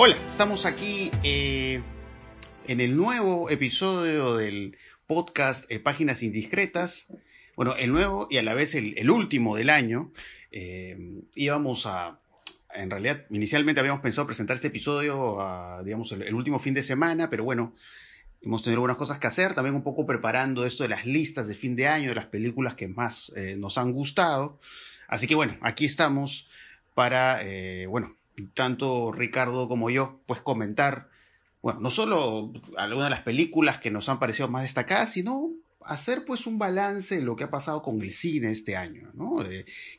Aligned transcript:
Hola, 0.00 0.16
estamos 0.28 0.64
aquí 0.64 1.10
eh, 1.24 1.82
en 2.68 2.80
el 2.80 2.96
nuevo 2.96 3.50
episodio 3.50 4.36
del 4.36 4.78
podcast 5.08 5.68
eh, 5.72 5.80
Páginas 5.80 6.22
Indiscretas. 6.22 7.12
Bueno, 7.56 7.74
el 7.74 7.90
nuevo 7.90 8.28
y 8.30 8.36
a 8.36 8.44
la 8.44 8.54
vez 8.54 8.76
el, 8.76 9.10
último 9.10 9.56
del 9.56 9.70
año. 9.70 10.12
Eh, 10.52 10.96
íbamos 11.34 11.86
a, 11.86 12.20
en 12.72 12.90
realidad, 12.90 13.26
inicialmente 13.30 13.80
habíamos 13.80 14.00
pensado 14.00 14.28
presentar 14.28 14.54
este 14.54 14.68
episodio, 14.68 15.40
a, 15.40 15.82
digamos, 15.82 16.12
el, 16.12 16.32
último 16.32 16.60
fin 16.60 16.74
de 16.74 16.82
semana, 16.84 17.28
pero 17.28 17.42
bueno, 17.42 17.74
hemos 18.40 18.62
tenido 18.62 18.76
algunas 18.76 18.98
cosas 18.98 19.18
que 19.18 19.26
hacer, 19.26 19.54
también 19.54 19.74
un 19.74 19.82
poco 19.82 20.06
preparando 20.06 20.64
esto 20.64 20.84
de 20.84 20.90
las 20.90 21.06
listas 21.06 21.48
de 21.48 21.56
fin 21.56 21.74
de 21.74 21.88
año, 21.88 22.10
de 22.10 22.14
las 22.14 22.26
películas 22.26 22.76
que 22.76 22.86
más 22.86 23.32
nos 23.56 23.76
han 23.78 23.90
gustado. 23.90 24.60
Así 25.08 25.26
que 25.26 25.34
bueno, 25.34 25.58
aquí 25.60 25.86
estamos 25.86 26.48
para, 26.94 27.42
bueno, 27.88 28.17
tanto 28.54 29.12
Ricardo 29.12 29.68
como 29.68 29.90
yo, 29.90 30.20
pues 30.26 30.40
comentar, 30.40 31.08
bueno, 31.62 31.80
no 31.80 31.90
solo 31.90 32.52
algunas 32.76 33.08
de 33.08 33.16
las 33.16 33.22
películas 33.22 33.78
que 33.78 33.90
nos 33.90 34.08
han 34.08 34.18
parecido 34.18 34.48
más 34.48 34.62
destacadas, 34.62 35.12
sino 35.12 35.50
hacer 35.82 36.24
pues 36.24 36.46
un 36.46 36.58
balance 36.58 37.16
de 37.16 37.22
lo 37.22 37.36
que 37.36 37.44
ha 37.44 37.50
pasado 37.50 37.82
con 37.82 38.00
el 38.02 38.12
cine 38.12 38.50
este 38.50 38.76
año, 38.76 39.10
¿no? 39.14 39.38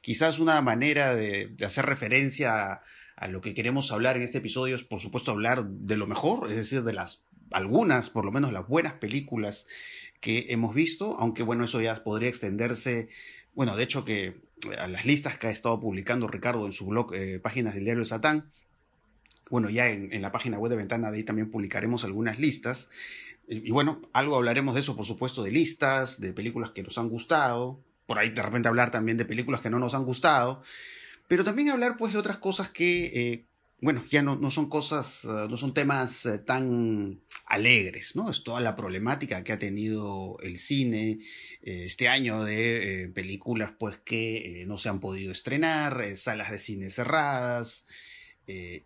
quizás 0.02 0.40
una 0.40 0.62
manera 0.62 1.16
de, 1.16 1.56
hacer 1.66 1.86
referencia 1.86 2.74
a, 2.74 2.84
a, 3.16 3.28
lo 3.28 3.42
que 3.42 3.54
queremos 3.54 3.92
hablar 3.92 4.18
en 4.18 4.24
este 4.24 4.40
episodio 4.40 4.76
es, 4.76 4.84
por 4.84 5.00
supuesto, 5.00 5.32
hablar 5.32 5.66
de 5.66 5.98
lo 5.98 6.08
mejor, 6.08 6.50
es 6.50 6.58
decir, 6.58 6.84
de 6.84 6.94
las 6.94 7.30
algunas, 7.52 8.10
por 8.10 8.26
lo 8.26 8.32
menos 8.32 8.52
las 8.52 8.68
buenas 8.68 8.94
películas 8.94 9.66
que 10.20 10.48
hemos 10.50 10.76
visto, 10.76 11.18
aunque 11.18 11.44
bueno, 11.44 11.64
eso 11.64 11.82
ya 11.82 12.04
podría 12.04 12.30
extenderse, 12.30 13.10
bueno, 13.54 13.76
de 13.76 13.84
hecho 13.84 14.06
que 14.06 14.42
a 14.78 14.88
las 14.88 15.06
listas 15.06 15.38
que 15.38 15.48
ha 15.48 15.52
estado 15.52 15.80
publicando 15.80 16.28
Ricardo 16.28 16.66
en 16.66 16.72
su 16.72 16.86
blog 16.86 17.14
eh, 17.14 17.40
Páginas 17.40 17.76
del 17.76 17.86
Diario 17.86 18.06
Satán. 18.06 18.52
Bueno, 19.50 19.70
ya 19.70 19.90
en, 19.90 20.22
la 20.22 20.32
página 20.32 20.60
web 20.60 20.70
de 20.70 20.78
Ventana 20.78 21.10
de 21.10 21.18
ahí 21.18 21.24
también 21.24 21.50
publicaremos 21.50 22.04
algunas 22.04 22.40
listas. 22.40 22.90
Y, 23.48 23.72
bueno, 23.72 24.02
algo 24.14 24.36
hablaremos 24.36 24.76
de 24.76 24.82
eso, 24.82 24.96
por 24.96 25.08
supuesto, 25.08 25.42
de 25.42 25.52
listas, 25.52 26.22
de 26.22 26.34
películas 26.34 26.72
que 26.72 26.84
nos 26.84 26.98
han 27.00 27.10
gustado. 27.10 27.84
Por 28.06 28.20
ahí 28.20 28.30
de 28.30 28.44
repente 28.44 28.68
hablar 28.68 28.92
también 28.92 29.18
de 29.18 29.26
películas 29.26 29.62
que 29.62 29.72
no 29.72 29.80
nos 29.80 29.96
han 29.96 30.06
gustado. 30.06 30.62
Pero 31.28 31.44
también 31.44 31.70
hablar 31.70 31.98
pues 31.98 32.14
de 32.14 32.20
otras 32.20 32.38
cosas 32.38 32.70
que 32.70 33.06
eh, 33.06 33.49
bueno, 33.82 34.04
ya 34.10 34.22
no, 34.22 34.36
no 34.36 34.52
son 34.52 34.68
cosas, 34.68 35.26
eh, 35.26 35.48
no 35.50 35.56
son 35.56 35.74
temas 35.74 36.26
eh, 36.26 36.40
tan 36.40 37.22
alegres, 37.46 38.16
¿no? 38.16 38.30
Es 38.30 38.44
toda 38.44 38.60
la 38.60 38.76
problemática 38.76 39.44
que 39.44 39.54
ha 39.54 39.60
tenido 39.60 40.38
el 40.42 40.58
cine 40.58 41.20
eh, 41.62 41.84
este 41.86 42.08
año 42.10 42.44
de 42.44 43.10
películas 43.14 43.72
pues 43.80 43.98
que 43.98 44.66
no 44.68 44.78
se 44.78 44.90
han 44.90 45.00
podido 45.00 45.32
estrenar, 45.32 46.16
salas 46.16 46.52
de 46.52 46.60
cine 46.60 46.90
cerradas 46.90 47.88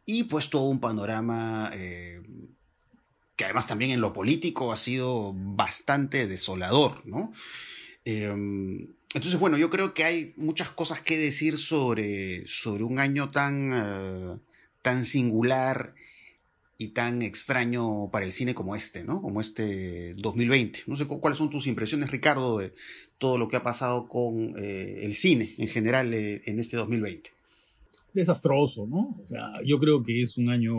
y 0.06 0.26
pues 0.26 0.50
todo 0.50 0.64
un 0.64 0.82
panorama 0.82 1.72
que 1.74 3.46
además 3.46 3.66
también 3.66 3.92
en 3.92 4.02
lo 4.02 4.12
político 4.12 4.74
ha 4.74 4.78
sido 4.78 5.32
bastante 5.34 6.28
desolador, 6.28 7.06
¿no? 7.06 7.32
Em, 8.04 8.94
entonces, 9.14 9.40
bueno, 9.40 9.58
yo 9.58 9.70
creo 9.70 9.94
que 9.94 10.04
hay 10.04 10.34
muchas 10.36 10.70
cosas 10.70 11.00
que 11.00 11.18
decir 11.18 11.58
sobre, 11.58 12.46
sobre 12.46 12.84
un 12.84 13.00
año 13.00 13.32
tan 13.32 14.42
tan 14.84 15.06
singular 15.06 15.96
y 16.78 16.90
tan 16.90 17.22
extraño 17.22 18.10
para 18.12 18.26
el 18.26 18.32
cine 18.32 18.54
como 18.54 18.76
este, 18.76 19.04
¿no? 19.04 19.22
Como 19.22 19.42
este 19.42 20.14
2020. 20.16 20.82
No 20.88 20.98
sé 20.98 21.08
cuáles 21.08 21.38
son 21.38 21.50
tus 21.50 21.66
impresiones, 21.66 22.12
Ricardo, 22.12 22.60
de 22.60 22.74
todo 23.18 23.38
lo 23.38 23.48
que 23.48 23.56
ha 23.56 23.64
pasado 23.64 24.08
con 24.08 24.56
eh, 24.58 25.00
el 25.04 25.14
cine 25.14 25.50
en 25.58 25.68
general 25.68 26.14
eh, 26.14 26.44
en 26.46 26.60
este 26.60 26.78
2020. 26.78 27.32
Desastroso, 28.14 28.86
¿no? 28.86 29.18
O 29.22 29.26
sea, 29.26 29.54
yo 29.66 29.80
creo 29.80 30.04
que 30.04 30.22
es 30.22 30.38
un 30.38 30.50
año 30.50 30.76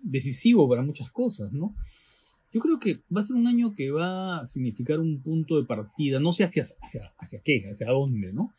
decisivo 0.00 0.68
para 0.68 0.82
muchas 0.82 1.10
cosas, 1.10 1.52
¿no? 1.52 1.74
Yo 2.52 2.60
creo 2.60 2.78
que 2.78 3.00
va 3.14 3.20
a 3.20 3.24
ser 3.24 3.36
un 3.36 3.46
año 3.46 3.74
que 3.74 3.90
va 3.90 4.40
a 4.40 4.46
significar 4.46 5.00
un 5.00 5.22
punto 5.22 5.58
de 5.60 5.66
partida, 5.66 6.20
no 6.20 6.32
sé 6.32 6.44
hacia, 6.44 6.64
hacia, 6.82 7.12
hacia 7.18 7.40
qué, 7.40 7.64
hacia 7.70 7.88
dónde, 7.88 8.32
¿no? 8.32 8.52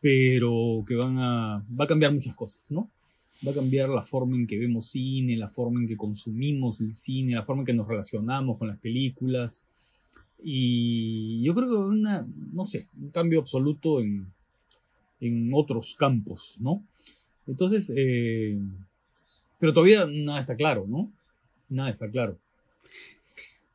Pero 0.00 0.84
que 0.86 0.94
van 0.94 1.18
a, 1.18 1.66
va 1.68 1.84
a 1.84 1.88
cambiar 1.88 2.12
muchas 2.12 2.34
cosas, 2.34 2.70
¿no? 2.70 2.90
Va 3.46 3.52
a 3.52 3.54
cambiar 3.54 3.88
la 3.88 4.02
forma 4.02 4.36
en 4.36 4.46
que 4.46 4.58
vemos 4.58 4.90
cine, 4.90 5.36
la 5.36 5.48
forma 5.48 5.80
en 5.80 5.86
que 5.86 5.96
consumimos 5.96 6.80
el 6.80 6.92
cine, 6.92 7.34
la 7.34 7.44
forma 7.44 7.62
en 7.62 7.66
que 7.66 7.74
nos 7.74 7.88
relacionamos 7.88 8.58
con 8.58 8.68
las 8.68 8.78
películas. 8.78 9.62
Y 10.42 11.42
yo 11.42 11.54
creo 11.54 11.68
que 11.68 11.74
una, 11.74 12.26
no 12.52 12.64
sé, 12.64 12.88
un 13.00 13.10
cambio 13.10 13.40
absoluto 13.40 14.00
en, 14.00 14.26
en 15.20 15.50
otros 15.54 15.94
campos, 15.98 16.56
¿no? 16.60 16.82
Entonces, 17.46 17.92
eh, 17.96 18.58
pero 19.58 19.72
todavía 19.72 20.06
nada 20.06 20.40
está 20.40 20.56
claro, 20.56 20.84
¿no? 20.86 21.12
Nada 21.68 21.90
está 21.90 22.10
claro. 22.10 22.38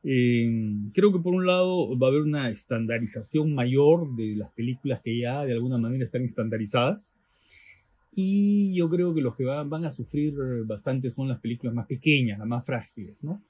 Eh, 0.08 0.48
creo 0.94 1.12
que 1.12 1.18
por 1.18 1.34
un 1.34 1.46
lado 1.46 1.98
va 1.98 2.06
a 2.06 2.10
haber 2.10 2.22
una 2.22 2.48
estandarización 2.48 3.52
mayor 3.52 4.14
de 4.14 4.36
las 4.36 4.50
películas 4.52 5.00
que 5.00 5.18
ya 5.18 5.44
de 5.44 5.52
alguna 5.52 5.78
manera 5.78 6.04
están 6.04 6.22
estandarizadas. 6.22 7.15
Y 8.18 8.74
yo 8.74 8.88
creo 8.88 9.12
que 9.12 9.20
los 9.20 9.36
que 9.36 9.44
van, 9.44 9.68
van 9.68 9.84
a 9.84 9.90
sufrir 9.90 10.34
bastante 10.64 11.10
son 11.10 11.28
las 11.28 11.38
películas 11.38 11.74
más 11.74 11.86
pequeñas, 11.86 12.38
las 12.38 12.48
más 12.48 12.64
frágiles, 12.64 13.22
¿no? 13.22 13.42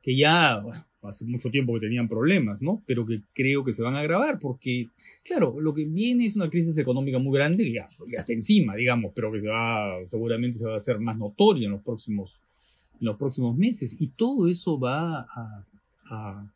Que 0.00 0.16
ya, 0.16 0.60
bueno, 0.60 0.82
hace 1.02 1.26
mucho 1.26 1.50
tiempo 1.50 1.74
que 1.74 1.80
tenían 1.80 2.08
problemas, 2.08 2.62
¿no? 2.62 2.82
Pero 2.86 3.04
que 3.04 3.20
creo 3.34 3.62
que 3.64 3.74
se 3.74 3.82
van 3.82 3.96
a 3.96 4.00
agravar 4.00 4.38
porque, 4.38 4.88
claro, 5.22 5.60
lo 5.60 5.74
que 5.74 5.84
viene 5.84 6.24
es 6.24 6.36
una 6.36 6.48
crisis 6.48 6.78
económica 6.78 7.18
muy 7.18 7.36
grande, 7.36 7.70
ya, 7.70 7.90
ya 8.10 8.18
está 8.18 8.32
encima, 8.32 8.74
digamos, 8.74 9.12
pero 9.14 9.30
que 9.30 9.40
se 9.40 9.50
va, 9.50 9.94
seguramente 10.06 10.56
se 10.56 10.64
va 10.64 10.72
a 10.72 10.78
hacer 10.78 10.98
más 11.00 11.18
notoria 11.18 11.66
en 11.66 11.72
los 11.72 11.82
próximos, 11.82 12.40
en 12.98 13.06
los 13.06 13.18
próximos 13.18 13.54
meses. 13.54 14.00
Y 14.00 14.06
todo 14.08 14.48
eso 14.48 14.80
va 14.80 15.20
a, 15.20 15.66
a, 16.06 16.52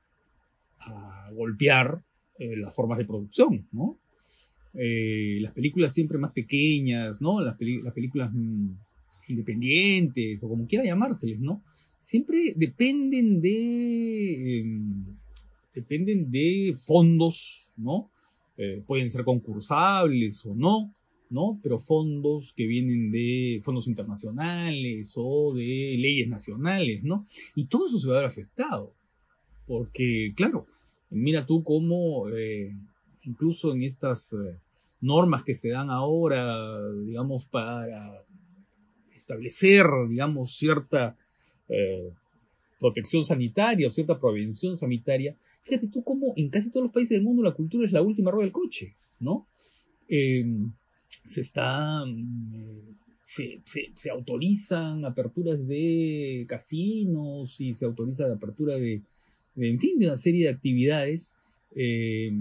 a 0.81 1.31
golpear 1.33 2.03
eh, 2.39 2.57
las 2.57 2.75
formas 2.75 2.97
de 2.97 3.05
producción, 3.05 3.69
¿no? 3.73 3.99
Eh, 4.75 5.39
las 5.41 5.53
películas 5.53 5.93
siempre 5.93 6.19
más 6.19 6.33
pequeñas, 6.33 7.21
¿no? 7.21 7.41
Las, 7.41 7.57
películas 7.57 8.31
mm, 8.33 8.71
independientes 9.29 10.43
o 10.43 10.49
como 10.49 10.67
quiera 10.67 10.85
llamárseles, 10.85 11.41
¿no? 11.41 11.63
Siempre 11.99 12.53
dependen 12.57 13.41
de 13.41 14.61
em, 14.61 15.05
dependen 15.75 16.31
de 16.31 16.75
fondos, 16.77 17.73
¿no? 17.77 18.11
Eh, 18.57 18.83
pueden 18.87 19.11
ser 19.11 19.25
concursables 19.25 20.45
o 20.45 20.55
no, 20.55 20.93
¿no? 21.31 21.61
Pero 21.63 21.79
fondos 21.79 22.53
que 22.53 22.67
vienen 22.67 23.11
de 23.11 23.61
fondos 23.63 23.87
internacionales 23.87 25.15
o 25.17 25.55
de 25.55 25.97
leyes 25.99 26.29
nacionales, 26.29 27.03
¿no? 27.05 27.25
Y 27.55 27.67
todo 27.67 27.87
eso 27.87 27.99
se 27.99 28.09
va 28.09 28.15
a 28.15 28.19
ver 28.19 28.27
afectado. 28.27 28.95
Porque, 29.67 30.33
claro, 30.35 30.67
mira 31.11 31.47
tú 31.47 31.63
cómo 31.63 32.29
eh, 32.31 32.75
incluso 33.29 33.73
en 33.73 33.83
estas 33.83 34.33
eh, 34.33 34.59
normas 35.01 35.43
que 35.43 35.55
se 35.55 35.69
dan 35.69 35.91
ahora, 35.91 36.91
digamos, 37.05 37.47
para 37.47 38.25
establecer, 39.15 39.87
digamos, 40.09 40.57
cierta 40.57 41.17
eh, 41.69 42.13
protección 42.81 43.25
sanitaria 43.25 43.89
o 43.89 43.91
cierta 43.91 44.19
prevención 44.19 44.77
sanitaria, 44.77 45.37
fíjate 45.63 45.89
tú 45.89 46.03
cómo 46.03 46.33
en 46.37 46.49
casi 46.49 46.71
todos 46.71 46.85
los 46.85 46.93
países 46.93 47.17
del 47.17 47.25
mundo 47.25 47.43
la 47.43 47.55
cultura 47.55 47.87
es 47.87 47.93
la 47.93 48.03
última 48.03 48.31
rueda 48.31 48.45
del 48.45 48.53
coche, 48.53 48.97
¿no? 49.21 49.47
Em, 50.09 50.73
se 51.27 51.41
está... 51.41 52.05
Mm, 52.05 52.97
se, 53.21 53.61
se, 53.95 54.09
autorizan 54.09 55.05
aperturas 55.05 55.67
de 55.67 56.47
casinos 56.49 57.61
y 57.61 57.75
se 57.75 57.85
autoriza 57.85 58.27
la 58.27 58.37
apertura 58.37 58.77
de, 58.77 59.03
en 59.57 59.79
fin, 59.79 59.99
de 59.99 60.07
una 60.07 60.17
serie 60.17 60.45
de 60.45 60.55
actividades 60.55 61.35
eh, 61.75 62.33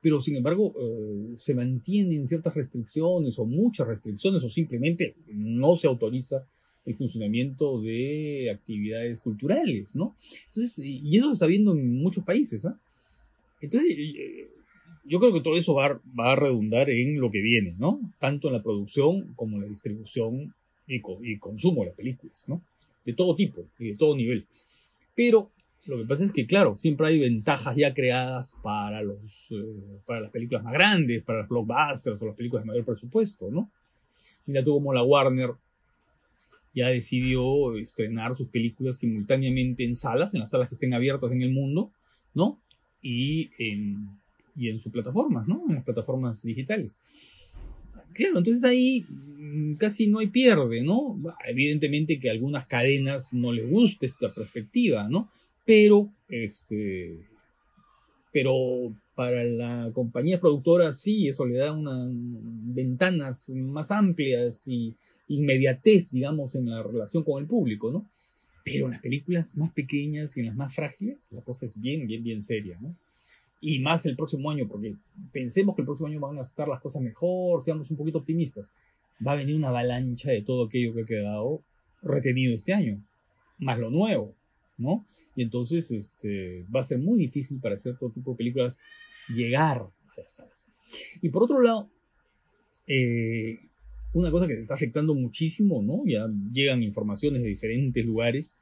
pero 0.00 0.20
sin 0.20 0.36
embargo, 0.36 0.74
eh, 0.78 1.36
se 1.36 1.54
mantienen 1.54 2.26
ciertas 2.26 2.54
restricciones 2.54 3.38
o 3.38 3.46
muchas 3.46 3.86
restricciones 3.86 4.44
o 4.44 4.50
simplemente 4.50 5.14
no 5.28 5.74
se 5.76 5.86
autoriza 5.86 6.46
el 6.84 6.94
funcionamiento 6.94 7.80
de 7.80 8.50
actividades 8.50 9.18
culturales, 9.20 9.94
¿no? 9.94 10.14
Entonces, 10.46 10.78
y 10.84 11.16
eso 11.16 11.28
se 11.28 11.32
está 11.32 11.46
viendo 11.46 11.72
en 11.72 12.02
muchos 12.02 12.24
países, 12.24 12.66
¿ah? 12.66 12.78
Entonces, 13.60 13.96
eh, 13.96 14.48
yo 15.06 15.18
creo 15.18 15.32
que 15.32 15.40
todo 15.40 15.56
eso 15.56 15.74
va, 15.74 16.00
va, 16.18 16.32
a 16.32 16.36
redundar 16.36 16.90
en 16.90 17.18
lo 17.18 17.30
que 17.30 17.40
viene, 17.40 17.74
¿no? 17.78 18.00
Tanto 18.18 18.48
en 18.48 18.54
la 18.54 18.62
producción 18.62 19.32
como 19.34 19.56
en 19.56 19.62
la 19.62 19.68
distribución 19.68 20.54
y, 20.86 21.00
y 21.22 21.38
consumo 21.38 21.80
de 21.80 21.88
las 21.88 21.96
películas, 21.96 22.44
¿no? 22.46 22.60
De 23.04 23.14
todo 23.14 23.34
tipo 23.34 23.64
y 23.78 23.88
de 23.88 23.96
todo 23.96 24.14
nivel. 24.14 24.44
Pero 25.14 25.50
lo 25.86 25.98
que 25.98 26.04
pasa 26.04 26.24
es 26.24 26.32
que, 26.32 26.46
claro, 26.46 26.76
siempre 26.76 27.08
hay 27.08 27.18
ventajas 27.18 27.76
ya 27.76 27.92
creadas 27.92 28.56
para, 28.62 29.02
los, 29.02 29.50
eh, 29.50 30.00
para 30.06 30.20
las 30.20 30.30
películas 30.30 30.64
más 30.64 30.72
grandes, 30.72 31.22
para 31.22 31.40
los 31.40 31.48
blockbusters 31.48 32.20
o 32.22 32.26
las 32.26 32.36
películas 32.36 32.64
de 32.64 32.68
mayor 32.68 32.84
presupuesto, 32.84 33.50
¿no? 33.50 33.70
Mira 34.46 34.64
tú 34.64 34.74
como 34.74 34.94
la 34.94 35.02
Warner 35.02 35.50
ya 36.74 36.88
decidió 36.88 37.76
estrenar 37.76 38.34
sus 38.34 38.48
películas 38.48 38.98
simultáneamente 38.98 39.84
en 39.84 39.94
salas, 39.94 40.34
en 40.34 40.40
las 40.40 40.50
salas 40.50 40.68
que 40.68 40.74
estén 40.74 40.94
abiertas 40.94 41.30
en 41.32 41.42
el 41.42 41.52
mundo, 41.52 41.90
¿no? 42.34 42.58
Y 43.02 43.50
en, 43.58 44.08
y 44.56 44.70
en 44.70 44.80
sus 44.80 44.90
plataformas, 44.90 45.46
¿no? 45.46 45.62
En 45.68 45.76
las 45.76 45.84
plataformas 45.84 46.42
digitales. 46.42 46.98
Claro, 48.14 48.38
entonces 48.38 48.64
ahí 48.64 49.04
mm, 49.08 49.74
casi 49.74 50.06
no 50.06 50.18
hay 50.20 50.28
pierde, 50.28 50.82
¿no? 50.82 51.20
Evidentemente 51.46 52.18
que 52.18 52.28
a 52.28 52.32
algunas 52.32 52.66
cadenas 52.66 53.34
no 53.34 53.52
les 53.52 53.68
gusta 53.68 54.06
esta 54.06 54.32
perspectiva, 54.32 55.08
¿no? 55.08 55.28
Pero 55.64 56.10
este 56.28 57.18
pero 58.32 58.92
para 59.14 59.44
la 59.44 59.90
compañía 59.92 60.40
productora 60.40 60.90
sí, 60.90 61.28
eso 61.28 61.46
le 61.46 61.56
da 61.56 61.72
unas 61.72 62.08
ventanas 62.12 63.50
más 63.50 63.92
amplias 63.92 64.66
y 64.66 64.94
inmediatez, 65.28 66.10
digamos, 66.10 66.56
en 66.56 66.68
la 66.68 66.82
relación 66.82 67.22
con 67.22 67.40
el 67.40 67.46
público, 67.46 67.92
¿no? 67.92 68.04
Pero 68.64 68.86
en 68.86 68.92
las 68.92 69.00
películas 69.00 69.54
más 69.54 69.72
pequeñas 69.72 70.36
y 70.36 70.40
en 70.40 70.46
las 70.46 70.56
más 70.56 70.74
frágiles, 70.74 71.28
la 71.30 71.42
cosa 71.42 71.64
es 71.64 71.80
bien, 71.80 72.08
bien, 72.08 72.24
bien 72.24 72.42
seria, 72.42 72.76
¿no? 72.80 72.96
Y 73.60 73.78
más 73.78 74.04
el 74.04 74.16
próximo 74.16 74.50
año, 74.50 74.66
porque 74.66 74.96
pensemos 75.32 75.76
que 75.76 75.82
el 75.82 75.86
próximo 75.86 76.08
año 76.08 76.18
van 76.18 76.36
a 76.38 76.42
estar 76.42 76.66
las 76.66 76.80
cosas 76.80 77.02
mejor, 77.02 77.62
seamos 77.62 77.90
un 77.90 77.96
poquito 77.96 78.18
optimistas. 78.18 78.72
Va 79.24 79.32
a 79.32 79.36
venir 79.36 79.54
una 79.54 79.68
avalancha 79.68 80.32
de 80.32 80.42
todo 80.42 80.64
aquello 80.64 80.92
que 80.92 81.02
ha 81.02 81.06
quedado 81.06 81.62
retenido 82.02 82.52
este 82.52 82.74
año, 82.74 83.00
más 83.58 83.78
lo 83.78 83.90
nuevo, 83.90 84.34
Y 85.36 85.42
entonces 85.42 85.90
este, 85.90 86.64
va 86.74 86.80
a 86.80 86.84
ser 86.84 86.98
muy 86.98 87.18
difícil 87.18 87.60
para 87.60 87.76
todo 87.76 88.10
tipo 88.10 88.32
de 88.32 88.36
películas 88.36 88.80
llegar 89.28 89.78
a 89.78 89.92
las 90.16 90.34
salas. 90.34 90.68
Y 91.22 91.28
por 91.28 91.44
otro 91.44 91.60
lado, 91.62 91.90
eh, 92.86 93.58
una 94.12 94.30
cosa 94.30 94.46
que 94.46 94.54
se 94.54 94.60
está 94.60 94.74
afectando 94.74 95.14
muchísimo, 95.14 95.82
¿no? 95.82 96.02
Ya 96.06 96.26
llegan 96.52 96.82
informaciones 96.82 97.42
de 97.42 97.48
diferentes 97.48 98.04
lugares, 98.04 98.56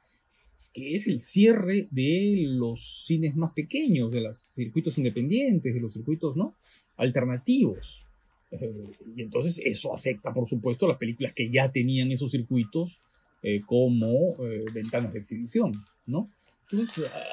que 0.73 0.95
es 0.95 1.07
el 1.07 1.19
cierre 1.19 1.87
de 1.91 2.45
los 2.47 3.05
cines 3.05 3.35
más 3.35 3.51
pequeños, 3.53 4.11
de 4.11 4.21
los 4.21 4.37
circuitos 4.37 4.97
independientes, 4.97 5.73
de 5.73 5.79
los 5.79 5.93
circuitos, 5.93 6.35
¿no? 6.35 6.55
Alternativos. 6.97 8.07
Eh, 8.51 8.91
y 9.15 9.21
entonces 9.21 9.59
eso 9.63 9.93
afecta, 9.93 10.33
por 10.33 10.47
supuesto, 10.47 10.85
a 10.85 10.89
las 10.89 10.97
películas 10.97 11.33
que 11.35 11.49
ya 11.51 11.71
tenían 11.71 12.11
esos 12.11 12.31
circuitos 12.31 12.99
eh, 13.43 13.61
como 13.65 14.37
ventanas 14.73 15.13
de 15.13 15.19
exhibición. 15.19 15.73
¿No? 16.05 16.29
Entonces, 16.69 17.05
ah, 17.13 17.23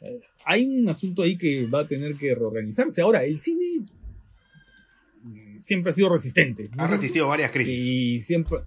eh, 0.00 0.20
hay 0.44 0.66
un 0.66 0.88
asunto 0.88 1.22
ahí 1.22 1.36
que 1.36 1.66
va 1.66 1.80
a 1.80 1.86
tener 1.86 2.16
que 2.16 2.34
reorganizarse. 2.34 3.00
Ahora, 3.02 3.24
el 3.24 3.38
cine 3.38 3.86
mm, 5.22 5.60
siempre 5.60 5.90
ha 5.90 5.92
sido 5.92 6.08
resistente. 6.08 6.68
Ha 6.76 6.86
resistido 6.86 7.28
varias 7.28 7.50
crisis. 7.50 7.78
Y 7.78 8.20
siempre, 8.20 8.58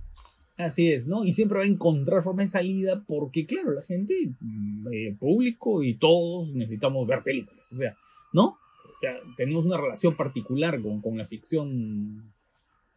así 0.58 0.92
es, 0.92 1.08
¿no? 1.08 1.26
Y 1.26 1.34
siempre 1.34 1.60
va 1.60 1.66
a 1.66 1.68
encontrar 1.68 2.22
forma 2.22 2.44
de 2.44 2.48
salida 2.48 3.04
porque, 3.06 3.46
claro, 3.46 3.72
la 3.72 3.82
gente, 3.82 4.14
mm, 4.40 4.88
eh, 4.92 5.16
público 5.20 5.84
y 5.84 5.96
todos 5.96 6.54
necesitamos 6.54 7.08
ver 7.08 7.24
películas, 7.24 7.72
o 7.72 7.76
sea, 7.76 7.96
¿no? 8.34 8.44
O 8.44 8.98
sea, 8.98 9.14
tenemos 9.36 9.66
una 9.66 9.78
relación 9.78 10.16
particular 10.16 10.82
con, 10.82 11.02
con 11.02 11.18
la 11.18 11.26
ficción 11.26 12.34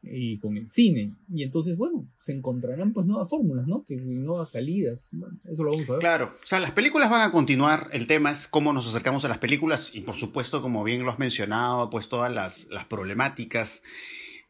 y 0.03 0.39
con 0.39 0.57
el 0.57 0.69
cine. 0.69 1.15
Y 1.33 1.43
entonces, 1.43 1.77
bueno, 1.77 2.07
se 2.19 2.33
encontrarán 2.33 2.93
pues 2.93 3.07
nuevas 3.07 3.29
fórmulas, 3.29 3.67
¿no? 3.67 3.85
Que, 3.85 3.97
nuevas 3.97 4.53
salidas. 4.53 5.11
eso 5.51 5.65
lo 5.65 5.73
vamos 5.73 5.89
a 5.91 5.95
ver. 5.95 6.01
Claro, 6.01 6.27
o 6.27 6.47
sea, 6.47 6.61
las 6.61 6.71
películas 6.71 7.11
van 7.11 7.23
a 7.23 7.33
continuar. 7.33 7.89
El 7.93 8.07
tema 8.07 8.31
es 8.31 8.47
cómo 8.47 8.73
nos 8.73 8.89
acercamos 8.89 9.25
a 9.25 9.29
las 9.29 9.39
películas 9.39 9.95
y 9.95 10.01
por 10.01 10.15
supuesto, 10.15 10.63
como 10.63 10.85
bien 10.85 11.05
lo 11.05 11.11
has 11.11 11.19
mencionado, 11.19 11.91
pues 11.91 12.09
todas 12.09 12.33
las, 12.33 12.69
las 12.71 12.85
problemáticas. 12.85 13.83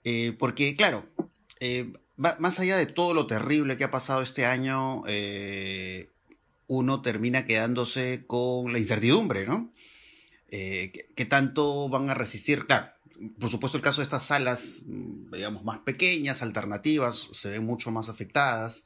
Eh, 0.05 0.35
porque, 0.39 0.77
claro, 0.77 1.07
eh, 1.61 1.93
más 2.17 2.61
allá 2.61 2.77
de 2.77 2.87
todo 2.87 3.15
lo 3.15 3.27
terrible 3.27 3.77
que 3.77 3.85
ha 3.85 3.91
pasado 3.91 4.23
este 4.23 4.45
año, 4.45 5.03
eh, 5.07 6.11
uno 6.67 7.01
termina 7.01 7.47
quedándose 7.47 8.25
con 8.27 8.73
la 8.73 8.79
incertidumbre, 8.79 9.47
¿no? 9.47 9.73
¿Qué 10.51 11.27
tanto 11.29 11.91
van 11.91 12.09
a 12.09 12.15
resistir? 12.15 12.65
Claro, 12.65 12.89
por 13.39 13.51
supuesto, 13.51 13.79
el 13.79 13.83
caso 13.83 14.01
de 14.01 14.05
estas 14.05 14.25
salas, 14.25 14.83
mm, 14.87 15.33
digamos, 15.33 15.65
más 15.65 15.81
pequeñas, 15.81 16.43
alternativas, 16.43 17.29
se 17.33 17.51
ven 17.51 17.65
mucho 17.65 17.91
más 17.91 18.09
afectadas, 18.09 18.85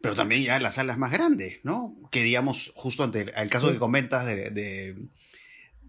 pero 0.00 0.14
también 0.14 0.44
ya 0.44 0.60
las 0.60 0.74
salas 0.74 0.98
más 0.98 1.10
grandes, 1.10 1.58
¿no? 1.64 1.96
Que 2.10 2.22
digamos, 2.22 2.72
justo 2.76 3.02
ante 3.02 3.22
el, 3.34 3.50
caso 3.50 3.72
que 3.72 3.78
comentas 3.78 4.26
de, 4.26 4.50
de, 4.50 4.96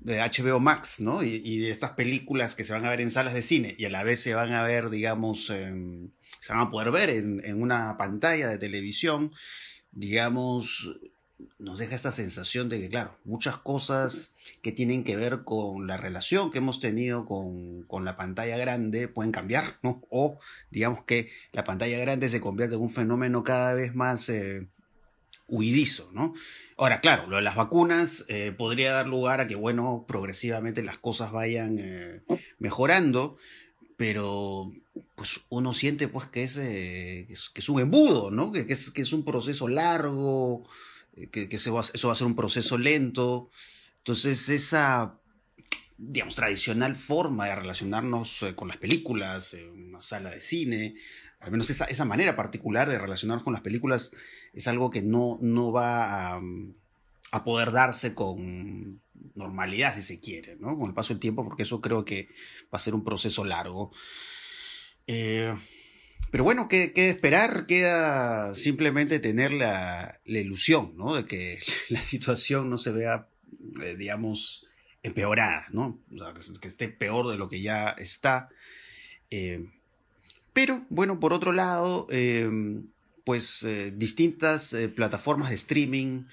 HBO 0.04 0.60
Max, 0.60 1.02
¿no? 1.02 1.24
Y, 1.24 1.58
de 1.60 1.70
estas 1.70 1.92
películas 1.92 2.56
que 2.56 2.64
se 2.64 2.74
van 2.74 2.86
a 2.86 2.90
ver 2.90 3.02
en 3.02 3.12
salas 3.12 3.34
de 3.34 3.42
cine 3.42 3.76
y 3.78 3.86
a 3.86 3.90
la 3.90 4.04
vez 4.04 4.22
se 4.22 4.34
van 4.34 4.54
a 4.54 4.64
ver, 4.64 4.90
digamos, 4.90 5.48
se 5.48 5.70
van 6.50 6.60
a 6.62 6.72
poder 6.72 6.92
ver 6.92 7.10
en, 7.10 7.44
en 7.44 7.62
una 7.62 7.98
pantalla 7.98 8.48
de 8.48 8.58
televisión, 8.58 9.34
digamos, 9.92 10.90
nos 11.60 11.78
deja 11.78 11.96
esta 11.96 12.12
sensación 12.12 12.70
de 12.70 12.80
que, 12.80 12.90
claro, 12.90 13.18
muchas 13.26 13.58
cosas 13.58 14.37
que 14.62 14.72
tienen 14.72 15.04
que 15.04 15.16
ver 15.16 15.44
con 15.44 15.88
la 15.88 15.98
relación 15.98 16.52
que 16.52 16.60
hemos 16.60 16.80
tenido 16.80 17.26
con, 17.26 17.84
con, 17.84 18.06
la 18.06 18.18
pantalla 18.18 18.58
grande 18.58 19.08
pueden 19.08 19.32
cambiar, 19.32 19.78
¿no? 19.84 20.02
O 20.10 20.40
digamos 20.72 21.04
que 21.04 21.30
la 21.52 21.64
pantalla 21.64 21.98
grande 22.00 22.30
se 22.30 22.42
convierte 22.42 22.76
en 22.76 22.82
un 22.82 22.90
fenómeno 22.90 23.44
cada 23.44 23.74
vez 23.74 23.96
más 23.96 24.30
eh, 24.30 24.68
huidizo, 25.48 26.10
¿no? 26.14 26.34
Ahora, 26.78 27.02
claro, 27.02 27.28
lo 27.28 27.38
de 27.38 27.42
las 27.42 27.56
vacunas 27.56 28.26
eh, 28.28 28.54
podría 28.56 28.94
dar 28.94 29.08
lugar 29.08 29.40
a 29.40 29.48
que, 29.48 29.56
bueno, 29.56 30.06
progresivamente 30.08 30.84
las 30.84 30.98
cosas 30.98 31.32
vayan 31.32 31.78
eh, 31.80 32.22
mejorando, 32.60 33.38
pero 33.96 34.74
pues 35.16 35.42
uno 35.50 35.74
siente 35.74 36.08
pues 36.08 36.28
que 36.28 36.44
es, 36.44 36.56
que 36.56 37.60
es, 37.62 37.70
un 37.70 37.80
embudo, 37.80 38.32
¿no? 38.32 38.52
Que, 38.52 38.66
es, 38.68 38.92
que 38.92 39.02
es 39.02 39.14
un 39.14 39.24
proceso 39.24 39.68
largo, 39.68 40.68
que, 41.32 41.48
eso 41.50 41.74
va 41.74 41.82
a 41.82 42.16
ser 42.16 42.28
un 42.28 42.36
proceso 42.36 42.78
lento. 42.78 43.50
Entonces, 44.08 44.48
esa, 44.48 45.20
digamos, 45.98 46.34
tradicional 46.34 46.96
forma 46.96 47.48
de 47.48 47.56
relacionarnos 47.56 48.42
eh, 48.44 48.56
con 48.56 48.70
las 48.70 48.78
películas, 48.78 49.54
en 49.54 49.90
una 49.90 50.00
sala 50.00 50.30
de 50.30 50.40
cine, 50.40 50.96
al 51.42 51.52
menos 51.52 51.70
esa, 51.70 51.84
esa 51.84 52.06
manera 52.06 52.34
particular 52.34 52.90
de 52.90 53.00
relacionarnos 53.00 53.44
con 53.44 53.52
las 53.52 53.64
películas 53.64 54.12
es 54.54 54.66
algo 54.70 54.90
que 54.90 55.02
no, 55.02 55.40
no 55.42 55.74
va 55.74 56.36
a, 56.36 56.42
a, 57.34 57.44
poder 57.44 57.74
darse 57.74 58.16
con 58.16 59.02
normalidad, 59.36 59.94
si 59.94 60.02
se 60.02 60.22
quiere, 60.22 60.56
¿no? 60.56 60.78
Con 60.78 60.88
el 60.88 60.94
paso 60.94 61.10
del 61.10 61.20
tiempo, 61.20 61.44
porque 61.44 61.64
eso 61.64 61.82
creo 61.82 62.06
que 62.06 62.30
va 62.74 62.78
a 62.78 62.80
ser 62.80 62.96
un 62.96 63.04
proceso 63.04 63.44
largo. 63.44 63.92
Eh, 65.06 65.54
pero 66.32 66.46
bueno, 66.46 66.70
¿qué, 66.70 66.94
¿qué, 66.94 67.10
esperar? 67.10 67.66
Queda 67.66 68.54
simplemente 68.54 69.20
tener 69.20 69.52
la, 69.52 70.22
la, 70.24 70.40
ilusión, 70.40 70.94
¿no? 70.96 71.14
De 71.14 71.26
que 71.26 71.60
la 71.90 72.02
situación 72.02 72.70
no 72.70 72.78
se 72.78 72.94
vea, 72.94 73.28
eh, 73.82 73.96
digamos, 73.98 74.66
empeorada, 75.04 75.68
¿no? 75.72 76.00
O 76.14 76.18
sea, 76.18 76.34
que, 76.60 76.68
esté 76.68 76.90
peor 76.90 77.30
de 77.30 77.38
lo 77.38 77.50
que 77.50 77.62
ya 77.62 77.90
está. 77.90 78.50
Eh, 79.30 79.66
pero, 80.54 80.86
bueno, 80.90 81.20
por 81.20 81.34
otro 81.34 81.52
lado, 81.52 82.08
eh, 82.10 82.50
pues 83.24 83.68
distintas 83.94 84.76
plataformas 84.96 85.50
de 85.50 85.56
streaming, 85.56 86.24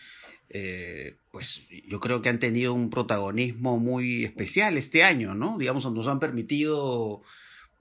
pues 1.32 1.66
yo 1.88 1.98
creo 1.98 2.22
que 2.22 2.28
han 2.28 2.38
tenido 2.38 2.72
un 2.72 2.88
protagonismo 2.88 3.78
muy 3.78 4.24
especial 4.24 4.78
este 4.78 5.02
año, 5.02 5.34
¿no? 5.34 5.58
Digamos, 5.58 5.90
nos 5.92 6.06
han 6.06 6.20
permitido 6.20 7.22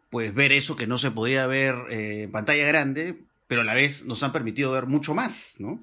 pues 0.10 0.34
ver 0.34 0.52
eso 0.52 0.76
que 0.76 0.88
no 0.88 0.98
se 0.98 1.12
podía 1.12 1.46
ver 1.46 1.76
en 1.90 2.32
pantalla 2.32 2.66
grande, 2.66 3.24
pero 3.54 3.62
a 3.62 3.66
la 3.66 3.76
vez 3.76 4.06
nos 4.06 4.24
han 4.24 4.32
permitido 4.32 4.72
ver 4.72 4.88
mucho 4.88 5.14
más, 5.14 5.58
¿no? 5.60 5.80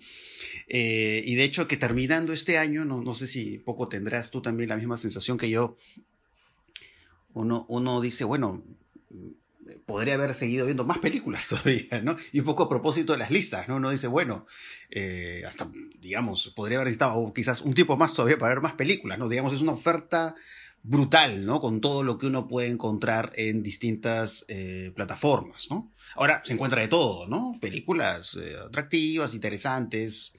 Eh, 0.67 1.23
y 1.25 1.37
de 1.37 1.45
hecho 1.45 1.69
que 1.69 1.77
terminando 1.77 2.33
este 2.33 2.59
año, 2.59 2.85
no, 2.85 3.00
no, 3.00 3.15
sé 3.15 3.29
si 3.29 3.59
poco 3.59 3.87
tendrás 3.87 4.33
tú 4.33 4.43
también 4.43 4.71
la 4.71 4.77
misma 4.77 4.97
sensación 4.97 5.39
que 5.39 5.49
yo, 5.49 5.77
uno, 7.33 7.67
uno 7.69 8.00
dice, 8.00 8.25
bueno, 8.25 8.65
podría 9.87 10.15
haber 10.15 10.35
seguido 10.35 10.67
viendo 10.67 10.83
más 10.83 10.99
películas 10.99 11.47
todavía, 11.49 12.00
¿no? 12.03 12.17
Y 12.33 12.41
un 12.41 12.45
poco 12.45 12.65
a 12.65 12.69
propósito 12.69 13.12
de 13.12 13.21
las 13.21 13.31
listas, 13.31 13.69
¿no? 13.69 13.77
Uno 13.77 13.91
dice, 13.91 14.09
bueno, 14.09 14.49
eh, 14.91 15.45
hasta, 15.47 15.71
digamos, 16.00 16.53
podría 16.57 16.79
haber 16.79 16.89
necesitado 16.89 17.33
quizás 17.33 17.61
un 17.61 17.75
tiempo 17.75 17.97
más 17.97 18.15
todavía 18.15 18.37
para 18.37 18.53
ver 18.53 18.62
más 18.62 18.73
películas, 18.73 19.17
¿no? 19.17 19.29
Digamos, 19.29 19.53
es 19.53 19.61
una 19.61 19.75
oferta 19.75 20.35
brutal, 20.82 21.44
¿no? 21.44 21.60
Con 21.60 21.80
todo 21.80 22.02
lo 22.02 22.18
que 22.18 22.26
uno 22.26 22.49
puede 22.49 22.68
encontrar 22.68 23.32
en 23.37 23.62
distintas 23.62 24.44
eh, 24.49 24.92
plataformas, 24.94 25.68
¿no? 25.70 25.92
Ahora 26.16 26.42
se 26.44 26.54
encuentra 26.54 26.80
de 26.80 26.88
todo, 26.88 27.26
¿no? 27.26 27.58
Películas 27.60 28.37
eh, 28.37 28.56
atractivas, 28.66 29.34
interesantes. 29.34 30.32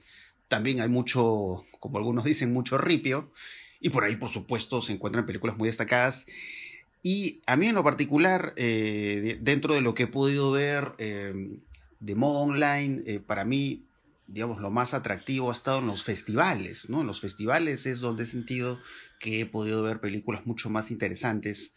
También 0.48 0.80
hay 0.80 0.88
mucho, 0.88 1.64
como 1.80 1.98
algunos 1.98 2.24
dicen, 2.24 2.52
mucho 2.52 2.78
ripio. 2.78 3.32
y 3.80 3.90
por 3.90 4.04
ahí, 4.04 4.16
por 4.16 4.30
supuesto, 4.30 4.80
se 4.80 4.92
encuentran 4.92 5.26
películas 5.26 5.56
muy 5.56 5.68
destacadas. 5.68 6.26
Y 7.02 7.42
a 7.46 7.56
mí 7.56 7.66
en 7.66 7.74
lo 7.74 7.82
particular, 7.82 8.52
eh, 8.56 9.38
dentro 9.40 9.74
de 9.74 9.80
lo 9.80 9.94
que 9.94 10.04
he 10.04 10.06
podido 10.06 10.52
ver 10.52 10.94
de 10.96 12.14
modo 12.14 12.40
online, 12.40 13.20
para 13.26 13.44
mí, 13.44 13.86
digamos, 14.26 14.60
lo 14.60 14.70
más 14.70 14.94
atractivo 14.94 15.50
ha 15.50 15.52
estado 15.52 15.80
en 15.80 15.86
los 15.86 16.04
festivales, 16.04 16.88
¿no? 16.88 17.02
En 17.02 17.06
los 17.06 17.20
festivales 17.20 17.86
es 17.86 18.00
donde 18.00 18.24
he 18.24 18.26
sentido 18.26 18.80
que 19.18 19.40
he 19.40 19.46
podido 19.46 19.82
ver 19.82 20.00
películas 20.00 20.46
mucho 20.46 20.70
más 20.70 20.90
interesantes 20.90 21.74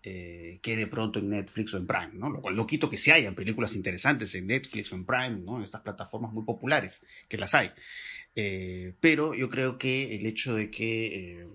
que 0.00 0.76
de 0.76 0.86
pronto 0.86 1.18
en 1.18 1.28
Netflix 1.28 1.74
o 1.74 1.76
en 1.76 1.86
Prime, 1.86 2.12
¿no? 2.14 2.30
Lo 2.30 2.40
cual 2.40 2.56
no 2.56 2.66
quito 2.66 2.88
que 2.88 2.96
se 2.96 3.12
hayan 3.12 3.34
películas 3.34 3.74
interesantes 3.74 4.34
en 4.36 4.46
Netflix 4.46 4.90
o 4.90 4.94
en 4.94 5.04
Prime, 5.04 5.40
¿no? 5.44 5.58
En 5.58 5.64
estas 5.64 5.82
plataformas 5.82 6.32
muy 6.32 6.46
populares, 6.46 7.04
que 7.28 7.36
las 7.36 7.54
hay. 7.54 7.72
Eh, 8.40 8.94
pero 9.00 9.34
yo 9.34 9.48
creo 9.48 9.78
que 9.78 10.14
el 10.14 10.24
hecho 10.24 10.54
de 10.54 10.70
que 10.70 11.40
eh, 11.40 11.48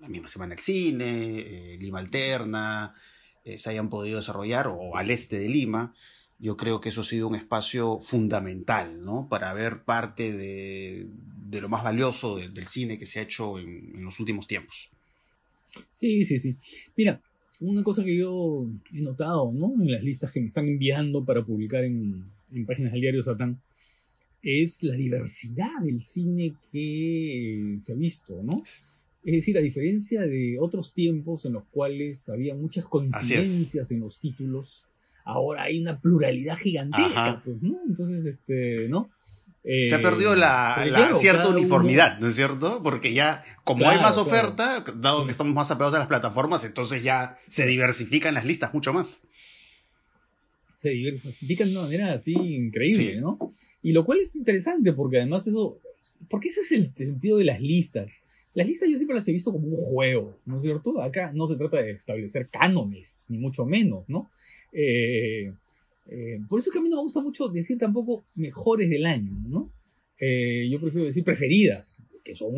la 0.00 0.06
misma 0.06 0.28
semana 0.28 0.52
el 0.52 0.60
cine, 0.60 1.40
eh, 1.40 1.78
Lima 1.78 1.98
Alterna, 1.98 2.94
se 3.42 3.70
hayan 3.70 3.88
podido 3.88 4.18
desarrollar, 4.18 4.66
o 4.66 4.98
al 4.98 5.10
este 5.10 5.38
de 5.38 5.48
Lima, 5.48 5.94
yo 6.40 6.56
creo 6.56 6.80
que 6.80 6.88
eso 6.88 7.02
ha 7.02 7.04
sido 7.04 7.28
un 7.28 7.36
espacio 7.36 7.98
fundamental, 7.98 9.04
¿no? 9.04 9.28
Para 9.28 9.52
ver 9.52 9.82
parte 9.84 10.32
de, 10.32 11.06
lo 11.50 11.68
más 11.68 11.84
valioso 11.84 12.36
del 12.36 12.66
cine 12.66 12.98
que 12.98 13.06
se 13.06 13.20
ha 13.20 13.22
hecho 13.22 13.58
en, 13.58 14.02
los 14.02 14.18
últimos 14.20 14.46
tiempos. 14.46 14.88
Sí, 15.90 16.24
sí, 16.24 16.38
sí. 16.38 16.56
Mira, 16.96 17.20
una 17.60 17.82
cosa 17.82 18.02
que 18.02 18.16
yo 18.16 18.66
he 18.92 19.02
notado, 19.02 19.52
¿no? 19.52 19.74
En 19.80 19.90
las 19.90 20.02
listas 20.02 20.32
que 20.32 20.40
me 20.40 20.46
están 20.46 20.66
enviando 20.66 21.24
para 21.24 21.44
publicar 21.44 21.84
en, 21.84 22.24
en 22.52 22.66
páginas 22.66 22.92
del 22.92 23.02
diario 23.02 23.22
Satán, 23.22 23.60
es 24.42 24.82
la 24.82 24.94
diversidad 24.94 25.80
del 25.82 26.00
cine 26.00 26.54
que 26.72 27.76
se 27.78 27.92
ha 27.92 27.96
visto, 27.96 28.42
¿no? 28.42 28.62
Es 29.22 29.34
decir, 29.34 29.58
a 29.58 29.60
diferencia 29.60 30.22
de 30.22 30.58
otros 30.58 30.94
tiempos 30.94 31.44
en 31.44 31.52
los 31.52 31.64
cuales 31.64 32.30
había 32.30 32.54
muchas 32.54 32.86
coincidencias 32.86 33.90
en 33.90 34.00
los 34.00 34.18
títulos, 34.18 34.86
ahora 35.24 35.64
hay 35.64 35.80
una 35.80 36.00
pluralidad 36.00 36.56
gigantesca, 36.56 37.42
pues, 37.44 37.62
¿no? 37.62 37.78
Entonces, 37.86 38.26
este, 38.26 38.88
¿no? 38.88 39.10
se 39.62 39.94
ha 39.94 40.00
perdido 40.00 40.34
la, 40.34 40.82
eh, 40.86 41.14
cierta 41.14 41.48
uniformidad, 41.48 42.18
¿no 42.18 42.28
es 42.28 42.36
cierto? 42.36 42.82
Porque 42.82 43.12
ya, 43.12 43.44
como 43.64 43.88
hay 43.88 43.98
más 44.00 44.16
oferta, 44.16 44.84
dado 44.96 45.24
que 45.26 45.30
estamos 45.30 45.54
más 45.54 45.70
apegados 45.70 45.94
a 45.94 45.98
las 45.98 46.08
plataformas, 46.08 46.64
entonces 46.64 47.02
ya 47.02 47.38
se 47.48 47.66
diversifican 47.66 48.34
las 48.34 48.44
listas 48.44 48.72
mucho 48.72 48.92
más 48.92 49.22
se 50.80 50.88
diversifican 50.88 51.68
de 51.68 51.74
una 51.74 51.82
manera 51.82 52.14
así 52.14 52.32
increíble, 52.32 53.20
¿no? 53.20 53.38
Y 53.82 53.92
lo 53.92 54.06
cual 54.06 54.20
es 54.20 54.34
interesante 54.34 54.94
porque 54.94 55.18
además 55.18 55.46
eso, 55.46 55.78
porque 56.30 56.48
ese 56.48 56.60
es 56.60 56.72
el 56.72 56.90
sentido 56.96 57.36
de 57.36 57.44
las 57.44 57.60
listas. 57.60 58.22
Las 58.54 58.66
listas 58.66 58.88
yo 58.88 58.96
siempre 58.96 59.14
las 59.14 59.28
he 59.28 59.32
visto 59.32 59.52
como 59.52 59.68
un 59.68 59.76
juego, 59.76 60.40
¿no 60.44 60.56
es 60.56 60.62
cierto? 60.62 61.00
Acá 61.00 61.32
no 61.32 61.46
se 61.46 61.56
trata 61.56 61.80
de 61.80 61.92
establecer 61.92 62.48
cánones, 62.48 63.26
ni 63.28 63.38
mucho 63.38 63.64
menos, 63.64 64.04
¿no? 64.08 64.30
Eh, 64.72 65.52
eh, 66.08 66.40
por 66.48 66.58
eso 66.58 66.70
que 66.70 66.78
a 66.78 66.82
mí 66.82 66.88
no 66.88 66.96
me 66.96 67.02
gusta 67.02 67.20
mucho 67.20 67.48
decir 67.48 67.78
tampoco 67.78 68.24
mejores 68.34 68.90
del 68.90 69.06
año, 69.06 69.32
¿no? 69.48 69.72
Eh, 70.18 70.68
yo 70.68 70.80
prefiero 70.80 71.06
decir 71.06 71.22
preferidas, 71.22 71.98
que 72.24 72.34
son 72.34 72.54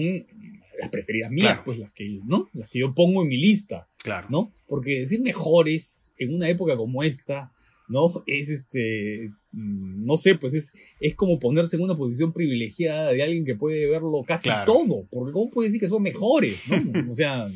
las 0.79 0.89
preferidas 0.89 1.31
mías, 1.31 1.61
pues 1.65 1.79
las 1.79 1.93
que, 1.93 2.21
¿no? 2.25 2.49
Las 2.55 2.69
que 2.69 2.81
yo 2.81 2.95
pongo 2.95 3.23
en 3.23 3.29
mi 3.29 3.37
lista, 3.37 3.89
claro. 3.99 4.29
¿no? 4.31 4.53
Porque 4.67 5.01
decir 5.01 5.21
mejores 5.21 6.11
en 6.19 6.35
una 6.35 6.49
época 6.49 6.77
como 6.77 7.03
esta, 7.03 7.53
¿no? 7.89 8.25
Es 8.27 8.49
este, 8.49 9.31
no 9.53 10.17
sé, 10.17 10.35
pues 10.37 10.55
es, 10.55 10.73
es 11.01 11.15
como 11.15 11.39
ponerse 11.39 11.77
en 11.77 11.83
una 11.83 11.95
posición 11.95 12.33
privilegiada 12.33 13.13
de 13.13 13.23
alguien 13.23 13.45
que 13.45 13.55
puede 13.55 13.89
verlo 13.89 14.23
casi 14.27 14.49
todo, 14.67 15.07
porque 15.11 15.33
¿cómo 15.33 15.51
puede 15.51 15.69
decir 15.69 15.81
que 15.81 15.89
son 15.89 16.03
mejores, 16.03 16.63
¿no? 16.69 16.77
O 17.11 17.15
sea, 17.15 17.51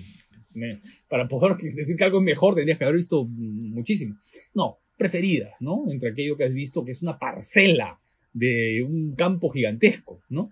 para 1.08 1.28
poder 1.28 1.56
decir 1.56 1.96
que 1.96 2.04
algo 2.04 2.18
es 2.18 2.24
mejor 2.24 2.54
tendrías 2.54 2.78
que 2.78 2.84
haber 2.84 2.96
visto 2.96 3.24
muchísimo. 3.24 4.16
No, 4.54 4.78
preferida, 4.96 5.50
¿no? 5.60 5.84
Entre 5.90 6.10
aquello 6.10 6.36
que 6.36 6.44
has 6.44 6.52
visto 6.52 6.84
que 6.84 6.92
es 6.92 7.02
una 7.02 7.18
parcela 7.18 8.00
de 8.32 8.82
un 8.82 9.14
campo 9.14 9.48
gigantesco, 9.48 10.22
¿no? 10.28 10.50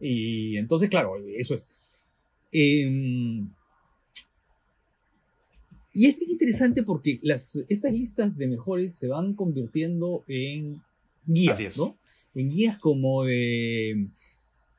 Y 0.00 0.56
entonces, 0.56 0.88
claro, 0.88 1.14
eso 1.34 1.54
es. 1.54 1.68
Eh, 2.52 2.88
y 5.98 6.06
es 6.06 6.16
bien 6.16 6.30
interesante 6.30 6.84
porque 6.84 7.18
las, 7.22 7.60
estas 7.68 7.92
listas 7.92 8.36
de 8.36 8.46
mejores 8.46 8.94
se 8.94 9.08
van 9.08 9.34
convirtiendo 9.34 10.22
en 10.28 10.80
guías, 11.26 11.76
¿no? 11.76 11.98
En 12.36 12.48
guías 12.48 12.78
como 12.78 13.24
de... 13.24 14.06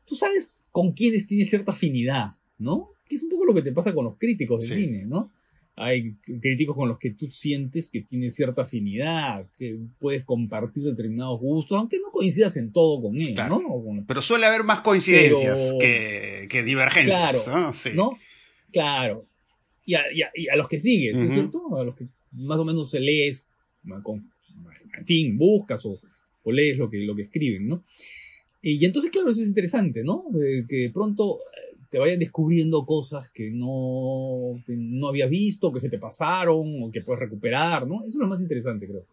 Tú 0.05 0.15
sabes 0.15 0.49
con 0.71 0.93
quiénes 0.93 1.27
tienes 1.27 1.49
cierta 1.49 1.73
afinidad, 1.73 2.37
¿no? 2.57 2.91
Que 3.05 3.15
es 3.15 3.23
un 3.23 3.29
poco 3.31 3.43
lo 3.43 3.53
que 3.53 3.61
te 3.61 3.73
pasa 3.73 3.93
con 3.93 4.05
los 4.05 4.17
críticos 4.17 4.61
de 4.61 4.73
cine, 4.73 5.05
¿no? 5.07 5.29
Hay 5.75 6.13
críticos 6.39 6.77
con 6.77 6.87
los 6.87 6.97
que 6.97 7.09
tú 7.09 7.29
sientes 7.29 7.89
que 7.89 7.99
tienes 7.99 8.33
cierta 8.35 8.61
afinidad, 8.61 9.45
que 9.57 9.77
puedes 9.99 10.23
compartir 10.23 10.83
determinados 10.83 11.37
gustos, 11.41 11.77
aunque 11.77 11.99
no 11.99 12.11
coincidas 12.11 12.55
en 12.55 12.71
todo 12.71 13.01
con 13.01 13.19
él, 13.19 13.35
¿no? 13.35 14.05
Pero 14.07 14.21
suele 14.21 14.45
haber 14.45 14.63
más 14.63 14.79
coincidencias 14.79 15.73
que, 15.81 16.47
que, 16.49 16.63
divergencias, 16.63 17.43
claro, 17.43 17.59
¿no? 17.59 17.73
Sí. 17.73 17.89
¿no? 17.93 18.17
Claro 18.71 19.27
y 19.89 20.47
a, 20.47 20.55
los 20.55 20.67
que 20.67 20.79
sigues, 20.79 21.17
¿no 21.17 21.25
es 21.25 21.33
cierto? 21.33 21.75
A 21.77 21.83
los 21.83 21.95
que 21.95 22.05
más 22.31 22.59
o 22.59 22.65
menos 22.65 22.89
se 22.89 22.99
lees, 22.99 23.45
con, 24.03 24.31
en 24.97 25.05
fin, 25.05 25.37
buscas 25.37 25.85
o, 25.85 25.99
lees 26.45 26.77
lo 26.77 26.89
que, 26.89 26.97
lo 26.97 27.15
que 27.15 27.23
escriben, 27.23 27.67
¿no? 27.67 27.83
Y, 28.61 28.83
entonces, 28.83 29.11
claro, 29.11 29.29
eso 29.29 29.41
es 29.41 29.47
interesante, 29.47 30.03
¿no? 30.03 30.25
que 30.67 30.75
de 30.75 30.89
pronto 30.89 31.39
eh, 31.39 31.77
te 31.89 31.99
vayan 31.99 32.19
descubriendo 32.19 32.85
cosas 32.85 33.29
que 33.29 33.51
no, 33.51 34.61
que 34.65 34.75
no 34.75 35.07
habías 35.07 35.29
visto, 35.29 35.71
que 35.71 35.79
se 35.79 35.89
te 35.89 35.97
pasaron 35.97 36.83
o 36.83 36.91
que 36.91 37.01
puedes 37.01 37.19
recuperar, 37.19 37.87
¿no? 37.87 38.01
Eso 38.01 38.09
es 38.09 38.15
lo 38.15 38.27
más 38.27 38.41
interesante, 38.41 38.87
creo. 38.87 39.05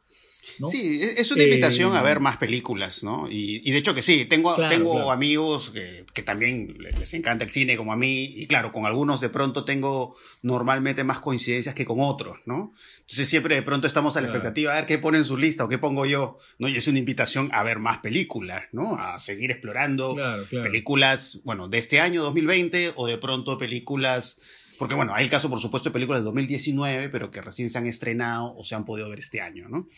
Sí, 0.66 1.02
e-, 1.02 1.20
es 1.20 1.30
una 1.30 1.42
invitación 1.42 1.94
a 1.96 2.02
ver 2.02 2.18
eh, 2.18 2.20
más 2.20 2.36
películas, 2.36 3.02
¿no? 3.02 3.28
Y, 3.30 3.70
de 3.70 3.78
hecho 3.78 3.94
que 3.94 4.02
sí, 4.02 4.24
tengo, 4.24 4.56
tengo 4.68 5.10
amigos 5.10 5.70
que, 5.70 6.04
también 6.22 6.76
les 6.78 7.14
encanta 7.14 7.44
el 7.44 7.50
cine 7.50 7.76
como 7.76 7.92
a 7.92 7.96
mí, 7.96 8.24
y 8.24 8.46
claro, 8.46 8.72
con 8.72 8.86
algunos 8.86 9.20
de 9.20 9.28
pronto 9.28 9.64
tengo 9.64 10.16
normalmente 10.42 11.04
más 11.04 11.20
coincidencias 11.20 11.74
que 11.74 11.84
con 11.84 12.00
otros, 12.00 12.38
¿no? 12.46 12.72
Entonces 13.00 13.28
siempre 13.28 13.54
de 13.54 13.62
pronto 13.62 13.86
estamos 13.86 14.16
a 14.16 14.20
la 14.20 14.28
expectativa 14.28 14.72
a 14.72 14.76
ver 14.76 14.86
qué 14.86 14.98
ponen 14.98 15.20
en 15.20 15.24
su 15.24 15.36
lista 15.36 15.64
o 15.64 15.68
qué 15.68 15.78
pongo 15.78 16.06
yo, 16.06 16.38
¿no? 16.58 16.68
Y 16.68 16.76
es 16.76 16.88
una 16.88 16.98
invitación 16.98 17.50
a 17.52 17.62
ver 17.62 17.78
más 17.78 17.98
películas, 17.98 18.64
¿no? 18.72 18.96
A 18.96 19.18
seguir 19.18 19.50
explorando 19.50 20.16
películas, 20.50 21.40
bueno, 21.44 21.68
de 21.68 21.78
este 21.78 22.00
año 22.00 22.22
2020 22.22 22.92
o 22.96 23.06
de 23.06 23.18
pronto 23.18 23.58
películas 23.58 24.40
porque 24.78 24.94
bueno, 24.94 25.14
hay 25.14 25.24
el 25.24 25.30
caso 25.30 25.48
por 25.48 25.60
supuesto 25.60 25.88
de 25.88 25.92
películas 25.92 26.20
del 26.20 26.26
2019, 26.26 27.08
pero 27.08 27.30
que 27.30 27.40
recién 27.40 27.70
se 27.70 27.78
han 27.78 27.86
estrenado 27.86 28.54
o 28.54 28.64
se 28.64 28.74
han 28.74 28.84
podido 28.84 29.08
ver 29.08 29.18
este 29.18 29.40
año, 29.40 29.68
¿no? 29.68 29.88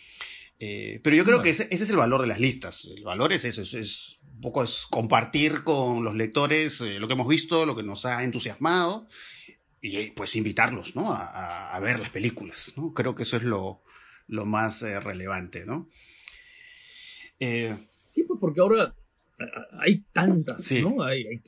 Eh, 0.60 1.00
pero 1.04 1.14
yo 1.14 1.24
creo 1.24 1.40
que 1.40 1.50
ese, 1.50 1.68
es 1.70 1.88
el 1.88 1.96
valor 1.96 2.20
de 2.20 2.26
las 2.26 2.40
listas. 2.40 2.86
El 2.86 3.04
valor 3.04 3.32
es 3.32 3.44
eso, 3.44 3.62
es, 3.62 4.20
un 4.22 4.40
poco 4.40 4.62
es 4.62 4.86
compartir 4.90 5.62
con 5.62 6.04
los 6.04 6.14
lectores 6.16 6.80
eh, 6.80 6.98
lo 6.98 7.06
que 7.06 7.14
hemos 7.14 7.28
visto, 7.28 7.64
lo 7.64 7.76
que 7.76 7.82
nos 7.82 8.04
ha 8.06 8.24
entusiasmado 8.24 9.08
y 9.80 9.96
eh, 9.96 10.12
pues 10.14 10.34
invitarlos 10.34 10.96
¿no? 10.96 11.12
a, 11.12 11.78
ver 11.80 12.00
las 12.00 12.10
películas. 12.10 12.72
¿no? 12.76 12.92
Creo 12.92 13.14
que 13.14 13.22
eso 13.22 13.36
es 13.36 13.44
lo, 13.44 13.82
lo 14.26 14.46
más 14.46 14.82
relevante. 14.82 15.64
¿no? 15.64 15.88
sí, 17.38 18.24
pues 18.24 18.40
porque 18.40 18.60
ahora 18.60 18.94
hay 19.80 20.04
tantas, 20.12 20.72
¿no? 20.72 21.02
Hay, 21.04 21.24
hay, 21.24 21.40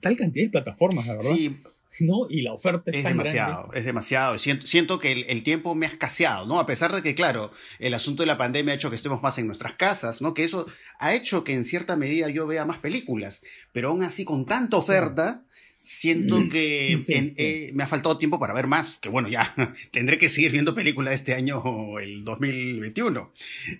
tal 0.00 0.16
cantidad 0.16 0.46
de 0.46 0.50
plataformas, 0.50 1.06
la 1.06 1.16
verdad. 1.16 1.34
Sí, 1.34 1.58
¿no? 2.00 2.26
Y 2.28 2.42
la 2.42 2.52
oferta 2.52 2.90
es, 2.90 3.04
demasiado, 3.04 3.70
es 3.72 3.84
demasiado. 3.84 4.38
Siento, 4.38 4.66
siento 4.66 4.98
que 4.98 5.12
el, 5.12 5.42
tiempo 5.42 5.74
me 5.74 5.86
ha 5.86 5.88
escaseado, 5.88 6.46
¿no? 6.46 6.58
A 6.58 6.66
pesar 6.66 6.94
de 6.94 7.02
que, 7.02 7.14
claro, 7.14 7.52
el 7.78 7.94
asunto 7.94 8.22
de 8.22 8.26
la 8.26 8.38
pandemia 8.38 8.72
ha 8.72 8.76
hecho 8.76 8.90
que 8.90 8.96
estemos 8.96 9.22
más 9.22 9.38
en 9.38 9.46
nuestras 9.46 9.74
casas, 9.74 10.22
¿no? 10.22 10.34
Que 10.34 10.44
eso 10.44 10.66
ha 10.98 11.14
hecho 11.14 11.44
que 11.44 11.52
en 11.52 11.64
cierta 11.64 11.96
medida 11.96 12.28
yo 12.28 12.46
vea 12.46 12.64
más 12.64 12.78
películas, 12.78 13.42
pero 13.72 13.90
aún 13.90 14.02
así 14.02 14.24
con 14.24 14.46
tanta 14.46 14.76
oferta, 14.76 15.44
siento 15.82 16.48
que 16.50 17.00
eh, 17.08 17.70
me 17.74 17.82
ha 17.84 17.86
faltado 17.86 18.18
tiempo 18.18 18.40
para 18.40 18.54
ver 18.54 18.66
más, 18.66 18.94
que 18.94 19.08
bueno, 19.08 19.28
ya 19.28 19.54
tendré 19.90 20.18
que 20.18 20.28
seguir 20.28 20.52
viendo 20.52 20.74
películas 20.74 21.14
este 21.14 21.34
año 21.34 21.58
o 21.58 21.98
el 22.00 22.24
2021. 22.24 23.32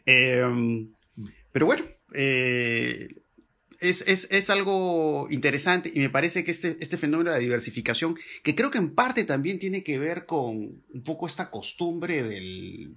Em, 0.06 0.92
pero 1.50 1.66
bueno, 1.66 1.84
eh, 2.12 3.08
es, 3.88 4.50
algo 4.50 5.28
interesante 5.30 5.90
y 5.94 5.98
me 6.00 6.10
parece 6.10 6.44
que 6.44 6.50
este, 6.50 6.76
este 6.80 6.96
fenómeno 6.96 7.32
de 7.32 7.40
diversificación, 7.40 8.16
que 8.42 8.54
creo 8.54 8.70
que 8.70 8.78
en 8.78 8.94
parte 8.94 9.24
también 9.24 9.58
tiene 9.58 9.82
que 9.82 9.98
ver 9.98 10.26
con 10.26 10.82
un 10.92 11.02
poco 11.04 11.26
esta 11.26 11.50
costumbre 11.50 12.22
del, 12.22 12.94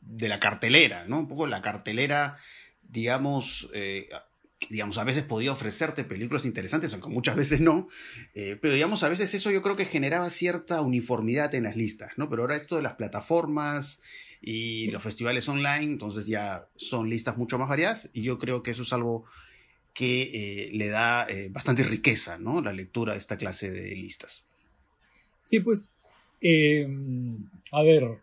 de 0.00 0.28
la 0.28 0.40
cartelera, 0.40 1.04
¿no? 1.06 1.20
Un 1.20 1.28
poco 1.28 1.46
la 1.46 1.62
cartelera, 1.62 2.38
digamos, 2.82 3.68
eh, 3.74 4.08
digamos, 4.70 4.98
a 4.98 5.04
veces 5.04 5.22
podía 5.22 5.52
ofrecerte 5.52 6.04
películas 6.04 6.44
interesantes, 6.44 6.92
aunque 6.92 7.08
muchas 7.08 7.36
veces 7.36 7.60
no, 7.60 7.88
eh, 8.34 8.58
pero 8.60 8.74
digamos, 8.74 9.02
a 9.02 9.08
veces 9.08 9.32
eso 9.34 9.50
yo 9.50 9.62
creo 9.62 9.76
que 9.76 9.84
generaba 9.84 10.30
cierta 10.30 10.80
uniformidad 10.80 11.54
en 11.54 11.64
las 11.64 11.76
listas, 11.76 12.12
¿no? 12.16 12.28
Pero 12.28 12.42
ahora 12.42 12.56
esto 12.56 12.76
de 12.76 12.82
las 12.82 12.94
plataformas 12.94 14.02
y 14.40 14.90
los 14.90 15.02
festivales 15.02 15.48
online, 15.48 15.92
entonces 15.92 16.26
ya 16.26 16.68
son 16.76 17.08
listas 17.08 17.36
mucho 17.36 17.58
más 17.58 17.68
variadas 17.68 18.10
y 18.12 18.22
yo 18.22 18.38
creo 18.38 18.62
que 18.62 18.72
eso 18.72 18.82
es 18.82 18.92
algo 18.92 19.24
que 19.98 20.70
le 20.72 20.88
da 20.88 21.26
bastante 21.50 21.82
riqueza, 21.82 22.38
¿no? 22.38 22.60
La 22.60 22.72
lectura 22.72 23.14
de 23.14 23.18
esta 23.18 23.36
clase 23.36 23.68
de 23.70 23.96
listas. 23.96 24.46
Sí, 25.42 25.58
pues, 25.58 25.90
a 27.72 27.82
ver, 27.82 28.20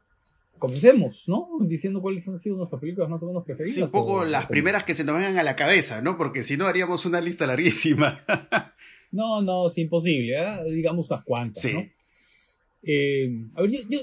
comencemos, 0.57 1.27
¿no? 1.27 1.49
Diciendo 1.61 2.01
cuáles 2.01 2.27
han 2.27 2.37
sido 2.37 2.55
nuestras 2.55 2.79
películas 2.79 3.09
más 3.09 3.21
o 3.23 3.27
menos 3.27 3.43
preferidas. 3.43 3.75
Sí, 3.75 3.81
un 3.81 3.91
poco 3.91 4.25
las 4.25 4.47
primeras 4.47 4.83
que 4.83 4.95
se 4.95 5.03
nos 5.03 5.15
vengan 5.15 5.37
a 5.37 5.43
la 5.43 5.55
cabeza, 5.55 6.01
¿no? 6.01 6.17
Porque 6.17 6.43
si 6.43 6.57
no 6.57 6.65
haríamos 6.65 7.05
una 7.05 7.21
lista 7.21 7.45
larguísima. 7.45 8.23
no, 9.11 9.41
no, 9.41 9.67
es 9.67 9.77
imposible, 9.77 10.35
¿eh? 10.37 10.71
digamos 10.71 11.09
unas 11.09 11.23
cuantas, 11.23 11.61
sí. 11.61 11.73
¿no? 11.73 11.85
Eh, 12.83 13.29
a 13.55 13.61
ver, 13.61 13.71
yo, 13.71 13.79
yo, 13.89 13.99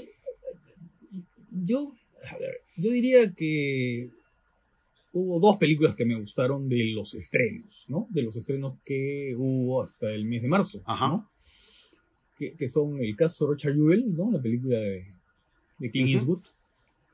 yo, 1.51 1.95
a 2.31 2.37
ver, 2.37 2.61
yo 2.77 2.91
diría 2.91 3.33
que 3.33 4.09
hubo 5.13 5.39
dos 5.39 5.57
películas 5.57 5.95
que 5.95 6.05
me 6.05 6.19
gustaron 6.19 6.67
de 6.67 6.83
los 6.93 7.13
estrenos, 7.13 7.85
¿no? 7.87 8.07
De 8.09 8.21
los 8.21 8.35
estrenos 8.35 8.75
que 8.83 9.33
hubo 9.37 9.81
hasta 9.81 10.11
el 10.11 10.25
mes 10.25 10.41
de 10.41 10.47
marzo, 10.47 10.81
Ajá. 10.85 11.07
¿no? 11.07 11.29
Que, 12.35 12.55
que, 12.55 12.67
son 12.67 12.99
el 12.99 13.15
caso 13.15 13.45
de 13.45 13.53
Richard 13.53 13.75
Jewell, 13.75 14.15
¿no? 14.15 14.31
La 14.31 14.41
película 14.41 14.79
de 14.79 15.05
de 15.77 15.91
Clint 15.91 16.09
Eastwood. 16.09 16.43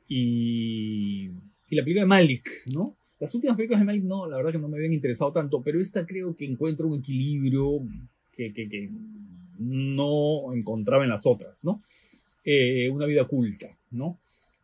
y, 0.08 1.30
y, 1.70 1.76
la 1.76 1.84
película 1.84 2.02
de 2.02 2.08
Malik, 2.08 2.50
¿no? 2.74 2.96
Las 3.20 3.34
últimas 3.36 3.58
películas 3.58 3.82
de 3.82 3.86
Malik 3.86 4.04
no, 4.04 4.28
la 4.28 4.38
verdad 4.38 4.54
que 4.54 4.60
no 4.60 4.70
me 4.70 4.78
habían 4.78 4.94
interesado 4.94 5.32
tanto, 5.32 5.62
pero 5.62 5.80
esta 5.80 6.06
creo 6.06 6.36
que 6.36 6.46
encuentra 6.46 6.86
un 6.86 7.00
equilibrio 7.00 7.82
que, 8.32 8.54
que, 8.54 8.70
que 8.70 8.90
no 9.58 10.54
encontraba 10.54 11.04
en 11.04 11.10
las 11.10 11.26
otras, 11.26 11.64
¿no? 11.66 11.80
Eh, 12.46 12.90
una 12.90 13.06
vida 13.06 13.24
oculta, 13.24 13.76
¿no? 13.92 14.20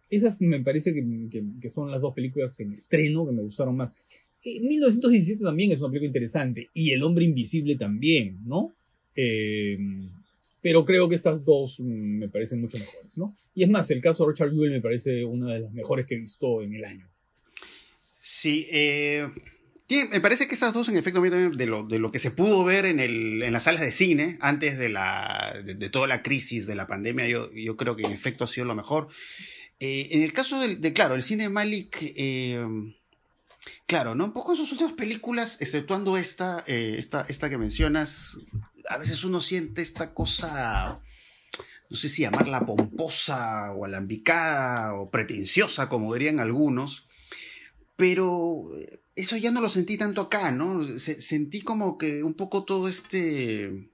Esas 0.10 0.40
me 0.42 0.60
parece 0.62 0.94
que, 0.94 1.70
son 1.70 1.92
las 1.92 2.02
dos 2.02 2.14
películas 2.14 2.60
en 2.60 2.72
estreno 2.72 3.26
que 3.26 3.32
me 3.32 3.42
gustaron 3.42 3.76
más. 3.76 3.94
1917 4.44 5.42
eh, 5.42 5.46
también 5.46 5.72
es 5.72 5.80
una 5.80 5.90
película 5.90 6.08
interesante 6.08 6.70
y 6.74 6.92
El 6.92 7.04
hombre 7.04 7.26
invisible 7.26 7.76
también, 7.76 8.40
¿no? 8.46 8.74
Eh, 9.16 9.78
pero 10.62 10.84
creo 10.84 11.08
que 11.08 11.16
estas 11.16 11.46
dos 11.46 11.80
mm, 11.80 11.84
me 12.20 12.30
parecen 12.30 12.60
mucho 12.60 12.78
mejores, 12.78 13.18
¿no? 13.18 13.34
Y 13.54 13.64
es 13.64 13.70
más, 13.70 13.90
el 13.92 14.02
caso 14.02 14.24
de 14.24 14.32
Richard 14.32 14.52
Jewell 14.52 14.72
me 14.72 14.82
parece 14.82 15.24
una 15.24 15.54
de 15.54 15.60
las 15.60 15.72
mejores 15.72 16.06
que 16.06 16.16
he 16.16 16.20
visto 16.20 16.62
en 16.62 16.74
el 16.74 16.86
año. 16.86 17.08
Sí, 18.20 18.68
eh, 18.72 19.28
me 20.12 20.20
parece 20.20 20.48
que 20.48 20.56
estas 20.56 20.74
dos, 20.74 20.90
en 20.90 20.98
efecto, 20.98 21.22
de 21.22 21.66
lo, 21.68 21.84
de 21.84 22.00
lo 22.00 22.12
que 22.12 22.18
se 22.18 22.32
pudo 22.32 22.64
ver 22.64 22.88
en, 22.88 23.00
el, 23.00 23.44
en 23.44 23.54
las 23.54 23.66
salas 23.66 23.82
de 23.82 23.92
cine 23.92 24.40
antes 24.42 24.80
de, 24.80 24.90
la, 24.90 25.62
de, 25.64 25.90
toda 25.92 26.08
la 26.08 26.24
crisis 26.24 26.66
de 26.66 26.76
la 26.76 26.88
pandemia, 26.88 27.28
yo, 27.28 27.52
yo, 27.54 27.78
creo 27.78 27.96
que 27.96 28.02
en 28.02 28.12
efecto 28.12 28.44
ha 28.44 28.48
sido 28.48 28.66
lo 28.66 28.74
mejor. 28.74 29.10
Eh, 29.80 30.10
en 30.12 30.22
el 30.22 30.34
caso 30.34 30.60
de, 30.60 30.94
claro, 30.94 31.16
el 31.16 31.24
cine 31.24 31.50
Malik, 31.50 31.98
eh, 32.02 32.66
claro, 33.88 34.16
¿no? 34.16 34.26
Un 34.26 34.34
poco 34.34 34.54
en 34.54 34.58
sus 34.58 34.72
últimas 34.72 34.94
películas, 34.94 35.58
exceptuando 35.62 36.18
esta, 36.18 36.64
esta, 36.68 37.26
esta 37.28 37.50
que 37.50 37.58
mencionas, 37.58 38.38
a 38.90 38.98
veces 38.98 39.24
uno 39.24 39.42
siente 39.42 39.82
esta 39.82 40.14
cosa, 40.14 41.02
no 41.90 41.98
sé 41.98 42.10
si 42.10 42.22
llamarla 42.22 42.66
pomposa 42.66 43.74
o 43.74 43.86
alambicada 43.86 44.94
o 44.94 45.10
pretenciosa, 45.10 45.90
como 45.90 46.14
dirían 46.14 46.40
algunos, 46.40 47.08
pero 47.96 48.72
eso 49.16 49.38
ya 49.38 49.52
no 49.52 49.62
lo 49.62 49.70
sentí 49.70 49.98
tanto 49.98 50.22
acá, 50.22 50.52
¿no? 50.52 50.86
sentí 51.00 51.62
como 51.62 51.98
que 51.98 52.24
un 52.24 52.34
poco 52.34 52.66
todo 52.66 52.88
este, 52.90 53.90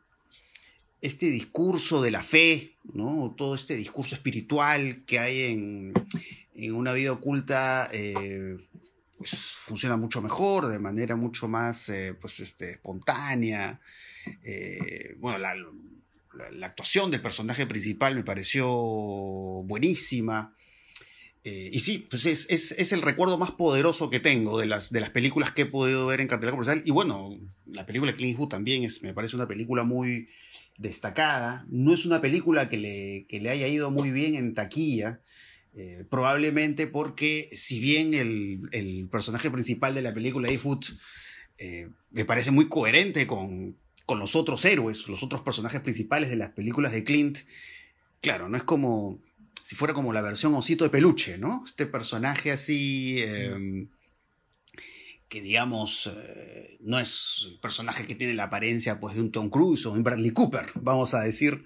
este 1.01 1.27
discurso 1.27 2.01
de 2.01 2.11
la 2.11 2.23
fe, 2.23 2.70
¿no? 2.83 3.33
Todo 3.37 3.55
este 3.55 3.75
discurso 3.75 4.15
espiritual 4.15 4.97
que 5.05 5.19
hay 5.19 5.51
en, 5.51 5.93
en 6.55 6.73
una 6.73 6.93
vida 6.93 7.11
oculta. 7.11 7.89
Eh, 7.91 8.57
pues 9.21 9.35
funciona 9.59 9.97
mucho 9.97 10.19
mejor, 10.19 10.67
de 10.67 10.79
manera 10.79 11.15
mucho 11.15 11.47
más 11.47 11.89
eh, 11.89 12.15
pues, 12.19 12.39
este, 12.39 12.71
espontánea, 12.71 13.79
eh, 14.43 15.15
bueno, 15.19 15.37
la, 15.37 16.65
actuación 16.65 17.11
del 17.11 17.21
personaje 17.21 17.67
principal 17.67 18.15
me 18.15 18.23
pareció 18.23 18.67
buenísima. 18.67 20.55
Eh, 21.43 21.69
y 21.71 21.79
sí, 21.79 22.05
pues 22.09 22.25
es, 22.25 22.91
el 22.91 23.01
recuerdo 23.01 23.37
más 23.37 23.51
poderoso 23.51 24.09
que 24.09 24.19
tengo 24.19 24.59
de 24.59 24.67
las, 24.67 24.91
de 24.91 25.01
las 25.01 25.09
películas 25.09 25.51
que 25.51 25.63
he 25.63 25.65
podido 25.65 26.05
ver 26.05 26.21
en 26.21 26.27
cartelera 26.27 26.51
comercial. 26.51 26.83
Y 26.85 26.91
bueno, 26.91 27.39
la 27.65 27.85
película 27.85 28.11
de 28.11 28.17
Clint 28.17 28.31
Eastwood 28.31 28.49
también 28.49 28.83
es, 28.83 29.01
me 29.01 29.13
parece 29.13 29.35
una 29.35 29.47
película 29.47 29.83
muy 29.83 30.27
destacada. 30.77 31.65
No 31.69 31.93
es 31.93 32.05
una 32.05 32.21
película 32.21 32.69
que 32.69 32.77
le, 32.77 33.25
le 33.29 33.49
haya 33.49 33.67
ido 33.67 33.89
muy 33.89 34.11
bien 34.11 34.35
en 34.35 34.53
taquilla. 34.53 35.21
Eh, 35.73 36.03
probablemente 36.09 36.85
porque 36.85 37.49
si 37.53 37.79
bien 37.79 38.13
el, 38.13 39.07
personaje 39.09 39.49
principal 39.49 39.95
de 39.95 40.01
la 40.01 40.13
película, 40.13 40.49
Eastwood, 40.49 40.85
me 42.11 42.25
parece 42.25 42.51
muy 42.51 42.67
coherente 42.67 43.25
con, 43.27 43.77
con 44.05 44.19
los 44.19 44.35
otros 44.35 44.65
héroes, 44.65 45.07
los 45.07 45.23
otros 45.23 45.41
personajes 45.41 45.79
principales 45.79 46.29
de 46.29 46.35
las 46.35 46.49
películas 46.49 46.91
de 46.91 47.03
Clint, 47.03 47.39
claro, 48.19 48.49
no 48.49 48.57
es 48.57 48.63
como 48.63 49.19
si 49.71 49.77
fuera 49.77 49.93
como 49.93 50.11
la 50.11 50.21
versión 50.21 50.53
osito 50.53 50.83
de 50.83 50.89
peluche, 50.89 51.37
¿no? 51.37 51.63
Este 51.65 51.85
personaje 51.85 52.51
así, 52.51 53.21
em, 53.21 53.87
que 55.29 55.41
digamos, 55.41 56.11
eh, 56.13 56.77
no 56.81 56.99
es 56.99 57.47
el 57.47 57.57
personaje 57.57 58.05
que 58.05 58.15
tiene 58.15 58.33
la 58.33 58.43
apariencia 58.43 58.99
pues, 58.99 59.15
de 59.15 59.21
un 59.21 59.31
Tom 59.31 59.49
Cruise 59.49 59.85
o 59.85 59.93
un 59.93 60.03
Bradley 60.03 60.31
Cooper, 60.31 60.65
vamos 60.75 61.13
a 61.13 61.21
decir, 61.21 61.63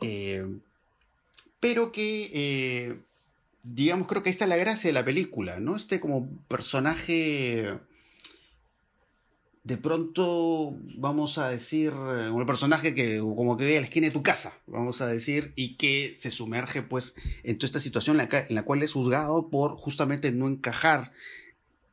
eh, 0.00 0.46
pero 1.58 1.90
que, 1.90 2.30
eh, 2.32 3.00
digamos, 3.64 4.06
creo 4.06 4.22
que 4.22 4.30
esta 4.30 4.44
es 4.44 4.48
la 4.50 4.56
gracia 4.56 4.86
de 4.86 4.94
la 4.94 5.04
película, 5.04 5.58
¿no? 5.58 5.74
Este 5.74 5.98
como 5.98 6.30
personaje 6.46 7.80
de 9.64 9.78
pronto 9.78 10.76
vamos 10.94 11.38
a 11.38 11.48
decir 11.48 11.92
eh, 11.92 12.28
un 12.30 12.46
personaje 12.46 12.94
que 12.94 13.18
como 13.18 13.56
que 13.56 13.64
ve 13.64 13.78
a 13.78 13.80
la 13.80 13.86
esquina 13.86 14.06
de 14.06 14.12
tu 14.12 14.22
casa, 14.22 14.52
vamos 14.66 15.00
a 15.00 15.06
decir, 15.06 15.54
y 15.56 15.76
que 15.76 16.14
se 16.14 16.30
sumerge 16.30 16.82
pues 16.82 17.14
en 17.42 17.58
toda 17.58 17.68
esta 17.68 17.80
situación 17.80 18.20
en 18.20 18.54
la, 18.54 18.62
cual 18.64 18.82
es 18.82 18.92
juzgado 18.92 19.48
por 19.48 19.76
justamente 19.76 20.30
no 20.32 20.48
encajar 20.48 21.12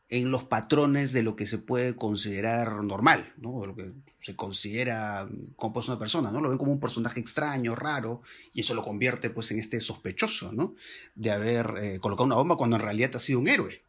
en 0.10 0.30
los 0.30 0.44
patrones 0.44 1.14
de 1.14 1.24
lo 1.24 1.38
que 1.38 1.48
se 1.48 1.58
puede 1.58 1.96
considerar 1.96 2.84
normal, 2.84 3.34
¿no? 3.38 3.62
De 3.62 3.68
lo 3.68 3.76
que 3.76 3.94
se 4.20 4.36
considera 4.36 5.30
como 5.56 5.72
pues 5.72 5.88
una 5.88 5.98
persona, 5.98 6.30
¿no? 6.30 6.42
Lo 6.42 6.50
ven 6.50 6.58
como 6.58 6.74
un 6.74 6.82
personaje 6.82 7.22
extraño, 7.22 7.76
raro, 7.76 8.22
y 8.54 8.60
eso 8.60 8.74
lo 8.74 8.84
convierte 8.84 9.30
pues 9.30 9.50
en 9.52 9.60
este 9.60 9.80
sospechoso, 9.80 10.52
¿no? 10.52 10.76
De 11.16 11.32
haber 11.32 11.74
eh, 11.80 12.00
colocado 12.02 12.26
una 12.26 12.36
bomba 12.36 12.58
cuando 12.58 12.76
en 12.76 12.82
realidad 12.82 13.16
ha 13.16 13.20
sido 13.20 13.40
un 13.40 13.48
héroe. 13.48 13.82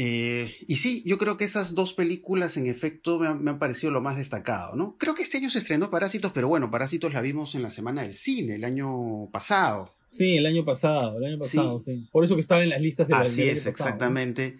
Eh, 0.00 0.54
y 0.68 0.76
sí, 0.76 1.02
yo 1.04 1.18
creo 1.18 1.36
que 1.36 1.44
esas 1.44 1.74
dos 1.74 1.92
películas 1.92 2.56
en 2.56 2.68
efecto 2.68 3.18
me 3.18 3.26
han, 3.50 3.58
parecido 3.58 3.90
lo 3.92 4.00
más 4.00 4.16
destacado, 4.16 4.76
¿no? 4.76 4.96
Creo 4.96 5.16
que 5.16 5.22
este 5.22 5.38
año 5.38 5.50
se 5.50 5.58
estrenó 5.58 5.90
Parásitos, 5.90 6.30
pero 6.32 6.46
bueno, 6.46 6.70
Parásitos 6.70 7.12
la 7.12 7.20
vimos 7.20 7.56
en 7.56 7.62
la 7.62 7.70
Semana 7.70 8.02
del 8.02 8.14
Cine, 8.14 8.54
el 8.54 8.64
año 8.64 9.28
pasado. 9.32 9.96
Sí, 10.10 10.36
el 10.36 10.46
año 10.46 10.64
pasado, 10.64 11.18
el 11.18 11.24
año 11.24 11.38
pasado, 11.40 11.80
sí. 11.80 12.08
Por 12.12 12.22
eso 12.22 12.36
que 12.36 12.40
estaba 12.40 12.62
en 12.62 12.70
las 12.70 12.80
listas 12.80 13.08
de 13.08 13.14
la 13.14 13.22
Así 13.22 13.42
es, 13.42 13.66
exactamente. 13.66 14.56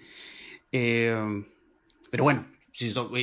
Eh, 0.73 1.15
pero 2.11 2.25
bueno, 2.25 2.45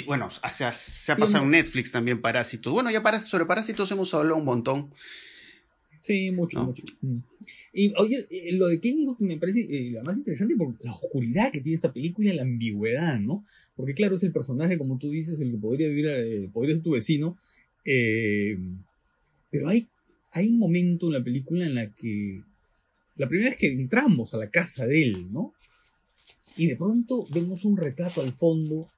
bueno, 0.05 0.29
se 0.31 0.65
ha, 1.11 1.17
pasado 1.17 1.43
en 1.43 1.51
Netflix 1.51 1.91
también 1.91 2.21
Parásitos. 2.21 2.71
Bueno, 2.71 2.91
ya 2.91 3.19
sobre 3.19 3.45
Parásitos 3.45 3.91
hemos 3.91 4.13
hablado 4.13 4.37
un 4.37 4.45
montón. 4.45 4.93
Sí, 6.05 6.29
mucho, 6.29 6.63
mucho. 6.63 6.83
Mm. 7.01 7.17
Y 7.73 7.91
oye, 7.97 8.27
eh, 8.29 8.51
lo 8.53 8.67
de 8.67 8.79
Clint 8.79 9.17
me 9.17 9.39
parece 9.39 9.61
eh, 9.61 9.89
la 9.89 10.03
más 10.03 10.15
interesante 10.15 10.55
por 10.55 10.75
la 10.83 10.91
oscuridad 10.91 11.51
que 11.51 11.61
tiene 11.61 11.73
esta 11.73 11.91
película 11.91 12.31
y 12.31 12.35
la 12.35 12.43
ambigüedad, 12.43 13.19
¿no? 13.19 13.43
Porque 13.75 13.95
claro, 13.95 14.13
es 14.13 14.21
el 14.21 14.31
personaje, 14.31 14.77
como 14.77 14.99
tú 14.99 15.09
dices, 15.09 15.39
el 15.39 15.49
que 15.49 15.57
podría 15.57 15.87
vivir, 15.87 16.05
eh, 16.05 16.49
podría 16.53 16.75
ser 16.75 16.83
tu 16.83 16.91
vecino, 16.91 17.39
pero 17.83 19.67
hay, 19.67 19.87
hay 20.31 20.49
un 20.49 20.59
momento 20.59 21.07
en 21.07 21.13
la 21.13 21.23
película 21.23 21.65
en 21.65 21.73
la 21.73 21.89
que, 21.95 22.43
la 23.15 23.27
primera 23.27 23.49
vez 23.49 23.57
que 23.57 23.71
entramos 23.71 24.31
a 24.35 24.37
la 24.37 24.51
casa 24.51 24.85
de 24.85 25.05
él, 25.05 25.33
¿no? 25.33 25.55
Y 26.55 26.67
de 26.67 26.75
pronto 26.75 27.25
vemos 27.33 27.65
un 27.65 27.77
retrato 27.77 28.21
al 28.21 28.31
fondo 28.31 28.91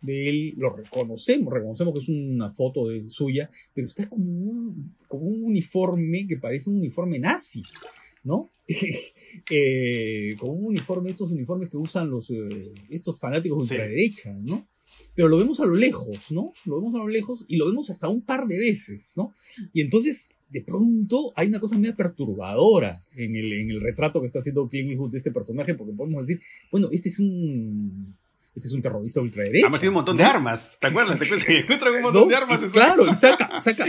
de 0.00 0.28
él, 0.28 0.54
lo 0.56 0.74
reconocemos, 0.74 1.52
reconocemos 1.52 1.94
que 1.94 2.00
es 2.00 2.08
una 2.08 2.50
foto 2.50 2.88
de 2.88 3.08
suya, 3.08 3.48
pero 3.74 3.86
está 3.86 4.08
como 4.08 4.24
un, 4.24 4.96
como 5.08 5.24
un 5.24 5.44
uniforme 5.44 6.26
que 6.26 6.36
parece 6.36 6.70
un 6.70 6.76
uniforme 6.76 7.18
nazi, 7.18 7.62
¿no? 8.24 8.50
eh, 9.50 10.36
como 10.38 10.52
un 10.52 10.66
uniforme, 10.66 11.10
estos 11.10 11.32
uniformes 11.32 11.68
que 11.68 11.76
usan 11.76 12.10
los, 12.10 12.30
eh, 12.30 12.72
estos 12.90 13.18
fanáticos 13.18 13.68
de 13.68 13.74
ultraderecha, 13.74 14.32
¿no? 14.42 14.68
Pero 15.14 15.28
lo 15.28 15.36
vemos 15.36 15.60
a 15.60 15.66
lo 15.66 15.74
lejos, 15.74 16.30
¿no? 16.30 16.52
Lo 16.64 16.76
vemos 16.76 16.94
a 16.94 16.98
lo 16.98 17.08
lejos 17.08 17.44
y 17.48 17.56
lo 17.56 17.66
vemos 17.66 17.90
hasta 17.90 18.08
un 18.08 18.22
par 18.22 18.46
de 18.46 18.58
veces, 18.58 19.12
¿no? 19.16 19.34
Y 19.72 19.80
entonces, 19.80 20.30
de 20.50 20.62
pronto, 20.62 21.32
hay 21.36 21.48
una 21.48 21.60
cosa 21.60 21.78
medio 21.78 21.96
perturbadora 21.96 23.02
en 23.16 23.34
el, 23.34 23.52
en 23.52 23.70
el 23.70 23.80
retrato 23.80 24.20
que 24.20 24.26
está 24.26 24.38
haciendo 24.38 24.68
Clint 24.68 24.90
Eastwood 24.90 25.10
de 25.10 25.18
este 25.18 25.30
personaje, 25.30 25.74
porque 25.74 25.92
podemos 25.92 26.26
decir, 26.26 26.42
bueno, 26.70 26.88
este 26.90 27.08
es 27.10 27.18
un 27.18 28.16
este 28.58 28.68
es 28.68 28.74
un 28.74 28.82
terrorista 28.82 29.20
ultraderecha. 29.20 29.66
Además 29.66 29.80
tiene 29.80 29.90
un 29.90 29.94
montón 29.94 30.16
de 30.16 30.24
armas, 30.24 30.78
¿te 30.80 30.88
acuerdas? 30.88 31.18
Se 31.18 31.58
encuentra 31.58 31.90
un 31.90 32.02
montón 32.02 32.28
de 32.28 32.34
armas. 32.34 32.64
Claro, 32.72 33.04
y 33.10 33.14
saca, 33.14 33.60
saca 33.60 33.86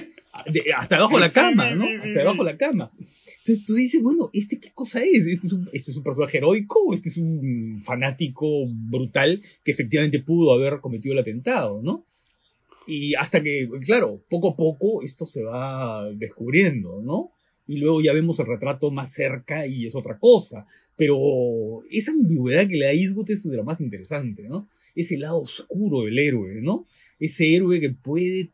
hasta 0.78 0.96
debajo 0.96 1.16
de 1.16 1.22
la 1.22 1.30
cama, 1.32 1.72
¿no? 1.72 1.86
hasta 1.86 2.08
debajo 2.08 2.44
de 2.44 2.52
la 2.52 2.58
cama. 2.58 2.92
Entonces 3.40 3.66
tú 3.66 3.74
dices, 3.74 4.02
bueno, 4.04 4.30
¿este 4.32 4.60
qué 4.60 4.72
cosa 4.74 5.02
es? 5.02 5.26
¿Este 5.26 5.48
es, 5.48 5.54
un, 5.54 5.68
¿Este 5.74 5.92
es 5.92 5.98
un 5.98 6.04
personaje 6.04 6.38
heroico 6.38 6.80
o 6.86 6.94
este 6.94 7.10
es 7.10 7.18
un 7.18 7.82
fanático 7.84 8.48
brutal 8.68 9.42
que 9.64 9.72
efectivamente 9.72 10.20
pudo 10.20 10.54
haber 10.54 10.82
cometido 10.82 11.14
el 11.14 11.20
atentado, 11.20 11.82
¿no? 11.82 12.06
Y 12.86 13.16
hasta 13.16 13.42
que, 13.42 13.68
claro, 13.82 14.24
poco 14.30 14.50
a 14.50 14.56
poco 14.56 15.02
esto 15.02 15.26
se 15.26 15.44
va 15.44 16.10
descubriendo, 16.12 17.02
¿no? 17.02 17.32
Y 17.70 17.78
luego 17.78 18.02
ya 18.02 18.14
vemos 18.14 18.40
el 18.40 18.48
retrato 18.48 18.90
más 18.90 19.14
cerca 19.14 19.68
y 19.68 19.86
es 19.86 19.94
otra 19.94 20.18
cosa. 20.18 20.66
Pero 20.98 21.84
esa 21.92 22.12
ambigüedad 22.12 22.68
que 22.68 22.78
le 22.78 22.86
da 22.86 22.94
Eastwood 22.94 23.30
es 23.30 23.48
de 23.48 23.56
lo 23.56 23.64
más 23.64 23.80
interesante, 23.80 24.50
¿no? 24.50 24.68
Ese 24.96 25.20
lado 25.20 25.38
oscuro 25.38 26.06
del 26.06 26.18
héroe, 26.18 26.62
¿no? 26.64 26.88
Ese 27.20 27.56
héroe 27.56 27.80
que 27.80 27.92
puede 27.92 28.50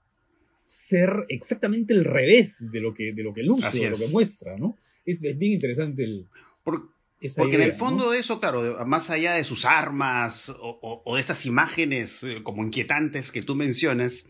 ser 0.65 1.11
exactamente 1.29 1.93
el 1.93 2.03
revés 2.03 2.69
de 2.69 2.81
lo 2.81 2.93
que, 2.93 3.13
de 3.13 3.23
lo 3.23 3.31
que 3.31 3.43
luce, 3.43 3.79
de 3.79 3.89
lo 3.89 3.95
que 3.95 4.09
muestra, 4.09 4.57
¿no? 4.57 4.75
Es, 5.05 5.21
bien 5.21 5.53
interesante 5.53 6.03
el... 6.03 6.25
porque 6.65 7.55
en 7.55 7.61
el 7.61 7.71
fondo 7.71 8.11
de 8.11 8.19
eso, 8.19 8.41
claro, 8.41 8.85
más 8.85 9.09
allá 9.11 9.35
de 9.35 9.45
sus 9.45 9.63
armas 9.63 10.51
o, 10.59 11.15
de 11.15 11.21
estas 11.21 11.45
imágenes 11.45 12.21
eh, 12.23 12.41
como 12.43 12.65
inquietantes 12.65 13.31
que 13.31 13.41
tú 13.41 13.55
mencionas, 13.55 14.25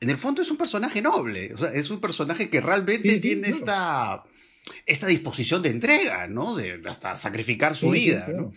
en 0.00 0.10
el 0.10 0.16
fondo 0.16 0.42
es 0.42 0.50
un 0.50 0.56
personaje 0.56 1.00
noble, 1.00 1.54
o 1.54 1.58
sea, 1.58 1.72
es 1.72 1.90
un 1.90 2.00
personaje 2.00 2.50
que 2.50 2.60
realmente 2.60 3.18
tiene 3.20 3.48
esta, 3.48 4.24
esta 4.84 5.06
disposición 5.06 5.62
de 5.62 5.70
entrega, 5.70 6.26
¿no? 6.26 6.56
De 6.56 6.80
hasta 6.86 7.16
sacrificar 7.16 7.74
su 7.74 7.90
vida, 7.90 8.28
¿no? 8.28 8.52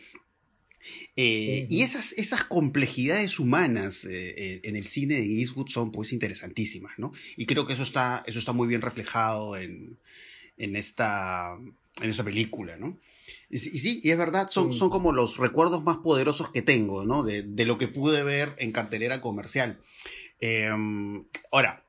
Eh, 1.15 1.65
y 1.69 1.81
esas, 1.81 2.13
esas 2.13 2.43
complejidades 2.45 3.39
humanas 3.39 4.05
eh, 4.05 4.33
eh, 4.37 4.61
en 4.63 4.75
el 4.75 4.85
cine 4.85 5.15
de 5.15 5.25
Eastwood 5.25 5.67
son 5.67 5.91
pues 5.91 6.13
interesantísimas, 6.13 6.97
¿no? 6.97 7.11
Y 7.35 7.45
creo 7.45 7.65
que 7.65 7.73
eso 7.73 7.83
está, 7.83 8.23
eso 8.25 8.39
está 8.39 8.53
muy 8.53 8.67
bien 8.67 8.81
reflejado 8.81 9.57
en, 9.57 9.97
en, 10.57 10.75
esta, 10.75 11.57
en 12.01 12.09
esta 12.09 12.23
película, 12.23 12.77
¿no? 12.77 12.97
Y, 13.49 13.57
sí, 13.57 13.99
y 14.03 14.11
es 14.11 14.17
verdad, 14.17 14.49
son, 14.49 14.73
son 14.73 14.89
como 14.89 15.11
los 15.11 15.37
recuerdos 15.37 15.83
más 15.83 15.97
poderosos 15.97 16.51
que 16.51 16.61
tengo, 16.61 17.03
¿no? 17.03 17.23
De, 17.23 17.43
de 17.43 17.65
lo 17.65 17.77
que 17.77 17.87
pude 17.87 18.23
ver 18.23 18.55
en 18.57 18.71
cartelera 18.71 19.21
comercial. 19.21 19.81
Em, 20.39 21.25
ahora, 21.51 21.83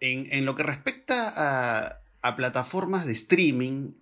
en, 0.00 0.26
en, 0.30 0.44
lo 0.44 0.54
que 0.54 0.62
respecta 0.62 1.32
a, 1.34 2.00
a 2.22 2.36
plataformas 2.36 3.06
de 3.06 3.12
streaming, 3.12 3.92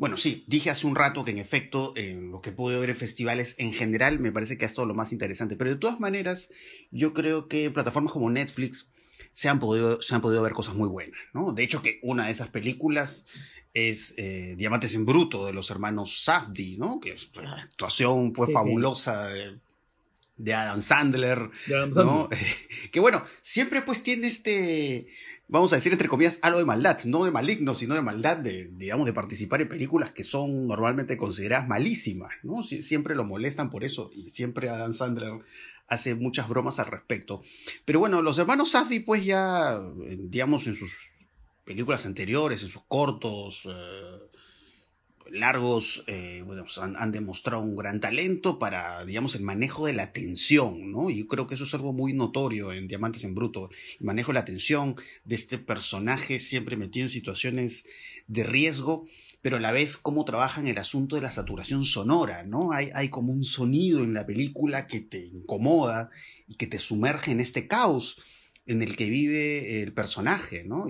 bueno, 0.00 0.16
sí, 0.16 0.44
dije 0.46 0.70
hace 0.70 0.86
un 0.86 0.96
rato 0.96 1.26
que 1.26 1.30
en 1.30 1.36
efecto, 1.36 1.92
en 1.94 2.30
lo 2.30 2.40
que 2.40 2.52
pude 2.52 2.80
ver 2.80 2.88
en 2.88 2.96
festivales 2.96 3.54
en 3.58 3.70
general, 3.70 4.18
me 4.18 4.32
parece 4.32 4.56
que 4.56 4.64
es 4.64 4.72
todo 4.72 4.86
lo 4.86 4.94
más 4.94 5.12
interesante. 5.12 5.56
Pero 5.56 5.68
de 5.68 5.76
todas 5.76 6.00
maneras, 6.00 6.48
yo 6.90 7.12
creo 7.12 7.48
que 7.48 7.66
en 7.66 7.74
plataformas 7.74 8.14
como 8.14 8.30
Netflix 8.30 8.88
se 9.34 9.50
han 9.50 9.60
podido, 9.60 10.00
se 10.00 10.14
han 10.14 10.22
podido 10.22 10.40
ver 10.40 10.54
cosas 10.54 10.74
muy 10.74 10.88
buenas, 10.88 11.20
¿no? 11.34 11.52
De 11.52 11.62
hecho, 11.64 11.82
que 11.82 12.00
una 12.02 12.24
de 12.24 12.32
esas 12.32 12.48
películas 12.48 13.26
es 13.74 14.14
eh, 14.16 14.54
Diamantes 14.56 14.94
en 14.94 15.04
Bruto 15.04 15.44
de 15.44 15.52
los 15.52 15.70
hermanos 15.70 16.24
Safdie, 16.24 16.78
¿no? 16.78 16.98
Que 16.98 17.12
es 17.12 17.30
una 17.36 17.60
actuación 17.60 18.32
pues 18.32 18.50
fabulosa 18.54 19.28
de, 20.44 20.54
Adam 20.54 20.80
Sandler, 20.80 21.50
de 21.66 21.76
Adam 21.76 21.92
Sandler. 21.92 22.38
que 22.92 23.00
bueno, 23.00 23.24
siempre 23.40 23.82
pues 23.82 24.02
tiene 24.02 24.26
este 24.26 25.08
vamos 25.50 25.72
a 25.72 25.76
decir 25.76 25.92
entre 25.92 26.08
comillas, 26.08 26.38
algo 26.42 26.58
de 26.58 26.64
maldad, 26.64 27.02
no 27.04 27.24
de 27.24 27.30
maligno, 27.30 27.74
sino 27.74 27.94
de 27.94 28.02
maldad, 28.02 28.36
de, 28.36 28.70
digamos, 28.72 29.06
de 29.06 29.12
participar 29.12 29.60
en 29.60 29.68
películas 29.68 30.12
que 30.12 30.22
son 30.22 30.68
normalmente 30.68 31.16
consideradas 31.16 31.68
malísimas, 31.68 32.32
¿no? 32.42 32.62
siempre 32.62 33.14
lo 33.14 33.24
molestan 33.24 33.68
por 33.68 33.84
eso 33.84 34.10
y 34.14 34.30
siempre 34.30 34.70
Adam 34.70 34.94
Sandler 34.94 35.40
hace 35.88 36.14
muchas 36.14 36.48
bromas 36.48 36.78
al 36.78 36.86
respecto. 36.86 37.42
Pero 37.84 37.98
bueno, 37.98 38.22
los 38.22 38.38
hermanos 38.38 38.70
Safdie 38.70 39.00
pues 39.00 39.24
ya, 39.24 39.80
digamos, 40.18 40.66
en 40.68 40.76
sus 40.76 40.92
películas 41.64 42.06
anteriores, 42.06 42.62
en 42.62 42.68
sus 42.68 42.84
cortos, 42.86 43.62
eh, 43.68 44.18
largos, 45.32 46.04
eh, 46.06 46.42
pues 46.46 46.78
han, 46.78 47.12
demostrado 47.12 47.62
un 47.62 47.76
gran 47.76 48.00
talento 48.00 48.58
para, 48.58 49.04
digamos, 49.04 49.34
el 49.34 49.42
manejo 49.42 49.86
de 49.86 49.92
la 49.92 50.12
tensión, 50.12 50.90
¿no? 50.92 51.10
Y 51.10 51.18
yo 51.18 51.28
creo 51.28 51.46
que 51.46 51.54
eso 51.54 51.64
es 51.64 51.74
algo 51.74 51.92
muy 51.92 52.12
notorio 52.12 52.72
en 52.72 52.88
Diamantes 52.88 53.24
en 53.24 53.34
Bruto, 53.34 53.70
el 53.98 54.06
manejo 54.06 54.32
de 54.32 54.38
la 54.38 54.44
tensión 54.44 54.96
de 55.24 55.34
este 55.34 55.58
personaje 55.58 56.38
siempre 56.38 56.76
metido 56.76 57.06
en 57.06 57.10
situaciones 57.10 57.86
de 58.26 58.44
riesgo, 58.44 59.06
pero 59.42 59.56
a 59.56 59.60
la 59.60 59.72
vez 59.72 59.96
cómo 59.96 60.24
trabajan 60.24 60.66
el 60.66 60.78
asunto 60.78 61.16
de 61.16 61.22
la 61.22 61.30
saturación 61.30 61.84
sonora, 61.84 62.44
¿no? 62.44 62.72
Hay, 62.72 62.90
hay 62.94 63.08
como 63.08 63.32
un 63.32 63.44
sonido 63.44 64.00
en 64.00 64.14
la 64.14 64.26
película 64.26 64.86
que 64.86 65.00
te 65.00 65.24
incomoda 65.24 66.10
y 66.46 66.54
que 66.54 66.66
te 66.66 66.78
sumerge 66.78 67.32
en 67.32 67.40
este 67.40 67.66
caos 67.66 68.18
en 68.66 68.82
el 68.82 68.96
que 68.96 69.10
vive 69.10 69.82
el 69.82 69.92
personaje, 69.92 70.64
¿no? 70.64 70.86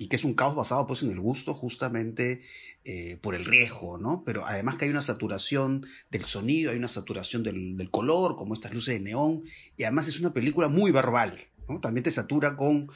Y 0.00 0.08
que 0.08 0.16
es 0.16 0.24
un 0.24 0.32
caos 0.32 0.54
basado 0.54 0.86
pues 0.86 1.02
en 1.02 1.10
el 1.10 1.20
gusto 1.20 1.52
justamente 1.52 2.40
eh, 2.86 3.18
por 3.20 3.34
el 3.34 3.44
riesgo, 3.44 3.98
¿no? 3.98 4.22
Pero 4.24 4.46
además 4.46 4.76
que 4.76 4.86
hay 4.86 4.90
una 4.90 5.02
saturación 5.02 5.84
del 6.10 6.24
sonido, 6.24 6.70
hay 6.70 6.78
una 6.78 6.88
saturación 6.88 7.42
del, 7.42 7.90
color, 7.90 8.34
como 8.34 8.54
estas 8.54 8.72
luces 8.72 8.94
de 8.94 9.00
neón, 9.00 9.42
y 9.76 9.82
además 9.82 10.08
es 10.08 10.18
una 10.18 10.32
película 10.32 10.68
muy 10.68 10.90
verbal, 10.90 11.38
¿no? 11.68 11.80
También 11.80 12.02
te 12.02 12.10
satura 12.10 12.56
con 12.56 12.90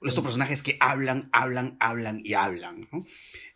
estos 0.00 0.22
personajes 0.22 0.62
que 0.62 0.76
hablan, 0.78 1.28
hablan, 1.32 1.76
hablan 1.80 2.20
y 2.22 2.34
hablan, 2.34 2.86
¿no? 2.92 3.04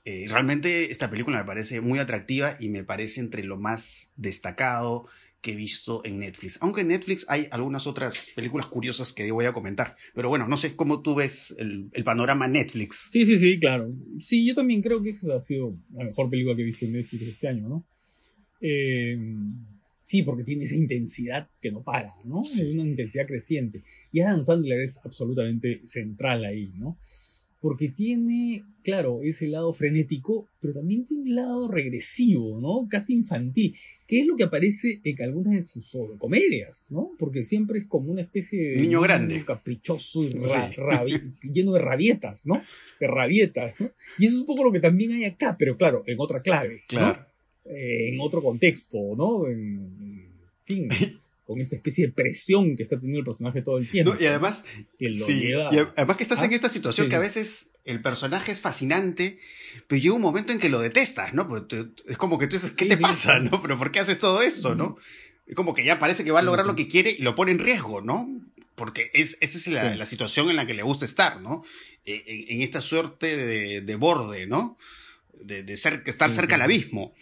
Eh, 0.05 0.27
realmente 0.29 0.91
esta 0.91 1.09
película 1.09 1.39
me 1.39 1.45
parece 1.45 1.81
muy 1.81 2.01
atractiva 2.01 2.57
y 2.59 2.69
me 2.69 2.83
parece 2.83 3.21
entre 3.21 3.45
lo 3.45 3.59
más 3.59 4.11
destacado 4.17 5.07
que 5.41 5.53
he 5.53 5.55
visto 5.55 6.05
en 6.05 6.19
Netflix. 6.19 6.59
Aunque 6.61 6.81
en 6.81 6.89
Netflix 6.89 7.25
hay 7.29 7.47
algunas 7.51 7.87
otras 7.87 8.31
películas 8.35 8.67
curiosas 8.67 9.13
que 9.13 9.31
voy 9.31 9.45
a 9.45 9.53
comentar. 9.53 9.97
Pero 10.15 10.29
bueno, 10.29 10.49
no 10.49 10.57
sé 10.57 10.75
cómo 10.75 11.03
tú 11.03 11.15
ves 11.15 11.55
el, 11.59 11.91
panorama 12.05 12.49
Netflix. 12.49 13.09
Sí, 13.11 13.25
sí, 13.25 13.39
sí, 13.39 13.59
claro. 13.59 13.93
Sí, 14.21 14.47
yo 14.47 14.55
también 14.55 14.83
creo 14.83 15.01
que 15.03 15.11
esa 15.11 15.35
ha 15.37 15.41
sido 15.41 15.77
la 15.95 16.05
mejor 16.05 16.29
película 16.29 16.57
que 16.57 16.63
he 16.63 16.67
visto 16.67 16.85
en 16.85 16.93
Netflix 16.93 17.29
este 17.29 17.49
año, 17.49 17.69
¿no? 17.69 17.87
Eh, 18.61 19.17
sí, 20.03 20.23
porque 20.23 20.43
tiene 20.43 20.65
esa 20.65 20.75
intensidad 20.75 21.49
que 21.61 21.71
no 21.71 21.83
para, 21.83 22.13
¿no? 22.25 22.43
Es 22.43 22.61
una 22.61 22.83
intensidad 22.83 23.27
creciente. 23.27 23.85
Y 24.11 24.21
Adam 24.21 24.43
Sandler 24.43 24.81
es 24.81 24.99
absolutamente 25.05 25.81
central 25.87 26.45
ahí, 26.45 26.73
¿no? 26.77 26.99
Porque 27.61 27.89
tiene, 27.89 28.65
claro, 28.83 29.21
ese 29.23 29.49
lado 29.49 29.73
frenético, 29.73 30.49
pero 30.61 30.75
también 30.75 31.05
tiene 31.05 31.25
un 31.25 31.35
lado 31.35 31.69
regresivo, 31.69 32.61
¿no? 32.61 32.89
Casi 32.89 33.15
infantil, 33.15 33.75
que 34.07 34.21
es 34.21 34.27
lo 34.27 34.37
que 34.37 34.45
aparece 34.45 35.01
en 35.03 35.23
algunas 35.23 35.55
de 35.55 35.63
sus 35.63 35.97
comedias, 36.19 36.89
¿no? 36.91 37.11
Porque 37.19 37.43
siempre 37.43 37.79
es 37.79 37.87
como 37.87 38.13
una 38.13 38.23
especie 38.23 38.63
de... 38.63 38.77
Niño 38.77 39.01
grande. 39.01 39.45
Caprichoso 39.45 40.23
y 40.23 40.35
lleno 41.51 41.73
de 41.73 41.81
rabietas, 41.81 42.47
¿no? 42.47 42.63
De 43.01 43.07
rabietas, 43.07 43.75
¿no? 43.81 43.91
Y 44.19 44.27
eso 44.27 44.37
es 44.37 44.41
un 44.41 44.47
poco 44.47 44.65
lo 44.65 44.73
que 44.73 44.81
también 44.81 45.13
hay 45.13 45.25
acá, 45.25 45.57
pero 45.59 45.77
claro, 45.77 46.05
en 46.07 46.21
otra 46.21 46.43
clave, 46.43 46.83
claro. 46.87 47.27
Eh, 47.65 48.11
en 48.11 48.21
otro 48.21 48.43
contexto, 48.43 48.99
¿no? 49.17 49.47
En, 49.47 50.29
fin. 50.65 50.89
con 51.49 51.63
esta 51.63 51.77
especie 51.77 52.09
de 52.09 52.13
presión 52.13 52.77
que 52.77 52.83
está 52.83 52.99
teniendo 52.99 53.21
el 53.21 53.25
personaje 53.25 53.63
todo 53.63 53.79
el 53.79 53.89
tiempo. 53.89 54.15
y 54.21 54.27
además, 54.27 54.67
que 54.99 55.15
además 55.97 56.17
que 56.19 56.23
estás 56.23 56.43
en 56.43 56.53
esta 56.53 56.69
situación 56.69 57.09
que 57.09 57.17
a 57.17 57.21
veces 57.21 57.71
el 57.87 58.03
personaje 58.03 58.53
es 58.53 58.61
fascinante, 58.61 59.39
pero 59.87 59.99
llega 59.99 60.15
un 60.15 60.21
momento 60.21 60.53
en 60.53 60.59
que 60.59 60.69
lo 60.69 60.79
detestas, 60.79 61.33
¿no? 61.33 61.49
es 62.07 62.19
como 62.19 62.39
que 62.39 62.49
tú 62.49 62.57
dices, 62.57 62.73
¿qué 62.73 62.85
te 62.85 62.99
pasa, 62.99 63.39
no? 63.39 63.63
Pero 63.63 63.79
¿por 63.79 63.91
qué 63.91 64.01
haces 64.01 64.19
todo 64.19 64.43
esto, 64.43 64.75
no? 64.75 64.99
Es 65.47 65.55
como 65.55 65.73
que 65.73 65.85
ya 65.85 65.99
parece 65.99 66.23
que 66.23 66.33
va 66.33 66.41
a 66.41 66.43
lograr 66.43 66.67
lo 66.67 66.77
que 66.77 66.87
quiere 66.87 67.13
y 67.13 67.23
lo 67.23 67.35
pone 67.35 67.53
en 67.53 67.61
riesgo, 67.61 68.03
¿no? 68.03 68.29
Porque 68.75 69.11
es, 69.15 69.39
esa 69.41 69.57
es 69.57 69.67
la, 69.69 70.05
situación 70.05 70.51
en 70.51 70.57
la 70.57 70.67
que 70.67 70.75
le 70.75 70.83
gusta 70.83 71.07
estar, 71.07 71.41
¿no? 71.41 71.65
E, 72.05 72.45
en, 72.51 72.61
esta 72.61 72.83
suerte 72.83 73.81
de, 73.81 73.97
borde, 73.97 74.47
¿no? 74.47 74.77
De, 75.33 75.63
de 75.63 75.77
ser, 75.79 76.03
estar 76.05 76.31
cerca 76.31 76.57
del 76.57 76.63
abismo. 76.63 77.15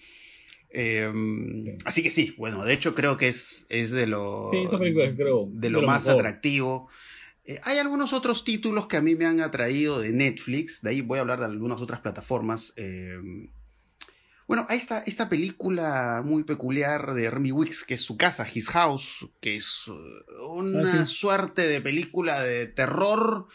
Em, 0.79 1.79
así 1.87 2.03
que 2.03 2.11
sí, 2.11 2.35
bueno, 2.37 2.63
de 2.63 2.75
hecho 2.75 2.95
creo 2.95 3.17
que 3.17 3.29
es, 3.29 3.65
es 3.71 3.93
de 3.93 4.07
lo, 4.07 4.45
de, 4.51 5.71
lo, 5.71 5.81
más 5.81 6.07
atractivo. 6.07 6.91
Eh, 7.47 7.59
hay 7.65 7.79
algunos 7.79 8.13
otros 8.13 8.45
títulos 8.45 8.87
que 8.87 8.99
a 8.99 9.01
mí 9.01 9.15
me 9.15 9.25
han 9.25 9.41
atraído 9.41 10.01
de 10.01 10.13
Netflix, 10.13 10.83
de 10.83 10.91
ahí 10.91 11.01
voy 11.01 11.17
a 11.17 11.23
hablar 11.23 11.39
de 11.39 11.47
algunas 11.47 11.81
otras 11.81 12.01
plataformas. 12.01 12.75
Em, 12.77 13.49
bueno, 14.47 14.67
hay 14.69 14.77
esta, 14.77 14.99
esta 14.99 15.31
película 15.31 16.21
muy 16.23 16.45
peculiar 16.45 17.15
de 17.15 17.31
Remy 17.31 17.53
Wicks, 17.53 17.83
que 17.83 17.95
es 17.95 18.03
su 18.03 18.19
casa, 18.19 18.47
His 18.53 18.69
House, 18.69 19.27
que 19.41 19.57
es 19.57 19.89
uh, 19.89 20.47
una 20.47 21.01
ah, 21.01 21.07
suerte 21.07 21.67
de 21.67 21.81
película 21.81 22.43
de 22.43 22.67
terror 22.67 23.47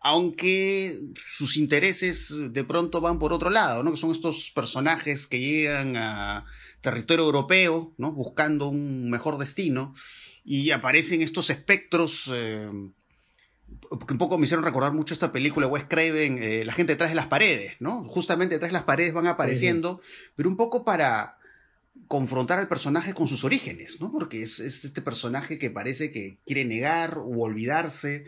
aunque 0.00 0.98
sus 1.14 1.58
intereses 1.58 2.34
de 2.52 2.64
pronto 2.64 3.02
van 3.02 3.18
por 3.18 3.34
otro 3.34 3.50
lado, 3.50 3.82
¿no? 3.82 3.90
Que 3.90 3.98
son 3.98 4.10
estos 4.10 4.50
personajes 4.50 5.26
que 5.26 5.40
llegan 5.40 5.96
a 5.96 6.46
territorio 6.80 7.26
europeo, 7.26 7.92
¿no? 7.98 8.12
Buscando 8.12 8.68
un 8.68 9.10
mejor 9.10 9.36
destino 9.36 9.94
y 10.42 10.70
aparecen 10.70 11.20
estos 11.20 11.50
espectros 11.50 12.30
eh, 12.32 12.70
que 14.06 14.12
un 14.14 14.18
poco 14.18 14.38
me 14.38 14.46
hicieron 14.46 14.64
recordar 14.64 14.94
mucho 14.94 15.12
esta 15.12 15.32
película 15.32 15.66
Wes 15.66 15.84
Craven, 15.86 16.42
eh, 16.42 16.64
La 16.64 16.72
gente 16.72 16.94
detrás 16.94 17.10
de 17.10 17.16
las 17.16 17.26
paredes, 17.26 17.74
¿no? 17.78 18.04
Justamente 18.04 18.54
detrás 18.54 18.70
de 18.70 18.78
las 18.78 18.84
paredes 18.84 19.12
van 19.12 19.26
apareciendo, 19.26 20.00
pero 20.34 20.48
un 20.48 20.56
poco 20.56 20.82
para 20.82 21.36
confrontar 22.08 22.58
al 22.58 22.68
personaje 22.68 23.12
con 23.12 23.28
sus 23.28 23.44
orígenes, 23.44 24.00
¿no? 24.00 24.10
Porque 24.10 24.42
es, 24.42 24.60
es 24.60 24.86
este 24.86 25.02
personaje 25.02 25.58
que 25.58 25.70
parece 25.70 26.10
que 26.10 26.38
quiere 26.46 26.64
negar 26.64 27.18
o 27.18 27.42
olvidarse 27.42 28.24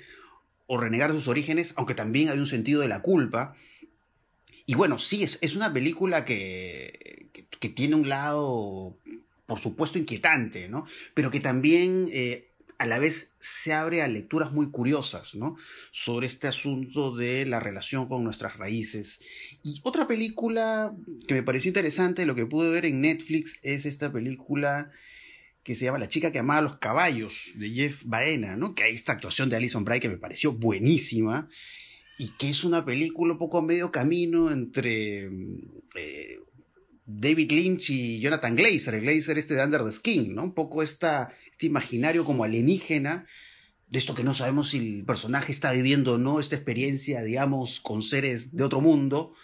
o 0.67 0.79
renegar 0.79 1.13
sus 1.13 1.29
orígenes, 1.29 1.75
aunque 1.77 1.95
también 1.95 2.29
hay 2.29 2.39
un 2.39 2.47
sentido 2.47 2.81
de 2.81 2.89
la 2.89 3.03
culpa. 3.03 3.57
y 4.67 4.75
bueno, 4.75 4.99
sí, 4.99 5.23
es, 5.23 5.39
es 5.43 5.57
una 5.57 5.73
película 5.73 6.25
que, 6.25 7.29
que, 7.61 7.69
tiene 7.69 7.97
un 7.97 8.09
lado, 8.09 8.97
por 9.47 9.59
supuesto, 9.59 9.99
inquietante, 9.99 10.69
¿no? 10.69 10.87
Pero 11.15 11.31
que 11.31 11.41
también 11.41 12.09
eh, 12.13 12.53
a 12.83 12.87
la 12.87 12.99
vez 12.99 13.35
se 13.39 13.73
abre 13.73 14.03
a 14.03 14.09
lecturas 14.09 14.51
muy 14.51 14.71
curiosas, 14.71 15.37
¿no? 15.37 15.57
Sobre 15.93 16.27
este 16.27 16.49
asunto 16.49 17.15
de 17.15 17.47
la 17.47 17.61
relación 17.61 18.09
con 18.09 18.25
nuestras 18.25 18.57
raíces. 18.57 19.21
Y 19.63 19.81
otra 19.85 20.09
película 20.09 20.93
que 21.29 21.35
me 21.35 21.45
pareció 21.45 21.69
interesante, 21.69 22.27
lo 22.27 22.35
que 22.35 22.47
pude 22.47 22.71
ver 22.71 22.85
en 22.85 23.01
Netflix, 23.01 23.61
es 23.63 23.87
esta 23.87 24.13
película 24.13 24.91
que 25.63 25.75
se 25.75 25.85
llama 25.85 25.99
La 25.99 26.09
chica 26.09 26.33
que 26.33 26.39
amaba 26.39 26.61
los 26.61 26.77
caballos, 26.79 27.53
de 27.55 27.71
Jeff 27.71 28.03
Baena, 28.05 28.57
¿no? 28.57 28.75
Que 28.75 28.85
hay 28.85 28.95
esta 28.95 29.13
actuación 29.13 29.49
de 29.49 29.57
Alison 29.57 29.85
Bray 29.85 30.01
que 30.01 30.09
me 30.09 30.17
pareció 30.17 30.53
buenísima 30.53 31.49
y 32.19 32.31
que 32.37 32.49
es 32.49 32.65
una 32.65 32.85
película 32.85 33.33
un 33.33 33.39
poco 33.39 33.59
a 33.59 33.63
medio 33.63 33.93
camino 33.93 34.51
entre 34.51 35.31
eh, 35.95 36.39
David 37.05 37.53
Lynch 37.53 37.91
y 37.91 38.21
Jonathan 38.21 38.57
Glazer, 38.57 38.95
el 38.95 39.03
Glazer 39.03 39.39
este 39.39 39.55
de 39.55 39.65
Under 39.65 39.85
the 39.85 39.93
Skin, 39.93 40.35
¿no? 40.35 40.45
Un 40.45 40.55
poco 40.55 40.83
esta, 40.83 41.33
este 41.51 41.67
imaginario 41.67 42.25
como 42.25 42.45
alienígena, 42.45 43.27
de 43.89 43.99
esto 43.99 44.15
que 44.15 44.25
no 44.25 44.35
sabemos 44.35 44.71
si 44.71 44.79
el 44.79 45.05
personaje 45.05 45.53
está 45.53 45.71
viviendo 45.73 46.15
o 46.15 46.19
no, 46.19 46.41
esta 46.41 46.57
experiencia, 46.57 47.23
digamos, 47.23 47.81
con 47.81 48.03
seres 48.03 48.57
de 48.57 48.65
otro 48.65 48.81
mundo, 48.81 49.35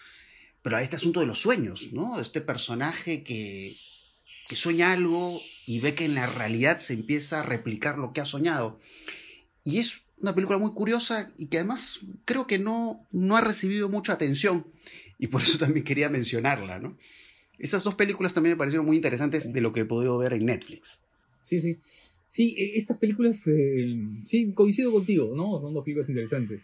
pero 0.62 0.76
a 0.76 0.82
este 0.82 0.96
asunto 0.96 1.20
de 1.20 1.26
los 1.26 1.38
sueños, 1.38 1.92
¿no? 1.92 2.18
Este 2.18 2.40
personaje 2.40 3.22
que, 3.22 3.76
que 4.48 4.56
sueña 4.56 4.92
algo 4.92 5.40
y 5.68 5.80
ve 5.80 5.94
que 5.94 6.06
en 6.06 6.14
la 6.14 6.24
realidad 6.24 6.78
se 6.78 6.94
empieza 6.94 7.40
a 7.40 7.42
replicar 7.42 7.98
lo 7.98 8.14
que 8.14 8.22
ha 8.22 8.24
soñado. 8.24 8.80
Y 9.64 9.80
es 9.80 10.00
una 10.18 10.34
película 10.34 10.56
muy 10.56 10.72
curiosa 10.72 11.30
y 11.36 11.48
que 11.48 11.58
además 11.58 12.00
creo 12.24 12.46
que 12.46 12.58
no, 12.58 13.06
no 13.12 13.36
ha 13.36 13.42
recibido 13.42 13.90
mucha 13.90 14.14
atención 14.14 14.66
y 15.18 15.26
por 15.26 15.42
eso 15.42 15.58
también 15.58 15.84
quería 15.84 16.08
mencionarla, 16.08 16.78
¿no? 16.78 16.96
Esas 17.58 17.84
dos 17.84 17.96
películas 17.96 18.32
también 18.32 18.54
me 18.54 18.56
parecieron 18.56 18.86
muy 18.86 18.96
interesantes 18.96 19.52
de 19.52 19.60
lo 19.60 19.74
que 19.74 19.80
he 19.80 19.84
podido 19.84 20.16
ver 20.16 20.32
en 20.32 20.46
Netflix. 20.46 21.00
Sí, 21.42 21.60
sí. 21.60 21.76
Sí, 22.28 22.54
e, 22.56 22.78
estas 22.78 22.96
películas, 22.96 23.46
eh, 23.46 23.94
sí, 24.24 24.52
coincido 24.52 24.90
contigo, 24.90 25.36
¿no? 25.36 25.60
Son 25.60 25.74
dos 25.74 25.84
películas 25.84 26.08
interesantes. 26.08 26.62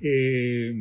Eh, 0.00 0.72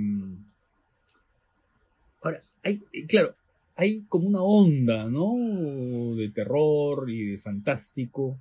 ahora, 2.22 2.44
hay, 2.62 2.78
claro, 3.08 3.36
hay 3.76 4.06
como 4.08 4.28
una 4.28 4.42
onda, 4.42 5.10
¿no? 5.10 6.16
De 6.16 6.30
terror 6.30 7.10
y 7.10 7.32
de 7.32 7.38
fantástico 7.38 8.40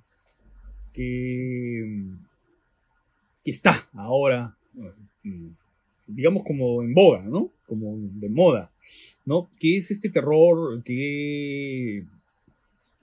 que 0.93 1.83
que 3.45 3.51
está 3.51 3.87
ahora, 3.93 4.57
mm, 5.23 5.49
digamos 6.07 6.43
como 6.43 6.81
en 6.81 6.95
boga, 6.95 7.21
¿no? 7.21 7.53
Como 7.67 7.95
de 7.95 8.27
moda, 8.27 8.73
¿no? 9.23 9.51
Que 9.59 9.77
es 9.77 9.91
este 9.91 10.09
terror 10.09 10.83
que 10.83 12.03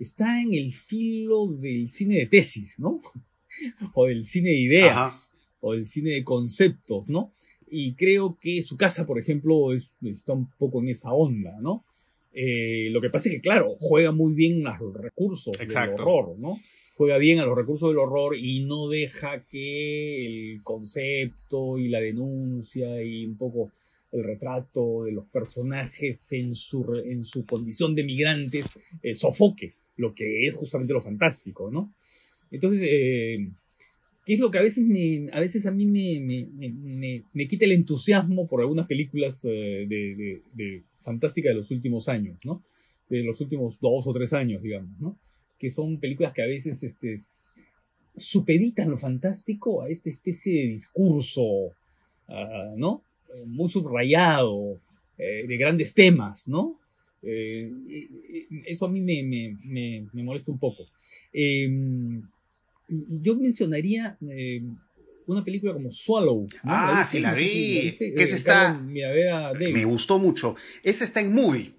está 0.01 0.42
en 0.42 0.53
el 0.53 0.73
filo 0.73 1.47
del 1.47 1.88
cine 1.88 2.16
de 2.16 2.27
tesis, 2.27 2.81
¿no? 2.81 3.01
o 3.95 4.07
del 4.07 4.25
cine 4.25 4.51
de 4.51 4.61
ideas, 4.61 5.33
o 5.61 5.75
del 5.75 5.87
cine 5.87 6.11
de 6.11 6.25
conceptos, 6.25 7.09
¿no? 7.09 7.33
Y 7.71 7.95
creo 7.95 8.37
que 8.40 8.62
su 8.62 8.77
casa, 8.77 9.07
por 9.07 9.21
ejemplo, 9.21 9.73
está 9.73 10.33
un 10.33 10.51
poco 10.59 10.81
en 10.81 10.88
esa 10.88 11.12
onda, 11.12 11.57
¿no? 11.61 11.85
Eh, 12.33 12.88
lo 12.90 13.01
que 13.01 13.11
pasa 13.11 13.29
es 13.29 13.37
que, 13.37 13.40
claro, 13.40 13.77
juega 13.79 14.12
muy 14.12 14.33
bien 14.33 14.62
los 14.62 14.95
recursos 14.95 15.57
del 15.59 15.71
horror, 15.71 16.38
¿no? 16.38 16.59
juega 16.95 17.18
bien 17.18 17.40
a 17.40 17.47
los 17.47 17.57
recursos 17.57 17.88
del 17.88 17.99
horror 17.99 18.37
y 18.37 18.64
no 18.64 18.88
deja 18.88 19.45
que 19.47 20.27
el 20.27 20.62
concepto 20.62 21.79
y 21.79 21.88
la 21.88 22.01
denuncia 22.01 23.03
y 23.03 23.25
un 23.25 23.37
poco 23.37 23.73
el 24.12 24.23
retrato 24.23 25.05
de 25.05 25.12
los 25.12 25.27
personajes 25.27 26.31
en 26.33 26.55
su, 26.55 27.03
en 27.05 27.25
su 27.25 27.47
condición 27.47 27.95
de 27.95 28.05
migrantes 28.05 28.71
eh, 29.03 29.14
sofoque 29.14 29.75
lo 29.97 30.14
que 30.14 30.47
es 30.47 30.55
justamente 30.55 30.92
lo 30.92 31.01
fantástico, 31.01 31.71
¿no? 31.71 31.95
Entonces, 32.51 32.83
eh, 32.83 33.49
¿qué 34.25 34.35
es 34.35 34.40
lo 34.40 34.51
que 34.51 34.59
a 34.59 34.62
veces, 34.62 34.85
me, 34.85 35.27
a, 35.33 35.40
veces 35.40 35.66
a 35.66 35.71
mí 35.71 35.87
me, 35.87 36.21
me, 36.21 37.25
me, 37.33 37.49
quita 37.49 37.64
el 37.64 37.73
entusiasmo 37.73 38.47
por 38.47 38.61
algunas 38.61 38.87
películas 38.87 39.45
eh, 39.45 39.87
de, 39.88 40.14
de, 40.14 40.42
de 40.55 40.83
fantástica 41.03 41.49
de 41.49 41.57
los 41.57 41.71
últimos 41.71 42.09
años, 42.09 42.38
¿no? 42.45 42.65
De 43.09 43.23
los 43.23 43.41
últimos 43.41 43.79
dos 43.81 44.07
o 44.07 44.12
tres 44.12 44.33
años, 44.33 44.62
digamos, 44.62 44.99
¿no? 45.01 45.19
que 45.62 45.71
son 45.71 46.01
películas 46.01 46.33
que 46.33 46.43
a 46.43 46.47
veces 46.47 46.83
este, 46.83 47.15
supeditan 48.17 48.91
lo 48.91 48.99
fantástico 48.99 49.83
a 49.83 49.88
esta 49.88 50.11
especie 50.11 50.61
de 50.61 50.69
discurso, 50.71 51.45
ah, 52.27 52.75
¿no? 52.77 53.05
Eh, 53.33 53.45
muy 53.47 53.69
subrayado, 53.69 54.81
eh, 55.17 55.47
de 55.47 55.57
grandes 55.57 55.95
temas, 55.95 56.49
¿no? 56.49 56.81
Eh, 57.23 57.71
eso 58.67 58.87
a 58.87 58.91
mí 58.91 59.01
me, 59.01 59.23
me, 59.23 60.09
me, 60.12 60.23
molesta 60.25 60.51
un 60.51 60.59
poco. 60.59 60.83
Y 61.33 61.69
yo 63.21 63.37
mencionaría 63.37 64.19
una 65.26 65.44
película 65.44 65.72
como 65.72 65.90
Swallow. 65.90 66.46
Ah, 66.64 67.04
sí, 67.04 67.20
la 67.20 67.35
vi. 67.35 67.94
que 67.96 68.22
está. 68.22 68.74
Me 68.74 69.85
gustó 69.85 70.18
mucho. 70.18 70.56
Esa 70.82 71.04
está 71.04 71.20
en 71.20 71.32
movie. 71.32 71.72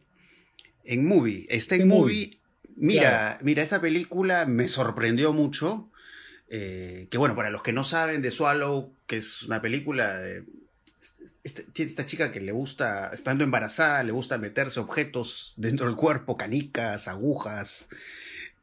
En 0.83 1.05
movie. 1.05 1.45
Está 1.49 1.75
en 1.75 1.87
movie. 1.87 2.37
Mira, 2.75 3.39
mira, 3.41 3.63
esa 3.63 3.81
película 3.81 4.45
me 4.45 4.67
sorprendió 4.67 5.33
mucho. 5.33 5.89
Eh, 6.49 7.07
que 7.09 7.17
bueno, 7.17 7.35
para 7.35 7.49
los 7.49 7.63
que 7.63 7.73
no 7.73 7.83
saben 7.83 8.21
de 8.21 8.31
Swallow, 8.31 8.93
que 9.07 9.17
es 9.17 9.43
una 9.43 9.61
película 9.61 10.19
de. 10.19 10.43
Este, 11.43 11.63
tiene 11.63 11.89
esta 11.89 12.05
chica 12.05 12.31
que 12.31 12.39
le 12.39 12.53
gusta, 12.53 13.09
estando 13.11 13.43
embarazada, 13.43 14.03
le 14.03 14.13
gusta 14.13 14.37
meterse 14.37 14.79
objetos 14.79 15.53
dentro 15.57 15.87
del 15.87 15.97
cuerpo, 15.97 16.37
canicas, 16.37 17.09
agujas, 17.09 17.89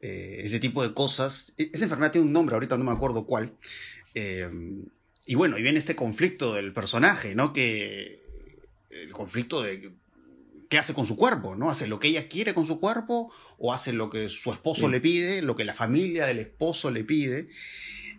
eh, 0.01 0.41
ese 0.45 0.61
tipo 0.61 0.83
de 0.83 0.95
cosas. 0.95 1.53
E, 1.59 1.71
esa 1.75 1.85
enfermedad 1.85 2.13
tiene 2.13 2.27
un 2.27 2.33
nombre, 2.33 2.55
ahorita 2.55 2.79
no 2.79 2.85
me 2.85 2.93
acuerdo 2.93 3.27
cuál. 3.27 3.53
Eh, 4.15 4.49
y 5.27 5.35
bueno, 5.35 5.59
y 5.59 5.63
viene 5.63 5.79
este 5.79 5.97
conflicto 5.97 6.55
del 6.55 6.73
personaje, 6.73 7.35
¿no? 7.35 7.53
Que. 7.53 8.21
El 8.91 9.13
conflicto 9.13 9.63
de 9.63 9.93
qué 10.71 10.79
hace 10.79 10.95
con 10.95 11.07
su 11.07 11.17
cuerpo, 11.17 11.57
¿no? 11.57 11.69
¿Hace 11.69 11.89
lo 11.89 11.99
que 11.99 12.09
ella 12.09 12.29
quiere 12.29 12.55
con 12.55 12.65
su 12.65 12.81
cuerpo 12.81 13.33
o 13.59 13.73
hace 13.73 13.93
lo 13.93 14.09
que 14.09 14.29
su 14.29 14.53
esposo 14.53 14.89
le 14.89 15.01
pide, 15.01 15.43
lo 15.43 15.57
que 15.57 15.65
la 15.65 15.75
familia 15.75 16.27
del 16.27 16.39
esposo 16.39 16.91
le 16.91 17.05
pide? 17.05 17.49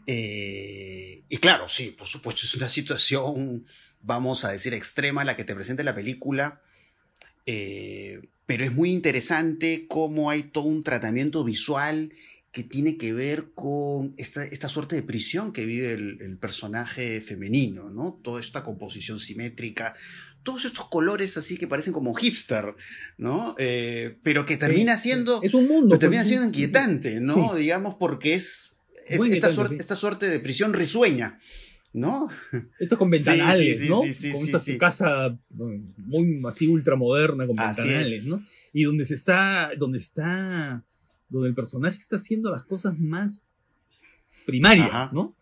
Eh, 0.06 1.24
y 1.30 1.38
claro, 1.38 1.68
sí, 1.70 1.96
por 1.98 2.08
supuesto, 2.08 2.42
es 2.44 2.54
una 2.56 2.68
situación, 2.68 3.66
vamos 4.02 4.44
a 4.44 4.52
decir, 4.52 4.74
extrema 4.74 5.24
la 5.24 5.38
que 5.38 5.46
te 5.46 5.56
presenta 5.56 5.84
la 5.84 5.96
película, 5.96 6.62
eh, 7.46 8.22
pero 8.46 8.66
es 8.66 8.74
muy 8.74 8.92
interesante 8.92 9.86
cómo 9.88 10.30
hay 10.30 10.44
todo 10.44 10.66
un 10.66 10.84
tratamiento 10.84 11.46
visual 11.46 12.14
que 12.52 12.64
tiene 12.64 12.98
que 12.98 13.14
ver 13.14 13.52
con 13.54 14.14
esta, 14.18 14.44
esta 14.44 14.68
suerte 14.68 14.98
de 14.98 15.04
prisión 15.04 15.54
que 15.54 15.66
vive 15.66 15.94
el, 15.94 16.22
el, 16.22 16.38
personaje 16.38 17.22
femenino, 17.22 17.90
¿no? 17.90 18.20
Toda 18.22 18.42
esta 18.42 18.64
composición 18.64 19.20
simétrica, 19.20 19.96
todos 20.44 20.66
estos 20.66 20.90
colores 20.90 21.38
así 21.38 21.58
que 21.58 21.68
parecen 21.68 21.94
como 21.94 22.14
hipster, 22.14 22.76
¿no? 23.18 23.56
Eh, 23.58 24.18
pero 24.22 24.46
que 24.46 24.58
termina 24.58 24.98
siendo... 24.98 25.42
Es 25.42 25.54
un 25.54 25.68
mundo. 25.68 25.90
Pues, 25.90 26.00
termina 26.02 26.26
siendo 26.26 26.46
inquietante, 26.46 27.22
¿no? 27.22 27.56
Digamos 27.56 27.96
porque 27.96 28.34
es, 28.34 28.80
esta, 29.08 29.50
suerte, 29.50 29.78
esta 29.80 29.96
suerte 29.96 30.28
de 30.28 30.40
prisión 30.40 30.74
risueña. 30.74 31.40
¿no? 31.94 32.30
Esto 32.80 32.98
con 32.98 33.10
ventanales, 33.10 33.82
¿no? 33.82 34.02
Sí, 34.02 34.14
sí, 34.14 34.32
con 34.32 34.44
esta 34.44 34.78
casa 34.78 35.38
muy 35.50 36.42
así 36.48 36.68
ultramoderna 36.68 37.46
con 37.46 37.56
ventanales, 37.56 38.28
¿no? 38.28 38.44
Y 38.72 38.84
donde 38.84 39.04
se 39.04 39.16
está, 39.16 39.72
donde 39.78 39.98
está, 39.98 40.86
donde 41.32 41.50
el 41.50 41.56
personaje 41.56 41.98
está 41.98 42.17
haciendo 42.17 42.52
las 42.52 42.63
cosas 42.63 43.00
más 43.00 43.46
primarias, 44.46 45.12
¿no? 45.13 45.36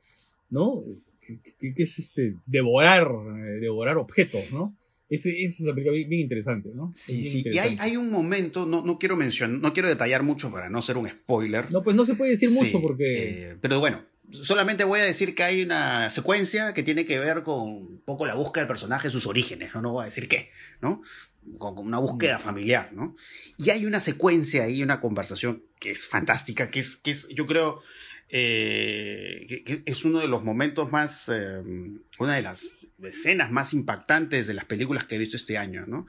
¿No? 0.50 0.82
Que, 1.20 1.74
es 1.76 2.00
este, 2.00 2.36
devorar, 2.46 3.08
eh, 3.08 3.60
devorar 3.60 3.98
objetos, 3.98 4.52
¿no? 4.52 4.76
Ese 5.10 5.32
es 5.44 5.60
una 5.62 5.74
película 5.74 5.96
bien, 5.96 6.22
interesante, 6.22 6.70
¿no? 6.74 6.92
Sí, 6.96 7.24
sí. 7.24 7.44
Y 7.44 7.58
hay, 7.58 7.76
hay, 7.80 7.98
un 7.98 8.12
momento, 8.12 8.68
no, 8.68 8.84
no 8.84 9.00
quiero 9.00 9.16
mencionar, 9.16 9.60
no 9.60 9.74
quiero 9.74 9.90
detallar 9.90 10.22
mucho 10.22 10.52
para 10.52 10.70
no 10.70 10.84
ser 10.84 10.98
un 10.98 11.10
spoiler. 11.10 11.72
No, 11.74 11.82
pues 11.84 11.96
no 11.96 12.06
se 12.06 12.14
puede 12.14 12.32
decir 12.32 12.52
mucho 12.52 12.80
porque. 12.80 13.52
Eh, 13.52 13.58
pero 13.60 13.80
bueno, 13.80 14.06
solamente 14.30 14.84
voy 14.84 15.00
a 15.00 15.04
decir 15.04 15.34
que 15.34 15.42
hay 15.42 15.64
una 15.64 16.12
secuencia 16.12 16.74
que 16.74 16.84
tiene 16.84 17.06
que 17.06 17.18
ver 17.18 17.42
con 17.42 17.70
un 17.70 18.02
poco 18.06 18.28
la 18.28 18.36
búsqueda 18.36 18.64
del 18.64 18.68
personaje, 18.68 19.10
sus 19.10 19.26
orígenes, 19.26 19.74
¿no? 19.74 19.82
No 19.82 19.92
voy 19.92 20.04
a 20.04 20.06
decir 20.06 20.28
qué, 20.28 20.50
¿no? 20.80 21.02
Con, 21.58 21.78
una 21.78 22.00
búsqueda 22.00 22.40
familiar, 22.40 22.92
¿no? 22.94 23.16
Y 23.58 23.70
hay 23.70 23.86
una 23.86 24.00
secuencia 24.00 24.64
ahí, 24.64 24.84
una 24.84 25.02
conversación 25.02 25.64
que 25.80 25.92
es 25.92 26.08
fantástica, 26.08 26.70
que 26.70 26.80
es, 26.80 26.98
que 26.98 27.12
es 27.12 27.28
yo 27.30 27.46
creo, 27.46 27.82
eh, 28.30 29.64
que, 29.66 29.84
es 29.86 30.06
uno 30.06 30.20
de 30.20 30.28
los 30.28 30.44
momentos 30.44 30.92
más, 30.92 31.30
eh, 31.30 31.62
una 32.20 32.36
de 32.36 32.42
las 32.42 32.68
escenas 33.04 33.52
más 33.52 33.74
impactantes 33.74 34.48
de 34.48 34.54
las 34.54 34.66
películas 34.66 35.06
que 35.06 35.16
he 35.16 35.20
visto 35.20 35.38
este 35.38 35.58
año, 35.58 35.86
¿no? 35.88 36.06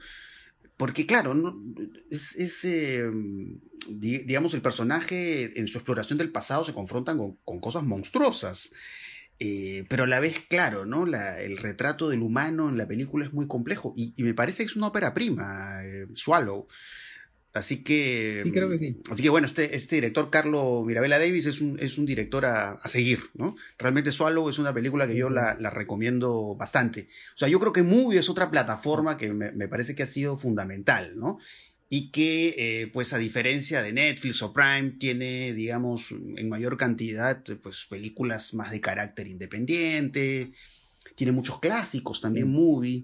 Porque 0.81 1.05
claro, 1.05 1.35
¿no? 1.35 1.61
es, 2.09 2.65
eh, 2.65 3.07
digamos, 3.87 4.55
el 4.55 4.63
personaje 4.63 5.59
en 5.59 5.67
su 5.67 5.77
exploración 5.77 6.17
del 6.17 6.31
pasado 6.31 6.63
se 6.63 6.73
confrontan 6.73 7.19
con, 7.19 7.59
cosas 7.59 7.83
monstruosas. 7.83 8.71
Eh, 9.43 9.85
pero 9.89 10.03
a 10.03 10.07
la 10.07 10.19
vez, 10.19 10.35
claro, 10.47 10.85
¿no? 10.85 11.07
La, 11.07 11.41
el 11.41 11.57
retrato 11.57 12.09
del 12.09 12.21
humano 12.21 12.69
en 12.69 12.77
la 12.77 12.87
película 12.87 13.25
es 13.25 13.33
muy 13.33 13.47
complejo 13.47 13.91
y, 13.97 14.13
y 14.15 14.21
me 14.21 14.35
parece 14.35 14.61
que 14.61 14.69
es 14.69 14.75
una 14.75 14.87
ópera 14.87 15.15
prima, 15.15 15.83
eh, 15.83 16.05
Swallow. 16.13 16.67
Así 17.51 17.83
que. 17.83 18.39
Sí, 18.41 18.51
creo 18.51 18.69
que 18.69 18.77
sí. 18.77 19.01
Así 19.09 19.23
que 19.23 19.29
bueno, 19.29 19.47
este, 19.47 19.75
este 19.75 19.95
director, 19.95 20.29
Carlo 20.29 20.83
Mirabella 20.85 21.17
Davis, 21.17 21.47
es 21.47 21.59
un, 21.59 21.75
es 21.79 21.97
un 21.97 22.05
director 22.05 22.45
a, 22.45 22.73
a 22.73 22.87
seguir, 22.87 23.31
¿no? 23.33 23.55
Realmente 23.79 24.11
Swallow 24.11 24.47
es 24.47 24.59
una 24.59 24.73
película 24.73 25.07
que 25.07 25.17
yo 25.17 25.31
la 25.31 25.69
recomiendo 25.71 26.55
bastante. 26.55 27.07
O 27.33 27.37
sea, 27.37 27.47
yo 27.47 27.59
creo 27.59 27.73
que 27.73 27.81
Movie 27.81 28.19
es 28.19 28.29
otra 28.29 28.51
plataforma 28.51 29.17
que 29.17 29.33
me, 29.33 29.51
me 29.53 29.67
parece 29.67 29.95
que 29.95 30.03
ha 30.03 30.05
sido 30.05 30.37
fundamental, 30.37 31.17
¿no? 31.17 31.39
Y 31.93 32.09
que, 32.11 32.55
eh, 32.57 32.87
pues 32.87 33.11
a 33.11 33.17
diferencia 33.17 33.83
de 33.83 33.91
Netflix 33.91 34.41
o 34.43 34.53
Prime, 34.53 34.91
tiene, 34.97 35.53
digamos, 35.53 36.11
en 36.37 36.47
mayor 36.47 36.77
cantidad, 36.77 37.43
pues 37.61 37.85
películas 37.89 38.53
más 38.53 38.71
de 38.71 38.79
carácter 38.79 39.27
independiente. 39.27 40.53
Tiene 41.15 41.33
muchos 41.33 41.59
clásicos 41.59 42.21
también, 42.21 42.45
Sí. 42.45 42.51
Movie. 42.53 43.03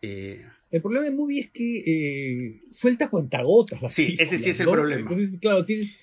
Eh, 0.00 0.44
El 0.70 0.80
problema 0.80 1.04
de 1.06 1.10
Movie 1.10 1.40
es 1.40 1.50
que 1.50 1.78
eh, 1.78 2.60
suelta 2.70 3.10
cuentagotas 3.10 3.82
las 3.82 3.92
Sí, 3.92 4.14
ese 4.16 4.38
sí 4.38 4.50
es 4.50 4.60
el 4.60 4.68
problema. 4.68 5.00
Entonces, 5.00 5.36
claro, 5.40 5.64
tienes. 5.64 5.96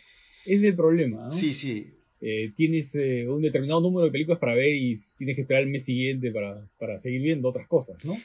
Ese 0.43 0.55
es 0.55 0.63
el 0.63 0.75
problema, 0.75 1.23
¿no? 1.23 1.31
sí, 1.31 1.53
sí. 1.53 1.93
Tienes 2.55 2.93
un 3.27 3.41
determinado 3.41 3.79
número 3.79 4.05
de 4.05 4.11
películas 4.11 4.37
para 4.37 4.53
ver 4.53 4.75
y 4.75 4.93
tienes 5.17 5.35
que 5.35 5.41
esperar 5.43 5.63
el 5.63 5.69
mes 5.69 5.85
siguiente 5.85 6.29
para, 6.31 6.69
para 6.77 6.99
seguir 6.99 7.21
viendo 7.21 7.47
otras 7.47 7.67
cosas, 7.67 8.03
¿no? 8.05 8.15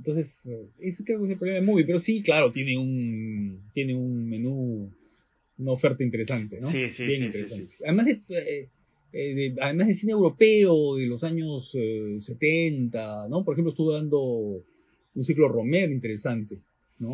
Entonces, 0.00 0.46
eh, 0.46 0.66
ese 0.78 1.04
creo 1.04 1.18
que 1.20 1.26
es 1.26 1.32
el 1.32 1.38
problema 1.38 1.60
de 1.60 1.66
Movie, 1.66 1.84
pero 1.84 1.98
sí, 1.98 2.22
claro, 2.22 2.50
tiene 2.50 2.78
un, 2.78 3.60
tiene 3.74 3.94
un 3.94 4.26
menú, 4.30 4.90
una 5.58 5.72
oferta 5.72 6.02
interesante, 6.02 6.58
¿no? 6.58 6.70
Sí, 6.70 6.88
sí, 6.88 7.04
Bien 7.04 7.18
sí, 7.18 7.24
interesante. 7.26 7.70
sí, 7.70 7.84
Además 7.84 8.06
de, 8.06 8.12
eh, 8.12 8.68
eh, 9.12 9.34
de- 9.34 9.56
además 9.60 9.88
de 9.88 9.94
cine 9.94 10.12
europeo 10.12 10.96
de 10.96 11.06
los 11.06 11.22
años 11.22 11.74
eh, 11.74 12.16
70, 12.18 13.28
¿no? 13.28 13.44
Por 13.44 13.54
ejemplo, 13.54 13.68
estuvo 13.72 13.92
dando 13.92 14.64
un 15.14 15.24
ciclo 15.24 15.48
Romer 15.48 15.90
interesante, 15.90 16.56
¿no? 16.98 17.12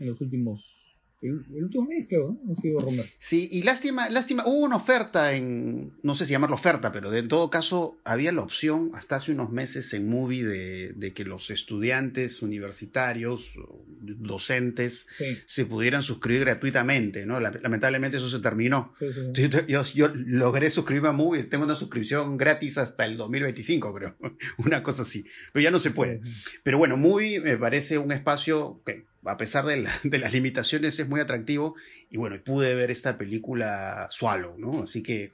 En 0.00 0.06
los 0.08 0.20
últimos, 0.20 0.85
el, 1.26 1.44
el 1.54 1.64
último 1.64 1.86
mes, 1.86 2.06
creo, 2.08 2.36
¿no? 2.44 2.52
Ha 2.52 2.56
sido 2.56 2.80
Romer. 2.80 3.06
Sí, 3.18 3.48
y 3.52 3.62
lástima, 3.62 4.08
lástima, 4.10 4.44
hubo 4.46 4.60
una 4.64 4.76
oferta 4.76 5.32
en, 5.34 5.92
no 6.02 6.14
sé 6.14 6.26
si 6.26 6.32
llamarlo 6.32 6.56
oferta, 6.56 6.92
pero 6.92 7.10
de- 7.10 7.20
en 7.20 7.28
todo 7.28 7.50
caso 7.50 7.98
había 8.04 8.32
la 8.32 8.42
opción 8.42 8.90
hasta 8.94 9.16
hace 9.16 9.32
unos 9.32 9.50
meses 9.50 9.92
en 9.94 10.08
Movie 10.08 10.44
de, 10.44 10.92
de 10.94 11.12
que 11.12 11.24
los 11.24 11.50
estudiantes 11.50 12.42
universitarios, 12.42 13.52
docentes, 14.00 15.06
Sí, 15.14 15.36
se 15.46 15.64
pudieran 15.66 16.02
suscribir 16.02 16.40
gratuitamente, 16.42 17.26
¿no? 17.26 17.40
La- 17.40 17.50
Lamentablemente 17.62 18.16
eso 18.18 18.28
se 18.28 18.40
terminó. 18.40 18.92
sí, 18.98 19.06
sí. 19.12 19.20
Entonces, 19.20 19.66
Yo, 19.66 19.82
yo 19.94 20.08
logré 20.14 20.70
suscribirme 20.70 21.08
a 21.08 21.12
Movie, 21.12 21.44
tengo 21.44 21.64
una 21.64 21.74
suscripción 21.76 22.36
gratis 22.36 22.78
hasta 22.78 23.04
el 23.04 23.16
2025, 23.16 23.94
creo. 23.94 24.16
Una 24.58 24.82
cosa 24.82 25.02
así. 25.02 25.24
Pero 25.52 25.62
ya 25.62 25.70
no 25.70 25.78
se 25.78 25.90
puede. 25.90 26.20
Pero 26.62 26.78
bueno, 26.78 26.96
Movie 26.96 27.40
me 27.40 27.56
parece 27.56 27.98
un 27.98 28.12
espacio 28.12 28.80
que, 28.84 29.04
a 29.26 29.36
pesar 29.36 29.64
de, 29.66 29.78
la- 29.78 29.92
de 30.04 30.18
las 30.18 30.32
limitaciones, 30.32 30.98
es 30.98 31.08
muy 31.08 31.20
atractivo. 31.20 31.74
Y 32.10 32.16
bueno, 32.16 32.42
pude 32.44 32.74
ver 32.74 32.90
esta 32.90 33.16
película 33.18 34.08
Swallow, 34.10 34.56
¿no? 34.58 34.82
Así 34.84 35.02
que 35.02 35.32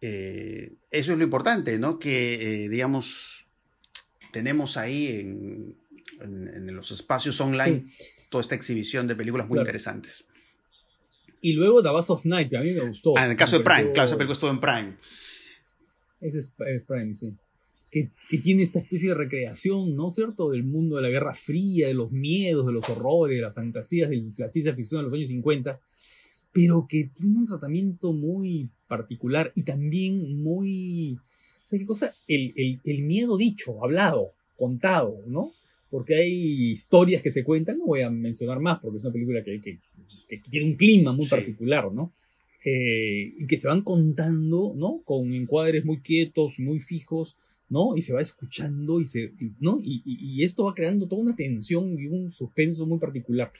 eh, 0.00 0.72
eso 0.90 1.12
es 1.12 1.18
lo 1.18 1.24
importante, 1.24 1.78
¿no? 1.78 1.98
Que, 1.98 2.64
eh, 2.64 2.68
digamos, 2.68 3.46
tenemos 4.32 4.76
ahí 4.76 5.08
en, 5.08 5.76
en- 6.20 6.48
en 6.68 6.76
los 6.76 6.90
espacios 6.90 7.40
online 7.40 7.86
toda 8.30 8.42
esta 8.42 8.54
exhibición 8.54 9.06
de 9.06 9.16
películas 9.16 9.46
muy 9.46 9.54
Claro. 9.56 9.66
interesantes. 9.68 10.26
Y 11.40 11.52
luego 11.52 11.82
The 11.82 11.90
Bass 11.90 12.10
of 12.10 12.24
Night, 12.24 12.50
que 12.50 12.56
a 12.56 12.60
mí 12.60 12.72
me 12.72 12.80
gustó. 12.80 13.14
Ah, 13.16 13.24
en 13.24 13.32
el 13.32 13.36
caso 13.36 13.58
de 13.58 13.64
Me 13.64 13.70
Prime, 13.70 13.92
claro, 13.92 14.06
esa 14.08 14.16
película 14.16 14.32
estuvo 14.34 14.50
en 14.50 14.60
Prime. 14.60 14.96
Ese 16.20 16.38
es 16.40 16.48
Prime, 16.86 17.14
sí. 17.14 17.36
Que, 17.90 18.10
que 18.28 18.38
tiene 18.38 18.62
esta 18.62 18.80
especie 18.80 19.10
de 19.10 19.14
recreación, 19.14 19.94
¿no 19.94 20.08
es 20.08 20.16
cierto? 20.16 20.50
Del 20.50 20.64
mundo 20.64 20.96
de 20.96 21.02
la 21.02 21.08
Guerra 21.10 21.32
Fría, 21.32 21.86
de 21.86 21.94
los 21.94 22.10
miedos, 22.12 22.66
de 22.66 22.72
los 22.72 22.88
horrores, 22.88 23.36
de 23.36 23.42
las 23.42 23.54
fantasías 23.54 24.10
de 24.10 24.16
la 24.38 24.48
ciencia 24.48 24.74
ficción 24.74 24.98
de 25.00 25.04
los 25.04 25.12
años 25.14 25.28
50, 25.28 25.80
pero 26.52 26.86
que 26.88 27.04
tiene 27.14 27.38
un 27.38 27.46
tratamiento 27.46 28.12
muy 28.12 28.70
particular 28.88 29.52
y 29.54 29.62
también 29.62 30.42
muy... 30.42 31.16
¿Sabes 31.28 31.80
qué 31.82 31.86
cosa? 31.86 32.14
El, 32.26 32.52
el, 32.56 32.80
el 32.84 33.02
miedo 33.02 33.36
dicho, 33.36 33.82
hablado, 33.84 34.32
contado, 34.56 35.22
¿no? 35.26 35.52
Porque 35.88 36.16
hay 36.16 36.70
historias 36.72 37.22
que 37.22 37.30
se 37.30 37.44
cuentan, 37.44 37.78
no 37.78 37.86
voy 37.86 38.00
a 38.02 38.10
mencionar 38.10 38.58
más 38.60 38.80
porque 38.80 38.96
es 38.98 39.04
una 39.04 39.12
película 39.12 39.42
que, 39.42 39.60
que, 39.60 39.78
que 40.28 40.38
tiene 40.50 40.66
un 40.66 40.76
clima 40.76 41.12
muy 41.12 41.24
Sí. 41.26 41.30
particular, 41.30 41.92
¿no? 41.92 42.12
Eh, 42.64 43.32
y 43.38 43.46
que 43.46 43.56
se 43.56 43.68
van 43.68 43.82
contando, 43.82 44.72
¿no? 44.74 45.02
Con 45.04 45.32
encuadres 45.34 45.84
muy 45.84 46.00
quietos, 46.00 46.58
muy 46.58 46.80
fijos, 46.80 47.36
¿no? 47.68 47.96
Y 47.96 48.02
se 48.02 48.12
va 48.12 48.20
escuchando 48.20 49.00
y 49.00 49.04
se, 49.04 49.32
¿no? 49.60 49.78
Y, 49.82 50.02
y- 50.04 50.42
esto 50.44 50.64
va 50.64 50.74
creando 50.74 51.06
toda 51.08 51.22
una 51.22 51.34
tensión 51.36 51.98
y 51.98 52.06
un 52.06 52.30
suspenso 52.30 52.86
muy 52.86 52.98
particular. 52.98 53.52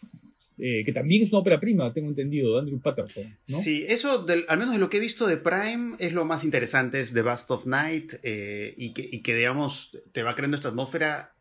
Eh, 0.59 0.85
que 0.85 0.93
también 0.93 1.23
es 1.23 1.31
una 1.33 1.41
ópera 1.41 1.61
prima, 1.61 1.93
tengo 1.93 2.09
entendido, 2.09 2.55
de 2.55 2.61
Andrew 2.61 2.81
Patterson. 2.81 3.25
Sí, 3.45 3.85
eso, 3.89 4.25
del- 4.25 4.47
al 4.49 4.59
menos 4.59 4.73
de 4.73 4.81
lo 4.81 4.89
que 4.89 4.97
he 4.97 5.01
visto 5.01 5.27
de 5.27 5.37
Prime, 5.37 5.97
es 5.99 6.15
lo 6.15 6.25
más 6.25 6.45
interesante, 6.45 6.99
es 7.01 7.13
The 7.13 7.21
Bust 7.21 7.51
of 7.51 7.67
Night, 7.67 8.15
eh, 8.23 8.73
y, 8.79 8.95
que, 8.95 9.07
y 9.13 9.21
que, 9.21 9.35
digamos, 9.35 9.91
te 10.13 10.23
va 10.23 10.35
creando 10.35 10.57
esta 10.57 10.69
atmósfera 10.69 11.35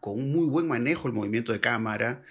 con 0.00 0.18
un 0.18 0.32
muy 0.32 0.46
buen 0.46 0.66
manejo 0.66 1.06
el 1.06 1.14
movimiento 1.14 1.52
de 1.52 1.60
cámara, 1.60 2.24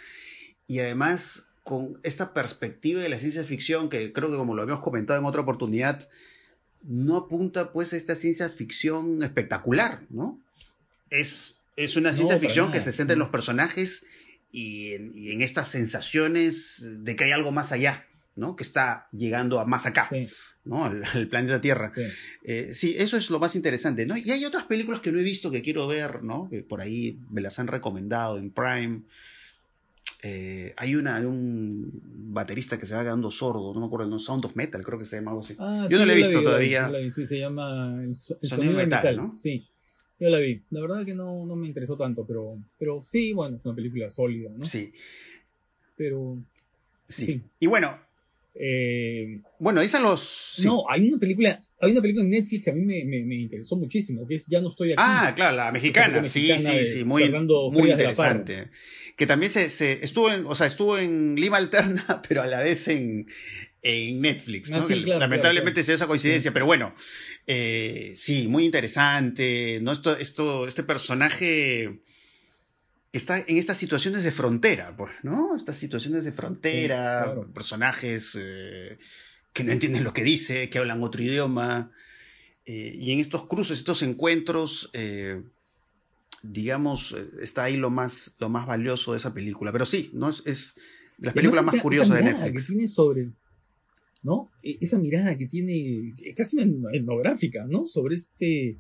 y 0.68 0.80
además 0.80 1.48
con 1.64 2.00
esta 2.04 2.34
perspectiva 2.34 3.02
de 3.02 3.08
la 3.10 3.18
ciencia 3.18 3.44
ficción, 3.46 3.88
que 3.90 4.12
creo 4.12 4.30
que 4.30 4.36
como 4.38 4.56
lo 4.56 4.62
habíamos 4.62 4.84
comentado 4.84 5.18
en 5.20 5.26
otra 5.26 5.42
oportunidad, 5.42 6.10
no 6.88 7.18
apunta 7.18 7.72
pues 7.72 7.94
a 7.94 7.98
esta 7.98 8.16
ciencia 8.16 8.50
ficción 8.50 9.24
espectacular, 9.24 10.04
¿no? 10.10 10.40
Es, 11.10 11.56
es 11.76 11.96
una 11.96 12.14
ciencia 12.14 12.40
ficción 12.40 12.72
que 12.72 12.82
se 12.82 12.92
centra 12.92 13.14
en 13.14 13.20
los 13.20 13.30
personajes 13.30 14.06
y 14.52 14.94
en, 14.94 15.12
y 15.16 15.32
en 15.32 15.42
estas 15.42 15.68
sensaciones 15.70 16.86
de 17.04 17.16
que 17.16 17.26
hay 17.26 17.32
algo 17.32 17.52
más 17.52 17.72
allá, 17.72 18.06
¿no? 18.36 18.56
Que 18.56 18.64
está 18.64 19.08
llegando 19.12 19.60
a 19.60 19.66
más 19.66 19.86
acá, 19.86 20.08
Sí, 20.10 20.28
¿no? 20.64 20.86
Al, 20.86 21.04
al 21.14 21.28
planeta 21.28 21.62
Tierra. 21.62 21.92
sí. 21.92 22.04
Eh, 22.44 22.70
sí, 22.74 22.96
eso 22.98 23.18
es 23.18 23.30
lo 23.30 23.40
más 23.40 23.56
interesante, 23.56 24.06
¿no? 24.06 24.16
Y 24.18 24.30
hay 24.32 24.46
otras 24.46 24.64
películas 24.66 25.02
que 25.02 25.12
no 25.12 25.20
he 25.20 25.24
visto 25.24 25.52
que 25.52 25.62
quiero 25.62 25.88
ver, 25.88 26.24
¿no? 26.24 26.50
Que 26.50 26.62
por 26.62 26.82
ahí 26.82 27.20
me 27.30 27.42
las 27.42 27.60
han 27.60 27.68
recomendado 27.68 28.38
en 28.38 28.52
Prime. 28.52 29.02
Eh, 30.28 30.74
hay 30.78 30.96
una 30.96 31.20
de 31.20 31.28
un 31.28 31.92
baterista 32.34 32.80
que 32.80 32.88
se 32.88 32.96
va 32.96 33.04
quedando 33.04 33.30
sordo, 33.30 33.76
no 33.76 33.80
me 33.80 33.86
acuerdo, 33.86 34.08
no, 34.08 34.18
Sound 34.18 34.44
of 34.46 34.56
Metal, 34.56 34.84
creo 34.84 34.98
que 34.98 35.06
se 35.06 35.18
llama 35.18 35.30
algo 35.32 35.42
así. 35.42 35.56
Ah, 35.60 35.84
Yo 35.84 35.90
sí, 35.90 35.96
no 35.98 36.06
la 36.08 36.14
he 36.14 36.16
vi, 36.16 36.24
visto 36.24 36.42
todavía. 36.42 36.88
vi, 36.90 37.12
sí, 37.12 37.26
se 37.28 37.38
llama 37.38 37.94
El, 38.02 38.10
el 38.10 38.16
Sonido 38.16 38.50
sonido 38.56 38.72
de 38.78 38.84
metal, 38.86 39.04
metal, 39.04 39.18
¿no? 39.18 39.38
Sí, 39.38 39.68
yo 40.20 40.30
la 40.30 40.40
vi. 40.40 40.64
La 40.72 40.82
verdad 40.82 41.06
que 41.06 41.14
no, 41.14 41.46
no 41.46 41.56
me 41.56 41.68
interesó 41.68 41.96
tanto, 41.96 42.26
pero, 42.26 42.58
pero 42.80 43.02
sí, 43.02 43.34
bueno, 43.34 43.58
es 43.58 43.66
una 43.66 43.76
película 43.76 44.10
sólida, 44.10 44.50
¿no? 44.58 44.66
Sí, 44.66 44.92
Pero, 45.96 46.38
sí. 47.08 47.26
Sí. 47.28 47.42
Y 47.60 47.68
bueno, 47.68 47.96
eh, 48.58 49.42
bueno, 49.60 49.82
están 49.82 50.04
los... 50.04 50.54
sí. 50.56 50.66
no, 50.66 50.84
hay 50.90 51.10
una 51.10 51.20
película, 51.20 51.62
hay 51.82 51.92
una 51.92 52.02
película 52.02 52.24
en 52.24 52.30
Netflix 52.30 52.64
que 52.64 52.70
a 52.72 52.74
mí 52.74 52.86
me, 52.86 53.04
me, 53.04 53.26
me 53.26 53.36
interesó 53.36 53.76
muchísimo, 53.76 54.26
que 54.26 54.36
es 54.36 54.48
Ya 54.48 54.62
no 54.62 54.70
estoy 54.70 54.90
aquí. 54.90 54.96
Ah, 54.98 55.34
claro, 55.36 55.58
la 55.58 55.72
mexicana, 55.74 56.24
sí, 56.24 56.48
mexicana 56.48 56.72
sí, 56.72 56.78
de 56.78 56.86
sí, 56.86 57.04
muy, 57.04 57.30
muy 57.30 57.92
interesante. 57.92 58.70
Que 59.18 59.28
también 59.28 59.52
se, 59.52 59.70
se 59.70 60.04
estuvo 60.04 60.32
en, 60.32 60.46
o 60.46 60.56
sea, 60.56 60.68
estuvo 60.68 60.98
en 60.98 61.36
Lima 61.36 61.58
Alterna, 61.58 62.22
pero 62.28 62.44
a 62.44 62.48
la 62.48 62.62
vez 62.62 62.88
en, 62.88 63.28
en 63.82 64.22
Netflix, 64.22 64.72
¿no? 64.72 64.78
Ah, 64.78 64.84
sí, 64.84 64.94
Que 64.94 65.04
claro, 65.04 65.20
lamentablemente 65.20 65.74
claro, 65.74 65.86
se 65.86 65.92
dio 65.92 65.96
esa 65.96 66.08
coincidencia, 66.08 66.54
pero 66.54 66.66
bueno, 66.66 66.96
eh, 67.48 68.14
sí, 68.16 68.48
muy 68.48 68.64
interesante, 68.64 69.80
¿no? 69.82 69.92
Esto, 69.92 70.18
esto, 70.18 70.66
este 70.66 70.84
personaje 70.84 72.00
que 73.16 73.20
está 73.20 73.40
en 73.40 73.56
estas 73.58 73.78
situaciones 73.78 74.26
de 74.26 74.32
frontera, 74.34 74.94
pues, 74.98 75.14
¿no? 75.24 75.56
Estas 75.56 75.78
situaciones 75.78 76.26
de 76.26 76.34
frontera, 76.34 77.20
Sí, 77.22 77.24
claro. 77.32 77.54
personajes 77.54 78.38
eh, 78.38 78.98
que 79.54 79.64
no 79.64 79.72
entienden 79.72 80.04
lo 80.04 80.12
que 80.12 80.26
dice, 80.26 80.68
que 80.70 80.80
hablan 80.80 81.02
otro 81.02 81.24
idioma, 81.24 81.94
eh, 82.66 82.94
y 82.94 83.14
en 83.14 83.22
estos 83.22 83.48
cruces, 83.48 83.78
estos 83.78 84.02
encuentros, 84.02 84.90
eh, 84.92 85.42
digamos, 86.44 87.16
está 87.42 87.64
ahí 87.64 87.78
lo 87.78 87.90
más, 87.90 88.36
lo 88.40 88.50
más 88.50 88.68
valioso 88.68 89.14
de 89.14 89.20
esa 89.20 89.34
película. 89.34 89.72
Pero 89.72 89.86
sí, 89.86 90.12
¿no? 90.14 90.30
Es, 90.30 90.44
es 90.46 90.76
películas 91.18 91.54
además 91.54 91.66
más 91.68 91.74
esa- 91.76 91.84
curiosas 91.84 92.08
esa 92.10 92.18
de 92.18 92.24
Netflix. 92.34 92.62
que 92.68 92.74
tiene 92.74 92.88
sobre, 92.90 93.30
¿no? 94.24 94.50
E- 94.62 94.78
Esa 94.82 95.00
mirada 95.00 95.38
que 95.38 95.46
tiene, 95.48 96.14
casi 96.36 96.58
una 96.58 96.92
etnográfica, 96.94 97.66
¿no? 97.66 97.86
Sobre 97.86 98.16
este, 98.16 98.78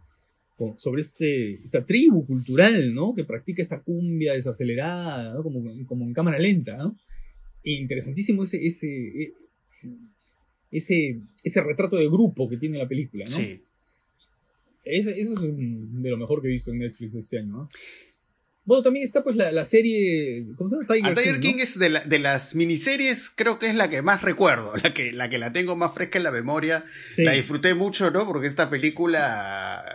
sobre 0.77 1.01
este, 1.01 1.53
esta 1.55 1.85
tribu 1.85 2.25
cultural, 2.25 2.93
¿no? 2.93 3.13
Que 3.13 3.23
practica 3.25 3.61
esta 3.61 3.81
cumbia 3.81 4.33
desacelerada, 4.33 5.33
¿no? 5.33 5.43
Como, 5.43 5.63
como 5.85 6.05
en 6.05 6.13
cámara 6.13 6.37
lenta, 6.39 6.77
¿no? 6.77 6.97
E 7.63 7.73
interesantísimo 7.73 8.43
ese, 8.43 8.65
ese, 8.65 8.87
e- 9.23 9.33
ese, 10.71 11.19
ese 11.43 11.61
retrato 11.63 11.97
de 11.97 12.07
grupo 12.07 12.47
que 12.49 12.57
tiene 12.57 12.77
la 12.77 12.87
película, 12.87 13.25
¿no? 13.25 13.35
Sí. 13.35 13.61
Eso 14.83 15.09
es 15.09 15.29
de 15.41 16.09
lo 16.09 16.17
mejor 16.17 16.41
que 16.41 16.47
he 16.47 16.51
visto 16.51 16.71
en 16.71 16.79
Netflix 16.79 17.15
este 17.15 17.39
año, 17.39 17.51
¿no? 17.53 17.69
Bueno, 18.65 18.81
también 18.81 19.03
está 19.05 19.23
pues 19.23 19.35
la, 19.35 19.51
la 19.51 19.63
serie, 19.63 20.45
¿cómo 20.57 20.69
se 20.69 20.75
llama? 20.75 20.87
Tiger, 20.87 21.11
A 21.11 21.13
Tiger 21.13 21.39
King, 21.39 21.49
King 21.51 21.57
¿no? 21.57 21.63
es 21.63 21.77
de, 21.79 21.89
la- 21.89 22.03
de 22.03 22.19
las 22.19 22.55
miniseries, 22.55 23.29
creo 23.29 23.59
que 23.59 23.67
es 23.67 23.75
la 23.75 23.89
que 23.89 24.01
más 24.01 24.21
recuerdo, 24.23 24.73
la 24.83 24.93
que 24.93 25.11
la, 25.13 25.29
que 25.29 25.37
la 25.37 25.51
tengo 25.53 25.75
más 25.75 25.93
fresca 25.93 26.17
en 26.17 26.23
la 26.23 26.31
memoria. 26.31 26.85
Sí. 27.09 27.23
La 27.23 27.33
disfruté 27.33 27.73
mucho, 27.75 28.09
¿no? 28.11 28.25
Porque 28.25 28.47
esta 28.47 28.69
película, 28.69 29.85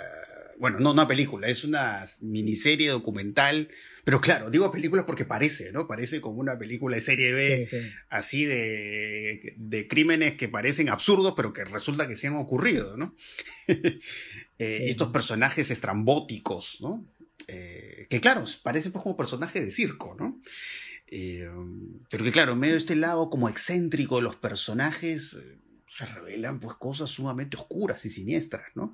bueno, 0.60 0.78
no 0.78 0.92
una 0.92 1.08
película, 1.08 1.48
es 1.48 1.64
una 1.64 2.04
miniserie 2.20 2.90
documental, 2.90 3.68
pero 4.04 4.20
claro, 4.20 4.50
digo 4.50 4.70
película 4.70 5.06
porque 5.06 5.24
parece, 5.24 5.72
¿no? 5.72 5.86
Parece 5.88 6.20
como 6.20 6.38
una 6.38 6.58
película 6.58 6.94
de 6.96 7.00
serie 7.00 7.32
B, 7.32 7.66
Sí, 7.68 7.80
sí. 7.80 7.90
así 8.10 8.44
de, 8.44 9.54
de 9.56 9.88
crímenes 9.88 10.34
que 10.34 10.48
parecen 10.48 10.88
absurdos, 10.90 11.32
pero 11.36 11.52
que 11.52 11.64
resulta 11.64 12.06
que 12.06 12.14
se 12.16 12.26
han 12.28 12.36
ocurrido, 12.36 12.96
¿no? 12.96 13.16
Eh, 14.62 14.80
Sí. 14.84 14.90
estos 14.90 15.08
personajes 15.08 15.70
estrambóticos, 15.70 16.82
¿no? 16.82 17.06
Eh, 17.48 18.06
que 18.10 18.20
claro, 18.20 18.44
parecen 18.62 18.92
pues 18.92 19.02
como 19.02 19.16
personajes 19.16 19.64
de 19.64 19.70
circo, 19.70 20.14
¿no? 20.20 20.38
Eh, 21.06 21.48
pero 22.10 22.24
que 22.24 22.30
claro, 22.30 22.52
en 22.52 22.58
medio 22.58 22.74
de 22.74 22.78
este 22.80 22.94
lado 22.94 23.30
como 23.30 23.48
excéntrico 23.48 24.16
de 24.16 24.22
los 24.22 24.36
personajes, 24.36 25.38
se 25.86 26.06
revelan 26.06 26.60
pues 26.60 26.76
cosas 26.76 27.08
sumamente 27.08 27.56
oscuras 27.56 28.04
y 28.04 28.10
siniestras, 28.10 28.66
¿no? 28.74 28.92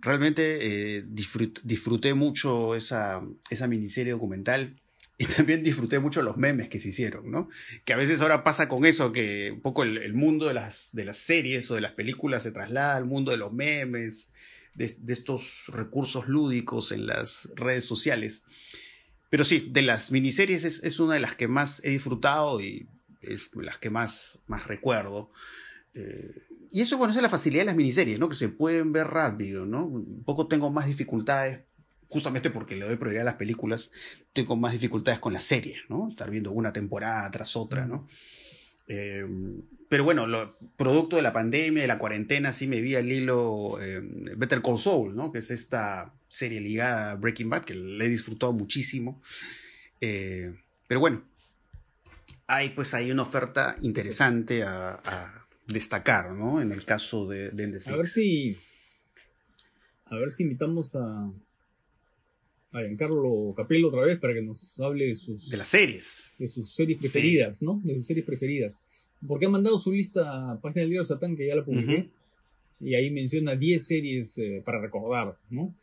Realmente 0.00 0.98
eh, 0.98 1.04
disfrut- 1.06 1.60
disfruté 1.62 2.14
mucho 2.14 2.74
esa, 2.76 3.22
esa 3.50 3.66
miniserie 3.66 4.12
documental 4.12 4.80
y 5.18 5.24
también 5.36 5.62
disfruté 5.62 5.98
mucho 5.98 6.22
los 6.22 6.36
memes 6.36 6.68
que 6.68 6.78
se 6.78 6.90
hicieron, 6.90 7.30
¿no? 7.30 7.48
Que 7.84 7.92
a 7.92 7.96
veces 7.96 8.20
ahora 8.20 8.44
pasa 8.44 8.68
con 8.68 8.84
eso, 8.84 9.12
que 9.12 9.50
un 9.52 9.60
poco 9.62 9.82
el, 9.82 9.96
el 9.98 10.14
mundo 10.14 10.46
de 10.46 10.54
las, 10.54 10.90
de 10.92 11.04
las 11.04 11.16
series 11.16 11.70
o 11.70 11.74
de 11.74 11.80
las 11.80 11.92
películas 11.92 12.42
se 12.42 12.52
traslada 12.52 12.96
al 12.96 13.06
mundo 13.06 13.30
de 13.30 13.38
los 13.38 13.52
memes, 13.52 14.32
de, 14.74 14.94
de 14.98 15.12
estos 15.12 15.64
recursos 15.68 16.28
lúdicos 16.28 16.92
en 16.92 17.06
las 17.06 17.48
redes 17.56 17.84
sociales. 17.84 18.44
Pero 19.30 19.42
sí, 19.44 19.68
de 19.70 19.82
las 19.82 20.12
miniseries 20.12 20.64
es, 20.64 20.84
es 20.84 21.00
una 21.00 21.14
de 21.14 21.20
las 21.20 21.34
que 21.34 21.48
más 21.48 21.82
he 21.84 21.90
disfrutado 21.90 22.60
y 22.60 22.86
es 23.22 23.50
las 23.56 23.78
que 23.78 23.90
más, 23.90 24.38
más 24.46 24.66
recuerdo. 24.66 25.30
Eh, 25.94 26.45
y 26.76 26.82
eso, 26.82 26.98
bueno, 26.98 27.10
esa 27.10 27.20
es 27.20 27.22
la 27.22 27.30
facilidad 27.30 27.62
de 27.62 27.66
las 27.68 27.76
miniseries, 27.76 28.18
¿no? 28.18 28.28
Que 28.28 28.34
se 28.34 28.50
pueden 28.50 28.92
ver 28.92 29.06
rápido, 29.06 29.64
¿no? 29.64 29.86
Un 29.86 30.22
poco 30.24 30.46
tengo 30.46 30.70
más 30.70 30.84
dificultades, 30.84 31.60
justamente 32.06 32.50
porque 32.50 32.76
le 32.76 32.84
doy 32.84 32.96
prioridad 32.96 33.22
a 33.22 33.30
las 33.30 33.36
películas, 33.36 33.90
tengo 34.34 34.56
más 34.56 34.74
dificultades 34.74 35.18
con 35.18 35.32
las 35.32 35.44
series, 35.44 35.76
¿no? 35.88 36.06
Estar 36.06 36.28
viendo 36.30 36.50
una 36.50 36.74
temporada 36.74 37.30
tras 37.30 37.56
otra, 37.56 37.86
¿no? 37.86 38.06
Eh, 38.88 39.24
pero 39.88 40.04
bueno, 40.04 40.26
lo, 40.26 40.58
producto 40.76 41.16
de 41.16 41.22
la 41.22 41.32
pandemia, 41.32 41.80
de 41.80 41.88
la 41.88 41.98
cuarentena, 41.98 42.52
sí 42.52 42.66
me 42.66 42.82
vi 42.82 42.94
al 42.94 43.10
hilo 43.10 43.80
eh, 43.80 44.02
Better 44.36 44.60
Call 44.60 44.78
Saul, 44.78 45.16
¿no? 45.16 45.32
Que 45.32 45.38
es 45.38 45.50
esta 45.50 46.12
serie 46.28 46.60
ligada 46.60 47.12
a 47.12 47.16
Breaking 47.16 47.48
Bad, 47.48 47.64
que 47.64 47.74
le 47.74 48.04
he 48.04 48.08
disfrutado 48.10 48.52
muchísimo. 48.52 49.22
Eh, 50.02 50.54
pero 50.86 51.00
bueno, 51.00 51.22
hay 52.46 52.68
pues 52.68 52.92
ahí 52.92 53.10
una 53.10 53.22
oferta 53.22 53.76
interesante 53.80 54.62
a, 54.62 55.00
a 55.02 55.45
destacar, 55.68 56.32
¿no? 56.32 56.60
En 56.60 56.72
el 56.72 56.84
caso 56.84 57.26
de, 57.26 57.50
de 57.50 57.66
Netflix. 57.66 57.88
A 57.92 57.96
ver 57.96 58.06
si. 58.06 58.56
A 60.06 60.16
ver 60.16 60.30
si 60.32 60.42
invitamos 60.44 60.94
a. 60.96 61.32
A 62.72 62.80
Giancarlo 62.80 63.54
Capello 63.56 63.88
otra 63.88 64.02
vez 64.02 64.18
para 64.18 64.34
que 64.34 64.42
nos 64.42 64.78
hable 64.80 65.06
de 65.06 65.14
sus, 65.14 65.48
De 65.48 65.56
las 65.56 65.68
series. 65.68 66.34
de 66.38 66.48
sus 66.48 66.74
series 66.74 66.98
preferidas, 66.98 67.62
¿no? 67.62 67.80
De 67.84 67.94
sus 67.94 68.06
series 68.06 68.26
preferidas. 68.26 68.82
Porque 69.26 69.46
ha 69.46 69.48
mandado 69.48 69.78
su 69.78 69.92
lista 69.92 70.52
a 70.52 70.60
Página 70.60 70.80
del 70.82 70.90
Diario 70.90 71.04
Satán, 71.04 71.36
que 71.36 71.46
ya 71.46 71.56
la 71.56 71.64
publiqué. 71.64 72.10
Y 72.80 72.94
ahí 72.94 73.10
menciona 73.10 73.56
10 73.56 73.86
series 73.86 74.36
eh, 74.36 74.62
para 74.64 74.80
recordar, 74.80 75.38
¿no? 75.48 75.74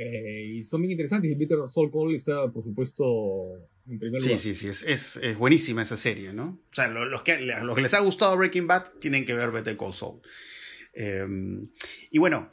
Eh, 0.00 0.44
y 0.58 0.62
son 0.62 0.80
bien 0.82 0.92
interesantes. 0.92 1.28
Y 1.30 1.34
Peter 1.34 1.58
Soul 1.66 1.90
Call 1.90 2.14
está, 2.14 2.48
por 2.52 2.62
supuesto, 2.62 3.04
en 3.88 3.98
primer 3.98 4.20
Sí, 4.20 4.28
lugar. 4.28 4.38
sí, 4.40 4.54
sí, 4.54 4.68
es, 4.68 4.82
es, 4.84 5.16
es 5.16 5.36
buenísima 5.36 5.82
esa 5.82 5.96
serie, 5.96 6.32
¿no? 6.32 6.60
O 6.70 6.74
sea, 6.74 6.86
lo- 6.86 7.04
los, 7.04 7.22
que, 7.22 7.38
los 7.40 7.74
que 7.74 7.82
les 7.82 7.94
ha 7.94 7.98
gustado 8.00 8.36
Breaking 8.36 8.68
Bad 8.68 8.92
tienen 9.00 9.24
que 9.24 9.34
ver 9.34 9.50
Better 9.50 9.76
Call 9.76 9.94
Saul. 9.94 10.20
Eh, 10.92 11.26
y 12.12 12.18
bueno, 12.18 12.52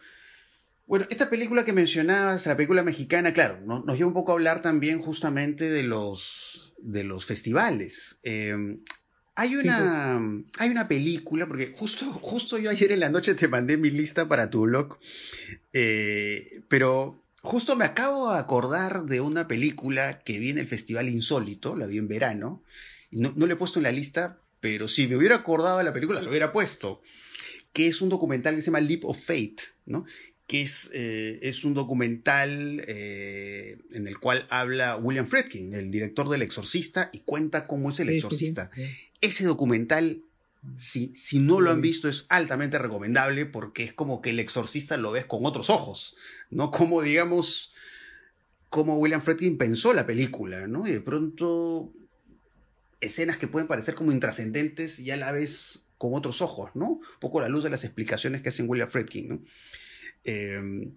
bueno, 0.88 1.06
esta 1.12 1.30
película 1.30 1.64
que 1.66 1.74
mencionabas, 1.74 2.46
la 2.48 2.56
película 2.58 2.82
mexicana, 2.84 3.32
claro, 3.34 3.60
no- 3.64 3.84
nos 3.86 3.96
lleva 3.96 4.08
un 4.08 4.14
poco 4.16 4.32
a 4.32 4.36
hablar 4.36 4.64
también 4.64 4.98
justamente 4.98 5.70
de 5.70 5.84
los, 5.84 6.74
de 6.80 7.04
los 7.04 7.26
festivales. 7.26 8.20
Eh, 8.24 8.56
hay 9.36 9.56
una, 9.56 10.16
hay 10.58 10.70
una 10.72 10.88
película, 10.88 11.46
porque 11.48 11.72
justo, 11.76 12.06
justo 12.06 12.58
yo 12.58 12.72
ayer 12.72 12.92
en 12.92 13.02
la 13.02 13.10
noche 13.10 13.36
te 13.36 13.48
mandé 13.48 13.78
mi 13.78 13.92
lista 13.92 14.28
para 14.28 14.50
tu 14.50 14.62
blog, 14.62 14.98
eh, 15.74 16.62
pero 16.70 17.22
justo 17.46 17.76
me 17.76 17.86
acabo 17.86 18.34
de 18.34 18.40
acordar 18.40 19.06
de 19.06 19.22
una 19.22 19.48
película 19.48 20.20
que 20.20 20.40
vi 20.40 20.50
en 20.50 20.58
el 20.58 20.68
Festival 20.68 21.10
Insólito, 21.10 21.76
la 21.76 21.88
vi 21.88 21.98
en 21.98 22.08
verano, 22.08 22.64
no, 23.12 23.34
no 23.36 23.46
la 23.48 23.54
he 23.54 23.58
puesto 23.58 23.80
en 23.80 23.84
la 23.84 23.92
lista, 23.92 24.40
pero 24.60 24.88
si 24.88 25.08
me 25.08 25.16
hubiera 25.16 25.36
acordado 25.36 25.78
de 25.78 25.84
la 25.84 25.94
película, 25.94 26.22
lo 26.22 26.30
hubiera 26.30 26.52
puesto, 26.52 27.02
que 27.72 27.88
es 27.88 28.02
un 28.02 28.10
documental 28.10 28.56
que 28.56 28.62
se 28.62 28.68
llama 28.68 28.82
Leap 28.82 29.06
of 29.06 29.20
Fate, 29.20 29.58
¿no? 29.86 30.06
que 30.48 30.62
es, 30.62 30.92
eh, 30.94 31.40
es 31.42 31.64
un 31.64 31.74
documental 31.74 32.84
eh, 32.88 33.78
en 33.94 34.08
el 34.08 34.20
cual 34.20 34.46
habla 34.50 34.96
William 34.98 35.26
Friedkin, 35.26 35.74
el 35.74 35.90
director 35.90 36.30
del 36.30 36.44
Exorcista, 36.44 37.10
y 37.14 37.20
cuenta 37.20 37.68
cómo 37.68 37.90
es 37.90 38.00
el 38.00 38.08
Sí, 38.08 38.14
sí, 38.14 38.20
sí. 38.20 38.26
exorcista. 38.26 38.72
Ese 39.22 39.46
documental, 39.46 40.22
si, 40.78 41.14
si 41.16 41.40
no 41.40 41.62
lo 41.62 41.72
han 41.72 41.82
visto, 41.82 42.10
es 42.10 42.26
altamente 42.30 42.78
recomendable 42.78 43.46
porque 43.46 43.84
es 43.84 43.94
como 43.94 44.22
que 44.22 44.32
el 44.32 44.40
exorcista 44.40 44.98
lo 44.98 45.12
ves 45.12 45.26
con 45.26 45.46
otros 45.46 45.70
ojos, 45.70 46.16
¿no? 46.50 46.72
Como, 46.72 47.02
digamos, 47.02 47.74
como 48.70 48.98
William 48.98 49.22
Friedkin 49.22 49.58
pensó 49.58 49.94
la 49.94 50.06
película, 50.06 50.68
¿no? 50.68 50.88
Y 50.88 50.92
de 50.92 51.02
pronto 51.02 51.92
escenas 53.02 53.38
que 53.38 53.48
pueden 53.48 53.68
parecer 53.68 53.96
como 53.96 54.12
intrascendentes 54.12 55.00
y 55.00 55.12
a 55.12 55.18
la 55.18 55.32
vez 55.32 55.80
con 55.98 56.14
otros 56.14 56.42
ojos, 56.42 56.72
¿no? 56.74 56.90
Un 56.90 57.20
poco 57.20 57.40
a 57.40 57.44
la 57.44 57.50
luz 57.50 57.64
de 57.64 57.70
las 57.70 57.84
explicaciones 57.84 58.42
que 58.42 58.50
hacen 58.50 58.70
William 58.70 58.90
Friedkin, 58.90 59.30
¿no? 59.30 59.42
Eh, 60.24 60.90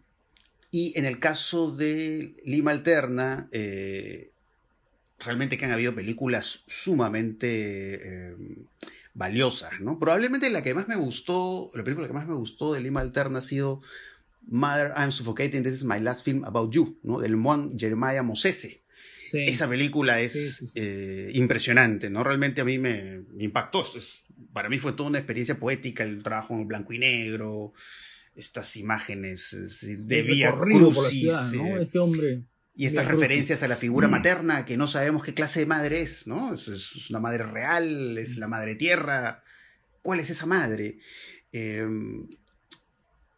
y 0.70 0.92
en 0.98 1.04
el 1.04 1.18
caso 1.18 1.74
de 1.74 2.34
Lima 2.44 2.72
Alterna, 2.72 3.48
eh, 3.52 4.32
realmente 5.18 5.56
que 5.56 5.64
han 5.64 5.72
habido 5.72 5.94
películas 5.94 6.62
sumamente 6.66 8.00
eh, 8.02 8.36
valiosas, 9.18 9.80
¿no? 9.80 9.98
Probablemente 9.98 10.48
la 10.48 10.62
que 10.62 10.74
más 10.74 10.86
me 10.88 10.94
gustó, 10.96 11.70
la 11.74 11.82
película 11.82 12.06
que 12.06 12.12
más 12.14 12.26
me 12.28 12.34
gustó 12.34 12.72
de 12.72 12.80
Lima 12.80 13.00
Alterna 13.00 13.38
ha 13.40 13.42
sido 13.42 13.82
Mother, 14.46 14.92
I'm 14.96 15.10
Suffocating, 15.12 15.62
This 15.64 15.74
is 15.74 15.84
My 15.84 15.98
Last 16.00 16.24
Film 16.24 16.44
About 16.44 16.72
You, 16.72 16.98
¿no? 17.02 17.18
Del 17.18 17.34
Juan 17.34 17.76
Jeremiah 17.78 18.22
Mosese. 18.22 18.84
Sí. 19.30 19.40
Esa 19.46 19.68
película 19.68 20.20
es 20.20 20.32
Sí, 20.32 20.38
sí, 20.50 20.66
sí. 20.68 20.72
eh, 20.76 21.30
impresionante, 21.34 22.08
¿no? 22.08 22.22
Realmente 22.24 22.60
a 22.62 22.64
mí 22.64 22.78
me, 22.78 23.24
me 23.34 23.44
impactó. 23.44 23.84
Es- 23.96 24.22
para 24.52 24.68
mí 24.68 24.78
fue 24.78 24.92
toda 24.92 25.10
una 25.10 25.18
experiencia 25.18 25.58
poética, 25.58 26.04
el 26.04 26.22
trabajo 26.22 26.54
en 26.54 26.66
blanco 26.68 26.92
y 26.92 26.98
negro, 26.98 27.72
estas 28.36 28.76
imágenes 28.76 29.84
de 30.06 30.20
El 30.20 30.26
Vía 30.28 30.50
por 30.56 30.72
la 30.72 30.78
Crucis, 30.78 31.10
ciudad, 31.20 31.52
¿no? 31.54 31.76
Este 31.82 31.98
hombre. 31.98 32.44
Y 32.78 32.86
estas 32.86 33.06
Crucis. 33.06 33.20
referencias 33.22 33.62
a 33.64 33.68
la 33.68 33.76
figura 33.76 34.06
Mm. 34.08 34.10
materna, 34.12 34.64
que 34.64 34.76
no 34.76 34.86
sabemos 34.86 35.22
qué 35.24 35.34
clase 35.34 35.60
de 35.60 35.66
madre 35.66 36.00
es, 36.00 36.26
¿no? 36.26 36.54
Es, 36.54 36.68
es 36.68 37.10
una 37.10 37.18
madre 37.20 37.42
real, 37.44 38.16
es 38.16 38.36
la 38.38 38.46
madre 38.48 38.76
tierra. 38.76 39.42
¿Cuál 40.00 40.20
es 40.20 40.30
esa 40.30 40.46
madre? 40.46 40.98
Eh, 41.52 41.84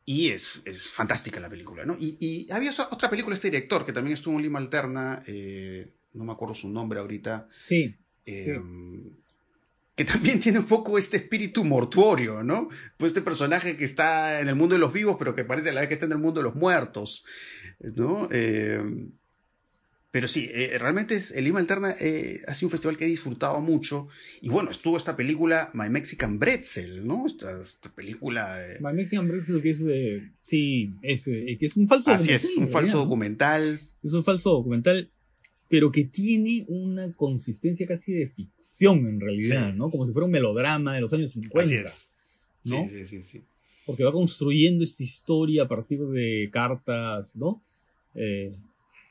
y 0.04 0.28
es, 0.28 0.60
es 0.64 0.88
fantástica 0.88 1.40
la 1.40 1.48
película, 1.48 1.84
¿no? 1.84 1.96
Y, 1.98 2.16
y 2.20 2.50
había 2.52 2.70
otra- 2.72 2.88
otra 2.90 3.08
película, 3.08 3.34
este 3.34 3.48
director, 3.50 3.86
que 3.86 3.92
también 3.92 4.14
estuvo 4.14 4.34
en 4.36 4.42
Lima 4.42 4.58
Alterna, 4.58 5.22
eh, 5.26 5.92
no 6.14 6.24
me 6.24 6.32
acuerdo 6.32 6.54
su 6.54 6.68
nombre 6.68 6.98
ahorita, 7.00 7.48
Sí. 7.62 7.96
eh, 8.26 8.44
Sí. 8.44 8.50
que 9.94 10.04
también 10.04 10.40
tiene 10.40 10.58
un 10.58 10.66
poco 10.66 10.98
este 10.98 11.16
espíritu 11.18 11.64
mortuorio, 11.64 12.42
¿no? 12.42 12.68
Pues 12.98 13.10
este 13.10 13.22
personaje 13.22 13.76
que 13.76 13.84
está 13.84 14.40
en 14.40 14.48
el 14.48 14.54
mundo 14.56 14.74
de 14.74 14.80
los 14.80 14.92
vivos, 14.92 15.16
pero 15.18 15.34
que 15.34 15.44
parece 15.44 15.70
a 15.70 15.72
la 15.72 15.80
vez 15.80 15.88
que 15.88 15.94
está 15.94 16.06
en 16.06 16.12
el 16.12 16.18
mundo 16.18 16.40
de 16.40 16.44
los 16.44 16.56
muertos, 16.56 17.24
¿no? 17.80 18.28
Pero 20.12 20.26
sí, 20.26 20.50
eh, 20.52 20.76
realmente 20.78 21.14
es, 21.14 21.30
el 21.30 21.44
Lima 21.44 21.60
Alterna 21.60 21.94
eh, 22.00 22.40
ha 22.48 22.54
sido 22.54 22.66
un 22.66 22.70
festival 22.72 22.96
que 22.96 23.04
he 23.04 23.08
disfrutado 23.08 23.60
mucho. 23.60 24.08
Y 24.40 24.48
bueno, 24.48 24.70
estuvo 24.72 24.96
esta 24.96 25.14
película 25.16 25.70
My 25.72 25.88
Mexican 25.88 26.40
Bretzel, 26.40 27.06
¿no? 27.06 27.26
Esta, 27.26 27.60
esta 27.60 27.92
película... 27.94 28.60
eh, 28.66 28.78
My 28.80 28.92
Mexican 28.92 29.28
Breakfast, 29.28 29.62
que 29.62 29.70
es. 29.70 29.84
eh, 29.88 30.30
sí, 30.42 30.90
es, 31.02 31.28
eh, 31.28 31.56
que 31.60 31.66
es 31.66 31.76
un 31.76 31.86
falso 31.86 32.10
así 32.10 32.32
es, 32.32 32.42
documental, 32.42 32.66
un 32.66 32.72
falso 32.72 32.98
documental. 32.98 33.80
Es 34.02 34.12
un 34.12 34.24
falso 34.24 34.50
documental, 34.50 35.10
pero 35.68 35.92
que 35.92 36.02
tiene 36.02 36.64
una 36.66 37.12
consistencia 37.12 37.86
casi 37.86 38.12
de 38.12 38.26
ficción 38.26 39.06
en 39.06 39.20
realidad, 39.20 39.70
Sí. 39.70 39.76
¿no? 39.78 39.92
Como 39.92 40.06
si 40.06 40.12
fuera 40.12 40.26
un 40.26 40.32
melodrama 40.32 40.92
de 40.96 41.02
los 41.02 41.12
años 41.12 41.30
50. 41.30 41.60
Así 41.60 41.76
es. 41.76 42.08
Sí, 42.64 42.76
sí, 42.88 43.04
sí, 43.04 43.22
sí. 43.22 43.42
Porque 43.86 44.02
va 44.02 44.10
construyendo 44.10 44.82
esta 44.82 45.04
historia 45.04 45.62
a 45.62 45.68
partir 45.68 46.00
de 46.00 46.48
cartas, 46.52 47.36
¿no? 47.36 47.62
Eh, 48.16 48.56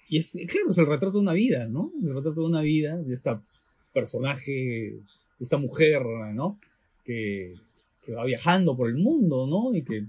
y 0.09 0.17
es, 0.17 0.37
claro, 0.47 0.71
es 0.71 0.77
el 0.77 0.87
retrato 0.87 1.17
de 1.17 1.23
una 1.23 1.33
vida, 1.33 1.67
¿no? 1.67 1.93
El 2.01 2.13
retrato 2.13 2.41
de 2.41 2.47
una 2.47 2.61
vida, 2.61 2.97
de 2.97 3.13
esta 3.13 3.39
personaje, 3.93 4.51
de 4.51 5.03
esta 5.39 5.57
mujer, 5.57 6.03
¿no? 6.33 6.59
Que, 7.05 7.53
que 8.03 8.13
va 8.13 8.25
viajando 8.25 8.75
por 8.75 8.89
el 8.89 8.95
mundo, 8.95 9.45
¿no? 9.47 9.75
Y 9.75 9.83
que 9.83 10.03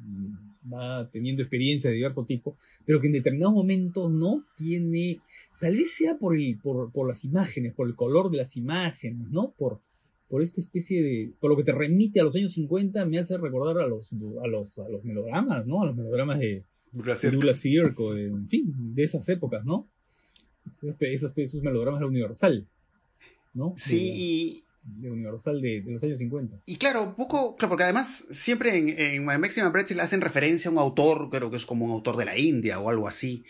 va 0.72 1.08
teniendo 1.10 1.42
experiencia 1.42 1.90
de 1.90 1.96
diverso 1.96 2.24
tipo, 2.24 2.56
pero 2.86 2.98
que 2.98 3.08
en 3.08 3.14
determinados 3.14 3.54
momentos 3.54 4.10
no 4.10 4.44
tiene, 4.56 5.20
tal 5.58 5.76
vez 5.76 5.92
sea 5.92 6.16
por, 6.18 6.34
el, 6.34 6.58
por, 6.58 6.90
por 6.92 7.06
las 7.06 7.24
imágenes, 7.24 7.74
por 7.74 7.86
el 7.86 7.94
color 7.94 8.30
de 8.30 8.38
las 8.38 8.56
imágenes, 8.56 9.28
¿no? 9.30 9.52
Por, 9.58 9.80
por 10.28 10.42
esta 10.42 10.60
especie 10.60 11.02
de, 11.02 11.32
por 11.40 11.50
lo 11.50 11.56
que 11.56 11.64
te 11.64 11.72
remite 11.72 12.20
a 12.20 12.24
los 12.24 12.36
años 12.36 12.52
50, 12.52 13.04
me 13.04 13.18
hace 13.18 13.36
recordar 13.36 13.78
a 13.78 13.86
los, 13.86 14.12
a 14.12 14.46
los, 14.46 14.78
a 14.78 14.88
los 14.88 15.04
melodramas, 15.04 15.66
¿no? 15.66 15.82
A 15.82 15.86
los 15.86 15.96
melodramas 15.96 16.38
de 16.38 16.64
Douglas 16.92 17.58
Sirk, 17.58 17.98
o 18.00 18.14
de, 18.14 18.26
en 18.26 18.48
fin, 18.48 18.72
de 18.94 19.02
esas 19.02 19.28
épocas, 19.28 19.64
¿no? 19.64 19.88
Esos, 21.00 21.32
esos 21.36 21.62
melodramas 21.62 22.00
de 22.00 22.04
la 22.04 22.10
Universal, 22.10 22.66
¿no? 23.54 23.74
Sí, 23.76 24.64
de 24.82 25.10
Universal 25.10 25.60
de, 25.60 25.82
de, 25.82 25.92
los 25.92 26.02
años 26.02 26.18
50. 26.18 26.62
Y 26.66 26.76
claro, 26.76 27.02
un 27.04 27.14
poco, 27.14 27.56
claro, 27.56 27.70
porque 27.70 27.84
además 27.84 28.26
siempre 28.30 28.76
en, 28.76 28.88
en 28.88 29.24
Maximum 29.24 29.72
Pretzel 29.72 30.00
hacen 30.00 30.20
referencia 30.20 30.68
a 30.68 30.72
un 30.72 30.78
autor, 30.78 31.28
creo 31.30 31.50
que 31.50 31.56
es 31.56 31.66
como 31.66 31.84
un 31.84 31.92
autor 31.92 32.16
de 32.16 32.24
la 32.24 32.38
India 32.38 32.80
o 32.80 32.88
algo 32.88 33.06
así, 33.06 33.44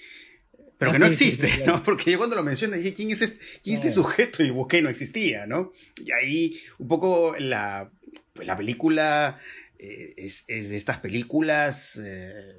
pero 0.80 0.92
ah, 0.92 0.94
que 0.94 1.00
no 1.00 1.06
existe, 1.06 1.48
sí, 1.50 1.60
¿no? 1.66 1.82
Porque 1.82 2.10
yo 2.10 2.16
cuando 2.16 2.36
lo 2.36 2.42
mencioné 2.42 2.78
dije, 2.78 2.94
¿quién 2.94 3.10
es 3.10 3.20
este, 3.20 3.44
quién 3.62 3.74
es 3.74 3.84
este 3.84 3.94
sujeto? 3.94 4.42
Y 4.42 4.48
busqué 4.48 4.78
y 4.78 4.82
no 4.82 4.88
existía, 4.88 5.46
¿no? 5.46 5.72
Y 6.02 6.10
ahí 6.10 6.58
un 6.78 6.88
poco 6.88 7.34
la, 7.38 7.92
pues 8.32 8.46
la 8.46 8.56
película 8.56 9.38
eh, 9.78 10.14
es, 10.16 10.44
es, 10.48 10.70
de 10.70 10.76
estas 10.76 10.98
películas 11.00 12.00
eh, 12.02 12.56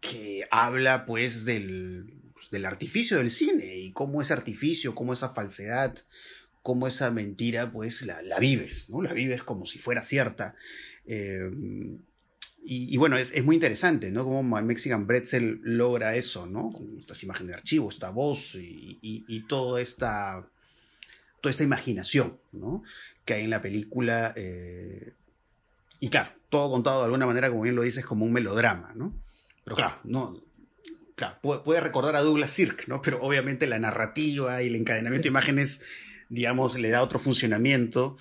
que 0.00 0.44
habla 0.50 1.06
pues 1.06 1.44
del, 1.44 2.12
pues, 2.32 2.50
del 2.50 2.66
artificio 2.66 3.18
del 3.18 3.30
cine 3.30 3.76
y 3.76 3.92
cómo 3.92 4.22
ese 4.22 4.32
artificio, 4.32 4.94
cómo 4.94 5.12
esa 5.12 5.30
falsedad, 5.30 5.96
cómo 6.62 6.86
esa 6.86 7.10
mentira, 7.10 7.70
pues 7.72 8.02
la, 8.02 8.22
la, 8.22 8.38
vives, 8.38 8.88
¿no? 8.90 9.02
La 9.02 9.12
vives 9.12 9.42
como 9.42 9.66
si 9.66 9.78
fuera 9.78 10.02
cierta. 10.02 10.54
Eh, 11.06 11.50
y, 12.62 12.98
bueno, 12.98 13.16
es, 13.16 13.32
es, 13.32 13.42
muy 13.42 13.56
interesante, 13.56 14.10
¿no? 14.10 14.24
Cómo 14.24 14.42
Mexican 14.62 15.06
Bretzel 15.06 15.60
logra 15.62 16.14
eso, 16.14 16.46
¿no? 16.46 16.70
Con 16.70 16.98
estas 16.98 17.22
imágenes 17.22 17.52
de 17.52 17.54
archivo, 17.54 17.88
esta 17.88 18.10
voz 18.10 18.54
y, 18.54 18.98
y, 19.00 19.24
y 19.26 19.46
toda 19.46 19.80
esta 19.80 20.46
toda 21.40 21.50
esta 21.50 21.64
imaginación, 21.64 22.38
¿no? 22.52 22.82
Que 23.24 23.34
hay 23.34 23.44
en 23.44 23.50
la 23.50 23.62
película. 23.62 24.32
Eh, 24.36 25.14
y 25.98 26.08
claro, 26.08 26.30
todo 26.48 26.70
contado 26.70 27.00
de 27.00 27.04
alguna 27.06 27.26
manera, 27.26 27.50
como 27.50 27.62
bien 27.62 27.76
lo 27.76 27.82
dices, 27.82 28.04
como 28.04 28.24
un 28.24 28.32
melodrama, 28.32 28.92
¿no? 28.94 29.14
Pero 29.64 29.76
claro, 29.76 29.98
no, 30.04 30.40
claro, 31.14 31.38
puede, 31.42 31.60
puede 31.60 31.80
recordar 31.80 32.16
a 32.16 32.20
Douglas 32.20 32.50
Sirk, 32.50 32.88
¿no? 32.88 33.02
Pero 33.02 33.20
obviamente 33.22 33.66
la 33.66 33.78
narrativa 33.78 34.62
y 34.62 34.68
el 34.68 34.76
encadenamiento 34.76 35.22
sí. 35.22 35.28
de 35.28 35.28
imágenes 35.28 35.80
digamos, 36.30 36.78
le 36.78 36.88
da 36.88 37.02
otro 37.02 37.18
funcionamiento 37.18 38.16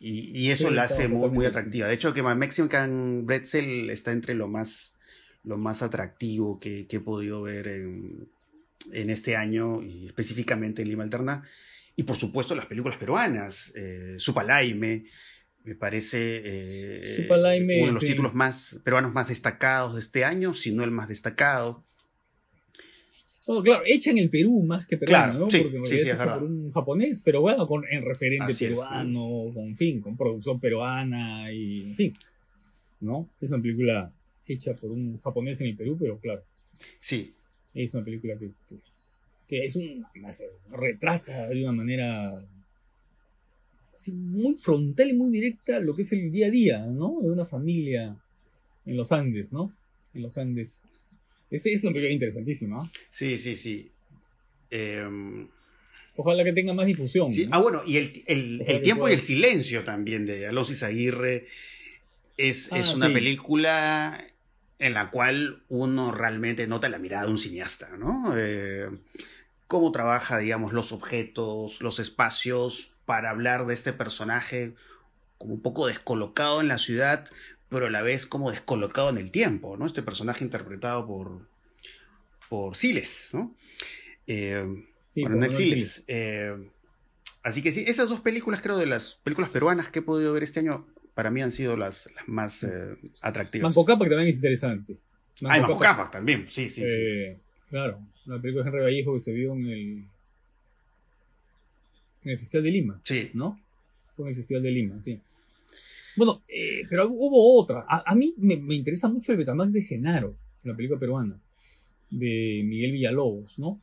y, 0.00 0.36
y 0.36 0.50
eso 0.50 0.68
sí, 0.68 0.74
la 0.74 0.84
hace 0.84 1.06
muy, 1.06 1.30
muy 1.30 1.46
atractiva. 1.46 1.86
De 1.86 1.94
hecho, 1.94 2.12
que 2.12 2.22
Mexican 2.22 3.24
Bretzel 3.26 3.90
está 3.90 4.10
entre 4.10 4.34
lo 4.34 4.48
más, 4.48 4.96
lo 5.44 5.56
más 5.56 5.82
atractivo 5.82 6.58
que, 6.58 6.86
que 6.86 6.96
he 6.96 7.00
podido 7.00 7.42
ver 7.42 7.68
en, 7.68 8.28
en, 8.92 9.10
este 9.10 9.36
año 9.36 9.82
y 9.82 10.06
específicamente 10.06 10.82
en 10.82 10.88
Lima 10.88 11.04
Alterna. 11.04 11.44
Y 11.96 12.02
por 12.02 12.16
supuesto 12.16 12.56
las 12.56 12.66
películas 12.66 12.98
peruanas, 12.98 13.72
eh, 13.76 14.16
Supalaime, 14.18 15.04
me 15.64 15.74
parece 15.74 16.42
eh, 16.44 17.16
Supalaime, 17.16 17.78
uno 17.78 17.86
de 17.86 17.92
los 17.94 18.00
sí. 18.00 18.08
títulos 18.08 18.34
más 18.34 18.80
peruanos 18.84 19.12
más 19.12 19.28
destacados 19.28 19.94
de 19.94 20.00
este 20.00 20.24
año, 20.24 20.52
si 20.52 20.72
no 20.72 20.84
el 20.84 20.90
más 20.90 21.08
destacado. 21.08 21.82
Bueno, 23.46 23.62
claro, 23.62 23.82
hecha 23.86 24.10
en 24.10 24.18
el 24.18 24.30
Perú 24.30 24.62
más 24.62 24.86
que 24.86 24.96
peruano, 24.96 25.32
claro, 25.32 25.44
¿no? 25.44 25.50
Sí, 25.50 25.60
Porque 25.60 25.86
sí, 25.86 25.96
es 25.96 26.06
hecha 26.06 26.34
por 26.38 26.44
un 26.44 26.70
japonés, 26.70 27.20
pero 27.22 27.40
bueno, 27.40 27.66
con, 27.66 27.84
en 27.90 28.04
referente 28.04 28.52
Así 28.52 28.66
peruano, 28.66 29.48
es, 29.48 29.54
con 29.54 29.76
fin, 29.76 30.00
con 30.00 30.16
producción 30.16 30.60
peruana 30.60 31.50
y 31.52 31.82
en 31.82 31.96
fin. 31.96 32.12
¿No? 33.00 33.28
Es 33.40 33.50
una 33.50 33.62
película 33.62 34.12
hecha 34.46 34.74
por 34.74 34.90
un 34.90 35.18
japonés 35.20 35.60
en 35.60 35.68
el 35.68 35.76
Perú, 35.76 35.96
pero 35.98 36.18
claro. 36.18 36.42
Sí. 36.98 37.34
Es 37.74 37.92
una 37.94 38.04
película 38.04 38.34
que, 38.38 38.50
que, 38.68 38.76
que 39.48 39.64
es 39.64 39.76
un. 39.76 40.04
Retrata 40.70 41.48
de 41.48 41.62
una 41.62 41.72
manera 41.72 42.32
así 43.94 44.12
muy 44.12 44.54
frontal 44.54 45.08
y 45.08 45.12
muy 45.12 45.30
directa 45.30 45.78
lo 45.80 45.94
que 45.94 46.02
es 46.02 46.12
el 46.12 46.30
día 46.30 46.48
a 46.48 46.50
día, 46.50 46.86
¿no? 46.86 47.18
De 47.22 47.30
una 47.30 47.44
familia 47.44 48.16
en 48.86 48.96
los 48.96 49.12
Andes, 49.12 49.52
¿no? 49.52 49.72
En 50.14 50.22
los 50.22 50.36
Andes 50.38 50.82
es, 51.50 51.66
es 51.66 51.84
una 51.84 51.92
película 51.92 52.12
interesantísima. 52.12 52.90
Sí, 53.10 53.38
sí, 53.38 53.54
sí. 53.56 53.90
Eh... 54.70 55.46
Ojalá 56.16 56.44
que 56.44 56.52
tenga 56.52 56.72
más 56.72 56.86
difusión. 56.86 57.32
Sí. 57.32 57.46
¿no? 57.46 57.56
Ah, 57.56 57.58
bueno, 57.60 57.82
y 57.86 57.96
el, 57.96 58.12
el, 58.26 58.62
el 58.66 58.82
tiempo 58.82 59.02
pueda... 59.02 59.14
y 59.14 59.16
el 59.16 59.22
silencio 59.22 59.84
también 59.84 60.26
de 60.26 60.46
Alosis 60.46 60.82
Aguirre 60.82 61.48
es, 62.36 62.72
ah, 62.72 62.78
es 62.78 62.94
una 62.94 63.08
sí. 63.08 63.14
película 63.14 64.24
en 64.78 64.94
la 64.94 65.10
cual 65.10 65.62
uno 65.68 66.12
realmente 66.12 66.66
nota 66.66 66.88
la 66.88 66.98
mirada 66.98 67.24
de 67.24 67.30
un 67.30 67.38
cineasta, 67.38 67.96
¿no? 67.96 68.34
Eh, 68.36 68.88
cómo 69.66 69.90
trabaja, 69.92 70.38
digamos, 70.38 70.72
los 70.72 70.92
objetos, 70.92 71.80
los 71.80 71.98
espacios 71.98 72.93
para 73.06 73.30
hablar 73.30 73.66
de 73.66 73.74
este 73.74 73.92
personaje 73.92 74.74
como 75.38 75.54
un 75.54 75.60
poco 75.60 75.86
descolocado 75.86 76.60
en 76.60 76.68
la 76.68 76.78
ciudad, 76.78 77.28
pero 77.68 77.86
a 77.86 77.90
la 77.90 78.02
vez 78.02 78.26
como 78.26 78.50
descolocado 78.50 79.10
en 79.10 79.18
el 79.18 79.30
tiempo, 79.30 79.76
¿no? 79.76 79.86
Este 79.86 80.02
personaje 80.02 80.44
interpretado 80.44 81.06
por, 81.06 81.40
por 82.48 82.76
Siles, 82.76 83.30
¿no? 83.32 83.54
Eh, 84.26 84.64
sí, 85.08 85.22
bueno, 85.22 85.36
no 85.36 85.46
es 85.46 85.56
Siles. 85.56 86.04
Eh, 86.06 86.54
así 87.42 87.62
que 87.62 87.72
sí, 87.72 87.84
esas 87.86 88.08
dos 88.08 88.20
películas, 88.20 88.60
creo, 88.62 88.76
de 88.76 88.86
las 88.86 89.16
películas 89.16 89.50
peruanas 89.50 89.88
que 89.90 89.98
he 89.98 90.02
podido 90.02 90.32
ver 90.32 90.44
este 90.44 90.60
año, 90.60 90.86
para 91.14 91.30
mí 91.30 91.42
han 91.42 91.50
sido 91.50 91.76
las, 91.76 92.08
las 92.14 92.28
más 92.28 92.64
eh, 92.64 92.96
atractivas. 93.20 93.74
Manco 93.74 93.84
Cápac 93.84 94.08
también 94.08 94.28
es 94.28 94.36
interesante. 94.36 94.98
Manco 95.40 95.56
ah, 95.56 95.60
Manco 95.60 95.78
Cápac 95.78 96.10
también, 96.10 96.46
sí, 96.48 96.70
sí, 96.70 96.82
sí. 96.86 97.42
Claro, 97.68 98.00
la 98.26 98.40
película 98.40 98.64
de 98.64 98.70
Henry 98.70 98.82
Vallejo 98.82 99.14
que 99.14 99.20
se 99.20 99.32
vio 99.32 99.52
en 99.54 99.66
el, 99.66 100.04
en 102.24 102.30
el 102.30 102.38
Festival 102.38 102.64
de 102.64 102.70
Lima. 102.70 103.00
Sí. 103.04 103.30
¿No? 103.34 103.60
Fue 104.14 104.24
en 104.24 104.30
el 104.30 104.34
Festival 104.34 104.62
de 104.62 104.70
Lima, 104.70 105.00
sí. 105.00 105.20
Bueno, 106.16 106.42
eh, 106.48 106.82
pero 106.88 107.08
hubo 107.10 107.60
otra. 107.60 107.84
A, 107.88 108.10
a 108.10 108.14
mí 108.14 108.34
me, 108.36 108.56
me, 108.56 108.74
interesa 108.74 109.08
mucho 109.08 109.32
el 109.32 109.38
Betamax 109.38 109.72
de 109.72 109.82
Genaro, 109.82 110.36
la 110.62 110.76
película 110.76 110.98
peruana, 110.98 111.40
de 112.10 112.62
Miguel 112.64 112.92
Villalobos, 112.92 113.58
¿no? 113.58 113.80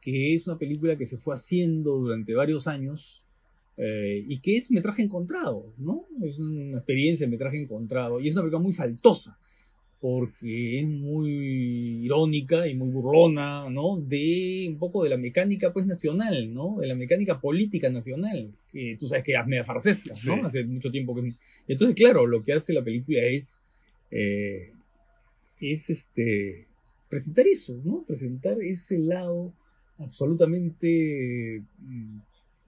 Que 0.00 0.34
es 0.34 0.46
una 0.48 0.58
película 0.58 0.96
que 0.96 1.06
se 1.06 1.18
fue 1.18 1.34
haciendo 1.34 1.96
durante 1.98 2.34
varios 2.34 2.66
años 2.66 3.24
eh, 3.76 4.24
y 4.26 4.40
que 4.40 4.56
es 4.56 4.70
metraje 4.72 5.02
encontrado, 5.02 5.72
¿no? 5.78 6.06
Es 6.22 6.40
una 6.40 6.78
experiencia 6.78 7.26
de 7.26 7.30
metraje 7.30 7.60
encontrado 7.60 8.18
y 8.18 8.28
es 8.28 8.34
una 8.34 8.42
película 8.42 8.62
muy 8.62 8.72
faltosa 8.72 9.38
porque 10.00 10.78
es 10.78 10.86
muy 10.86 12.04
irónica 12.04 12.68
y 12.68 12.74
muy 12.74 12.90
burlona, 12.90 13.68
¿no? 13.68 13.96
De 14.00 14.66
un 14.68 14.78
poco 14.78 15.02
de 15.02 15.10
la 15.10 15.16
mecánica, 15.16 15.72
pues, 15.72 15.86
nacional, 15.86 16.54
¿no? 16.54 16.76
De 16.80 16.86
la 16.86 16.94
mecánica 16.94 17.40
política 17.40 17.90
nacional, 17.90 18.52
que 18.72 18.96
tú 18.98 19.08
sabes 19.08 19.24
que 19.24 19.32
es 19.32 19.46
media 19.46 19.64
farsesca, 19.64 20.10
¿no? 20.10 20.14
Sí. 20.14 20.30
Hace 20.44 20.64
mucho 20.64 20.90
tiempo 20.90 21.16
que... 21.16 21.34
Entonces, 21.66 21.96
claro, 21.96 22.26
lo 22.26 22.42
que 22.42 22.52
hace 22.52 22.72
la 22.72 22.84
película 22.84 23.22
es, 23.22 23.60
eh, 24.12 24.70
es 25.60 25.90
este, 25.90 26.68
presentar 27.08 27.48
eso, 27.48 27.80
¿no? 27.84 28.04
Presentar 28.06 28.62
ese 28.62 28.98
lado 28.98 29.52
absolutamente 29.98 31.62
mm, 31.78 32.18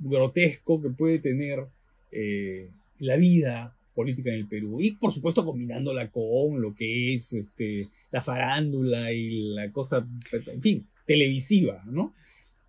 grotesco 0.00 0.82
que 0.82 0.90
puede 0.90 1.20
tener 1.20 1.64
eh, 2.10 2.70
la 2.98 3.16
vida 3.16 3.76
política 3.94 4.30
en 4.30 4.36
el 4.36 4.46
Perú 4.46 4.80
y 4.80 4.92
por 4.92 5.12
supuesto 5.12 5.44
combinándola 5.44 6.10
con 6.10 6.60
lo 6.60 6.74
que 6.74 7.14
es 7.14 7.32
este 7.32 7.88
la 8.10 8.22
farándula 8.22 9.12
y 9.12 9.52
la 9.54 9.70
cosa 9.72 10.06
en 10.32 10.62
fin 10.62 10.86
televisiva 11.06 11.82
no 11.86 12.14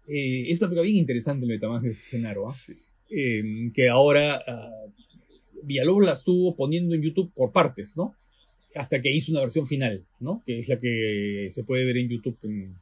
eh, 0.07 0.45
es 0.49 0.61
una 0.61 0.69
película 0.69 0.85
bien 0.85 0.97
interesante 0.97 1.45
el 1.45 1.51
Metamax 1.51 1.83
de 1.83 1.95
Genaro 1.95 2.47
¿eh? 2.47 2.53
sí. 2.53 2.75
eh, 3.09 3.43
que 3.73 3.89
ahora 3.89 4.41
uh, 4.47 4.91
Villalobos 5.63 6.05
la 6.05 6.13
estuvo 6.13 6.55
poniendo 6.55 6.95
en 6.95 7.01
YouTube 7.01 7.31
por 7.33 7.51
partes 7.51 7.95
no 7.95 8.15
hasta 8.75 8.99
que 8.99 9.13
hizo 9.13 9.31
una 9.31 9.41
versión 9.41 9.67
final 9.67 10.03
no 10.19 10.41
que 10.45 10.59
es 10.59 10.67
la 10.67 10.77
que 10.77 11.49
se 11.51 11.63
puede 11.63 11.85
ver 11.85 11.97
en 11.97 12.09
YouTube 12.09 12.37
en, 12.43 12.75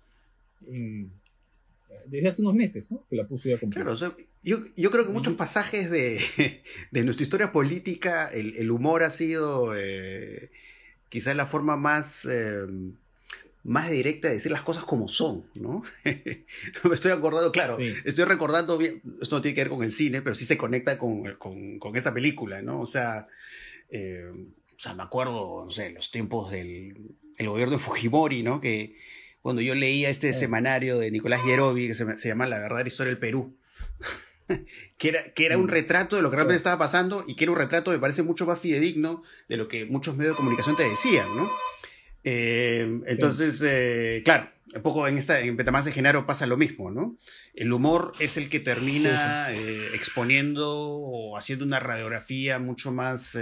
en, 0.68 1.12
desde 2.10 2.28
hace 2.28 2.42
unos 2.42 2.54
meses 2.54 2.92
no 2.92 3.06
que 3.10 3.16
la 3.16 3.28
puso 3.28 3.50
ya 3.50 3.60
completa 3.60 3.84
claro 3.84 3.94
o 3.94 3.98
sea 3.98 4.16
yo, 4.42 4.60
yo, 4.78 4.90
creo 4.90 5.06
que 5.06 5.12
muchos 5.12 5.34
pasajes 5.34 5.90
de, 5.92 6.22
de 6.92 7.04
nuestra 7.04 7.24
historia 7.24 7.52
política, 7.52 8.28
el, 8.28 8.56
el 8.58 8.72
humor 8.72 9.04
ha 9.04 9.10
sido 9.10 9.76
eh, 9.76 10.50
quizás 11.10 11.36
la 11.36 11.46
forma 11.46 11.76
más, 11.76 12.26
eh, 12.26 12.66
más 13.64 13.90
directa 13.90 14.30
de 14.30 14.36
decir 14.36 14.52
las 14.52 14.62
cosas 14.62 14.86
como 14.86 15.10
son, 15.10 15.46
¿no? 15.56 15.84
Me 16.06 16.94
estoy 16.94 17.12
acordando, 17.12 17.52
claro, 17.52 17.78
sí. 17.78 17.94
estoy 18.06 18.26
recordando 18.26 18.78
bien, 18.78 19.02
esto 19.22 19.36
no 19.36 19.42
tiene 19.42 19.56
que 19.56 19.62
ver 19.62 19.70
con 19.70 19.84
el 19.84 19.92
cine, 19.92 20.22
pero 20.22 20.36
sí 20.36 20.46
se 20.46 20.58
conecta 20.58 20.98
con, 20.98 21.36
con, 21.36 21.78
con 21.78 21.98
esa 21.98 22.14
película, 22.14 22.62
¿no? 22.62 22.80
O 22.80 22.86
sea, 22.86 23.28
eh, 23.90 24.32
o 24.32 24.80
sea, 24.82 24.94
me 24.94 25.04
acuerdo, 25.04 25.66
no 25.66 25.72
sé, 25.72 25.90
los 25.90 26.12
tiempos 26.12 26.50
del 26.50 26.96
el 27.38 27.48
gobierno 27.48 27.74
de 27.74 27.84
Fujimori, 27.84 28.44
¿no? 28.44 28.62
Que 28.62 28.96
cuando 29.42 29.62
yo 29.62 29.76
leía 29.76 30.10
este 30.10 30.34
sí. 30.34 30.40
semanario 30.40 30.98
de 30.98 31.12
Nicolás 31.12 31.42
Yerovi, 31.46 31.88
que 31.88 31.96
se, 31.96 32.18
se 32.18 32.28
llama 32.28 32.48
La 32.48 32.60
verdadera 32.60 32.88
historia 32.88 33.12
del 33.12 33.20
Perú, 33.20 33.58
que 34.98 35.10
era, 35.10 35.34
que 35.34 35.46
era 35.46 35.58
un 35.58 35.68
retrato 35.68 36.16
de 36.16 36.22
lo 36.22 36.30
que 36.30 36.36
realmente 36.36 36.58
estaba 36.58 36.78
pasando 36.78 37.24
y 37.28 37.36
que 37.36 37.46
era 37.46 37.52
un 37.52 37.58
retrato, 37.58 37.92
me 37.92 38.00
parece, 38.00 38.24
mucho 38.24 38.46
más 38.46 38.60
fidedigno 38.60 39.24
de 39.48 39.58
lo 39.58 39.68
que 39.68 39.86
muchos 39.86 40.16
medios 40.16 40.34
de 40.34 40.38
comunicación 40.38 40.76
te 40.76 40.84
decían, 40.84 41.28
¿no? 41.36 41.50
Eh, 42.24 43.02
entonces, 43.06 43.62
eh, 43.66 44.22
claro, 44.26 44.50
un 44.76 44.82
poco 44.82 45.08
en 45.08 45.18
esta, 45.18 45.40
en 45.40 45.56
Betamax 45.56 45.86
de 45.86 45.92
Genaro 45.92 46.26
pasa 46.26 46.46
lo 46.46 46.58
mismo, 46.58 46.92
¿no? 46.92 47.18
El 47.54 47.72
humor 47.72 48.14
es 48.20 48.38
el 48.38 48.50
que 48.50 48.60
termina 48.60 49.52
eh, 49.52 49.90
exponiendo 49.94 50.70
o 50.70 51.38
haciendo 51.38 51.66
una 51.66 51.80
radiografía 51.80 52.60
mucho 52.60 52.92
más, 52.92 53.38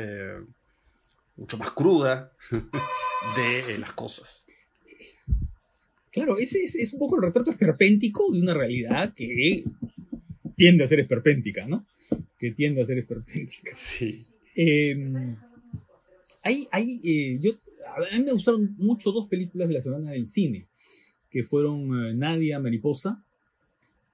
mucho 1.36 1.58
más 1.58 1.72
cruda 1.72 2.34
de 3.36 3.78
las 3.78 3.94
cosas. 3.94 4.47
Claro, 6.18 6.38
ese 6.38 6.64
es, 6.64 6.94
un 6.94 7.00
poco 7.00 7.16
el 7.18 7.24
retrato 7.24 7.52
esperpéntico 7.52 8.32
de 8.32 8.42
una 8.42 8.54
realidad 8.54 9.14
que 9.14 9.64
tiende 10.56 10.84
a 10.84 10.88
ser 10.88 11.00
esperpéntica, 11.00 11.68
¿no? 11.68 11.86
Que 12.38 12.52
tiende 12.52 12.82
a 12.82 12.86
ser 12.86 12.98
esperpéntica. 12.98 13.72
Sí. 13.74 14.26
Em, 14.56 15.36
hay, 16.44 16.68
hay, 16.72 17.40
yo, 17.40 17.52
a 17.96 18.18
mí 18.18 18.24
me 18.24 18.32
gustaron 18.32 18.76
mucho 18.78 19.12
dos 19.12 19.28
películas 19.28 19.68
de 19.68 19.76
la 19.76 19.82
semana 19.82 20.12
del 20.12 20.28
cine, 20.28 20.68
que 21.30 21.44
fueron 21.44 22.08
eh, 22.08 22.14
Nadia 22.14 22.60
Mariposa 22.60 23.24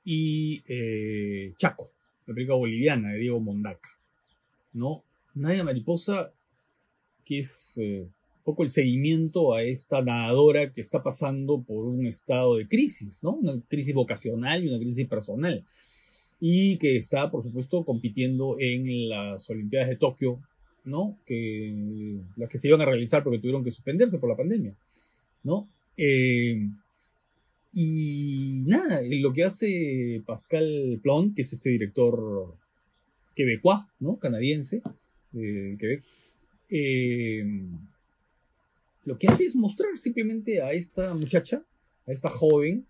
y 0.03 0.61
eh, 0.67 1.53
Chaco, 1.57 1.89
la 2.25 2.33
película 2.33 2.57
boliviana 2.57 3.11
de 3.11 3.19
Diego 3.19 3.39
Mondaca. 3.39 3.89
¿no? 4.73 5.03
Nadia 5.35 5.63
Mariposa, 5.63 6.31
que 7.23 7.39
es 7.39 7.79
eh, 7.81 8.07
poco 8.43 8.63
el 8.63 8.69
seguimiento 8.69 9.53
a 9.53 9.63
esta 9.63 10.01
nadadora 10.01 10.71
que 10.71 10.81
está 10.81 11.03
pasando 11.03 11.61
por 11.61 11.85
un 11.85 12.05
estado 12.05 12.57
de 12.57 12.67
crisis, 12.67 13.23
¿no? 13.23 13.33
Una 13.33 13.61
crisis 13.67 13.93
vocacional 13.93 14.63
y 14.63 14.69
una 14.69 14.79
crisis 14.79 15.07
personal. 15.07 15.63
Y 16.39 16.77
que 16.77 16.97
está, 16.97 17.31
por 17.31 17.41
supuesto, 17.41 17.85
compitiendo 17.85 18.57
en 18.59 19.09
las 19.09 19.49
Olimpiadas 19.49 19.89
de 19.89 19.95
Tokio 19.95 20.41
¿no? 20.85 21.17
Que, 21.25 21.73
las 22.35 22.49
que 22.49 22.57
se 22.57 22.67
iban 22.67 22.81
a 22.81 22.85
realizar 22.85 23.23
porque 23.23 23.39
tuvieron 23.39 23.63
que 23.63 23.71
suspenderse 23.71 24.19
por 24.19 24.29
la 24.29 24.35
pandemia, 24.35 24.75
¿no? 25.43 25.69
Eh, 25.97 26.69
y 27.73 28.63
nada, 28.67 28.99
lo 29.01 29.33
que 29.33 29.43
hace 29.43 30.21
Pascal 30.25 30.99
Plon, 31.01 31.33
que 31.33 31.41
es 31.41 31.53
este 31.53 31.69
director 31.69 32.55
quebecois, 33.35 33.79
¿no? 33.99 34.19
Canadiense, 34.19 34.81
de 35.31 35.75
Quebec, 35.79 36.03
eh, 36.69 37.45
lo 39.05 39.17
que 39.17 39.27
hace 39.27 39.43
es 39.43 39.55
mostrar 39.55 39.97
simplemente 39.97 40.61
a 40.61 40.71
esta 40.71 41.13
muchacha, 41.13 41.63
a 42.07 42.11
esta 42.11 42.29
joven, 42.29 42.85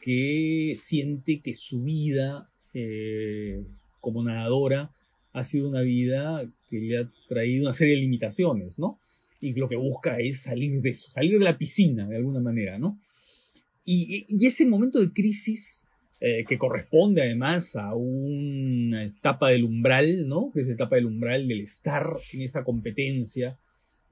que 0.00 0.76
siente 0.78 1.40
que 1.40 1.54
su 1.54 1.82
vida 1.82 2.50
eh, 2.74 3.62
como 4.00 4.22
nadadora 4.22 4.92
ha 5.32 5.44
sido 5.44 5.68
una 5.68 5.82
vida 5.82 6.50
que 6.68 6.78
le 6.78 6.98
ha 6.98 7.12
traído 7.28 7.64
una 7.64 7.72
serie 7.72 7.94
de 7.94 8.00
limitaciones, 8.00 8.78
¿no? 8.78 8.98
Y 9.40 9.54
lo 9.54 9.68
que 9.68 9.76
busca 9.76 10.18
es 10.18 10.42
salir 10.42 10.80
de 10.80 10.90
eso, 10.90 11.10
salir 11.10 11.38
de 11.38 11.44
la 11.44 11.58
piscina 11.58 12.06
de 12.06 12.16
alguna 12.16 12.40
manera, 12.40 12.78
¿no? 12.78 12.98
Y, 13.84 14.26
ese 14.46 14.66
momento 14.66 15.00
de 15.00 15.12
crisis 15.12 15.82
eh, 16.20 16.44
que 16.46 16.58
corresponde 16.58 17.22
además 17.22 17.76
a 17.76 17.94
una 17.94 19.04
etapa 19.04 19.48
del 19.48 19.64
umbral, 19.64 20.28
¿no? 20.28 20.50
Que 20.52 20.60
es 20.60 20.66
la 20.66 20.74
etapa 20.74 20.96
del 20.96 21.06
umbral 21.06 21.48
del 21.48 21.60
estar 21.60 22.06
en 22.32 22.42
esa 22.42 22.64
competencia, 22.64 23.58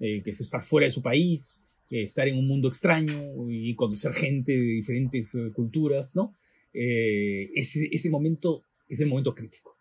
eh, 0.01 0.23
que 0.23 0.31
es 0.31 0.41
estar 0.41 0.63
fuera 0.63 0.87
de 0.87 0.91
su 0.91 1.03
país, 1.03 1.57
eh, 1.91 2.03
estar 2.03 2.29
en 2.29 2.39
un 2.39 2.47
mundo 2.47 2.69
extraño 2.69 3.51
y 3.51 3.75
conocer 3.75 4.13
gente 4.13 4.53
de 4.53 4.59
diferentes 4.59 5.37
culturas, 5.55 6.15
¿no? 6.15 6.35
ese, 6.73 7.89
ese 7.91 8.11
momento 8.11 8.63
es 8.89 9.01
el 9.01 9.09
momento 9.09 9.35
crítico. 9.35 9.79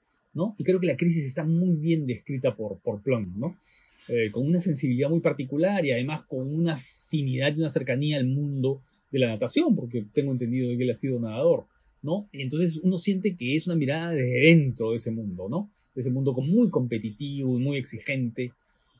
Y 0.58 0.64
creo 0.64 0.80
que 0.80 0.88
la 0.88 0.98
crisis 0.98 1.26
está 1.26 1.44
muy 1.44 1.76
bien 1.78 2.06
descrita 2.06 2.56
por, 2.56 2.80
por 2.80 3.02
Plum, 3.02 3.34
¿no? 3.38 3.58
Eh, 4.08 4.30
con 4.32 4.46
una 4.46 4.62
sensibilidad 4.62 5.10
muy 5.10 5.20
particular 5.20 5.84
y 5.86 5.92
además 5.92 6.24
con 6.24 6.54
una 6.54 6.74
afinidad 6.74 7.56
y 7.56 7.60
una 7.60 7.70
cercanía 7.70 8.18
al 8.18 8.28
mundo 8.28 8.82
de 9.12 9.20
la 9.20 9.28
natación, 9.28 9.76
porque 9.76 10.06
tengo 10.14 10.32
entendido 10.32 10.76
que 10.78 10.84
él 10.84 10.90
ha 10.90 10.96
sido 10.96 11.20
nadador, 11.20 11.66
¿no? 12.02 12.30
Entonces 12.32 12.80
uno 12.84 12.98
siente 12.98 13.36
que 13.36 13.56
es 13.56 13.68
una 13.68 13.76
mirada 13.76 14.12
de 14.12 14.24
dentro 14.24 14.92
de 14.92 14.98
ese 14.98 15.12
mundo, 15.12 15.48
¿no? 15.50 15.72
De 15.96 16.02
ese 16.02 16.12
mundo 16.12 16.34
muy 16.34 16.70
competitivo 16.70 17.58
y 17.58 17.62
muy 17.62 17.78
exigente 17.78 18.52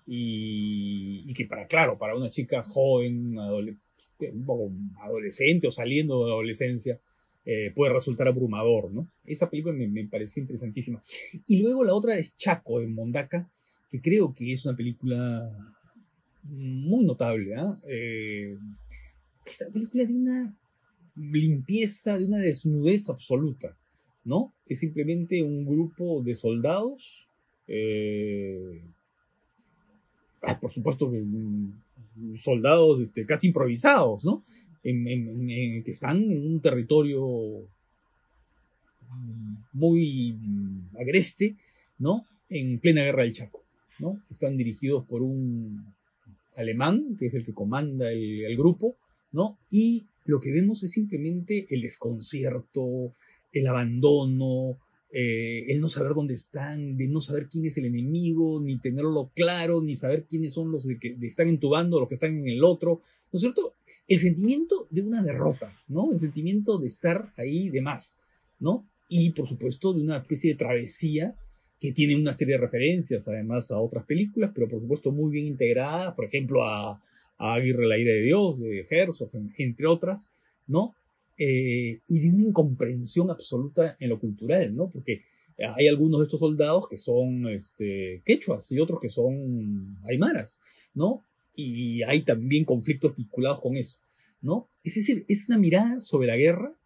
y, 0.08 1.34
que 1.34 1.46
para, 1.46 1.68
claro, 1.68 1.98
para 1.98 2.16
una 2.16 2.30
chica 2.30 2.64
joven, 2.64 3.38
un 3.38 4.46
poco 4.46 4.72
adolescente 5.02 5.68
o 5.68 5.72
saliendo 5.72 6.20
de 6.22 6.28
la 6.28 6.34
adolescencia, 6.34 7.00
eh, 7.46 7.72
puede 7.76 7.94
resultar 7.94 8.28
abrumador, 8.28 8.92
¿no? 8.92 9.10
Esa 9.26 9.50
película 9.50 9.74
me, 9.74 10.08
pareció 10.08 10.42
interesantísima. 10.42 11.02
Y 11.48 11.62
luego 11.62 11.84
la 11.84 11.94
otra 11.94 12.18
es 12.18 12.36
Chaco, 12.36 12.80
de 12.80 12.88
Mondaca, 12.88 13.50
que 13.90 14.02
creo 14.02 14.34
que 14.34 14.52
es 14.52 14.66
una 14.66 14.76
película 14.76 15.50
muy 16.44 17.06
notable, 17.06 17.56
¿ah? 17.56 17.80
¿eh? 17.88 18.58
Esa 19.46 19.70
película 19.72 20.06
de 20.06 20.14
una 20.14 20.58
limpieza, 21.16 22.18
de 22.18 22.26
una 22.26 22.40
desnudez 22.40 23.10
absoluta, 23.10 23.78
¿no? 24.24 24.54
Es 24.66 24.80
simplemente 24.80 25.42
un 25.42 25.66
grupo 25.66 26.22
de 26.22 26.36
soldados, 26.36 27.28
eh, 27.68 28.82
ah, 30.44 30.60
por 30.60 30.72
supuesto 30.72 31.10
mm, 31.10 32.38
soldados 32.38 33.02
este, 33.02 33.26
casi 33.26 33.48
improvisados, 33.48 34.26
¿no? 34.26 34.44
que 34.84 35.92
están 35.92 36.32
en 36.32 36.46
un 36.46 36.62
territorio 36.62 37.68
muy 39.74 40.36
agreste, 41.00 41.56
¿no? 42.00 42.26
En 42.50 42.80
plena 42.80 43.04
guerra 43.04 43.24
del 43.24 43.34
Chaco, 43.34 43.64
¿no? 44.00 44.22
Están 44.30 44.58
dirigidos 44.58 45.06
por 45.06 45.22
un 45.22 45.94
alemán, 46.56 47.16
que 47.18 47.28
es 47.28 47.34
el 47.34 47.46
que 47.46 47.54
comanda 47.54 48.12
el, 48.12 48.56
grupo, 48.58 48.96
¿no? 49.32 49.58
Y 49.70 50.08
lo 50.26 50.40
que 50.40 50.52
vemos 50.52 50.84
es 50.84 50.92
simplemente 50.92 51.68
el 51.70 51.82
desconcierto, 51.82 53.14
el 53.52 53.68
abandono, 53.68 54.78
eh, 55.10 55.66
el 55.70 55.80
no 55.80 55.88
saber 55.88 56.14
dónde 56.14 56.34
están, 56.34 56.98
de 56.98 57.08
no 57.08 57.22
saber 57.22 57.48
quién 57.48 57.66
es 57.66 57.78
el 57.78 57.86
enemigo, 57.86 58.62
ni 58.62 58.78
tenerlo 58.78 59.32
claro, 59.34 59.82
ni 59.82 59.96
saber 59.96 60.26
quiénes 60.26 60.54
son 60.54 60.72
los 60.72 60.86
que 61.00 61.18
están 61.22 61.48
en 61.48 61.60
tu 61.60 61.70
los 61.70 62.08
que 62.08 62.16
están 62.16 62.36
en 62.38 62.50
el 62.50 62.64
otro, 62.64 63.02
¿no 63.32 63.38
es 63.38 63.42
cierto? 63.42 63.74
El 64.08 64.20
sentimiento 64.20 64.88
de 64.90 65.02
una 65.02 65.22
derrota, 65.22 65.74
¿no? 65.88 66.12
El 66.12 66.20
sentimiento 66.20 66.78
de 66.78 66.88
estar 66.88 67.32
ahí 67.38 67.70
de 67.70 67.82
más, 67.82 68.18
¿no? 68.60 68.86
Y 69.08 69.30
por 69.30 69.48
supuesto 69.48 69.94
de 69.94 70.02
una 70.02 70.18
especie 70.18 70.52
de 70.52 70.58
travesía 70.58 71.36
que 71.80 71.94
tiene 71.94 72.16
una 72.16 72.34
serie 72.34 72.56
de 72.56 72.62
referencias 72.62 73.28
además 73.28 73.72
a 73.72 73.80
otras 73.80 74.04
películas, 74.06 74.52
pero 74.54 74.68
por 74.68 74.82
supuesto 74.82 75.12
muy 75.12 75.32
bien 75.32 75.46
integradas, 75.46 76.14
por 76.16 76.26
ejemplo 76.26 76.66
a, 76.66 77.00
a 77.38 77.54
Aguirre 77.54 77.88
la 77.88 77.98
ira 77.98 78.12
de 78.12 78.24
Dios, 78.24 78.60
de 78.60 78.86
Herzog, 78.90 79.30
entre 79.58 79.88
otras, 79.88 80.30
¿no? 80.68 80.96
Eh, 81.38 82.02
y 82.08 82.20
de 82.20 82.30
una 82.32 82.42
incomprensión 82.42 83.30
absoluta 83.30 83.96
en 84.00 84.10
lo 84.10 84.20
cultural, 84.20 84.76
¿no? 84.76 84.90
Porque 84.90 85.22
hay 85.60 85.88
algunos 85.88 86.20
de 86.20 86.24
estos 86.24 86.40
soldados 86.40 86.88
que 86.88 86.98
son 86.98 87.48
este, 87.48 88.22
quechuas 88.26 88.72
y 88.72 88.80
otros 88.80 89.00
que 89.00 89.10
son 89.10 89.98
aymaras, 90.04 90.60
¿no? 90.94 91.24
Y 91.56 92.04
hay 92.04 92.22
también 92.22 92.66
conflictos 92.66 93.16
vinculados 93.16 93.62
con 93.62 93.76
eso, 93.76 94.00
¿no? 94.42 94.70
Es 94.84 94.96
decir, 94.96 95.26
es 95.28 95.48
una 95.48 95.58
mirada 95.58 96.02
sobre 96.02 96.28
la 96.28 96.38
guerra, 96.38 96.78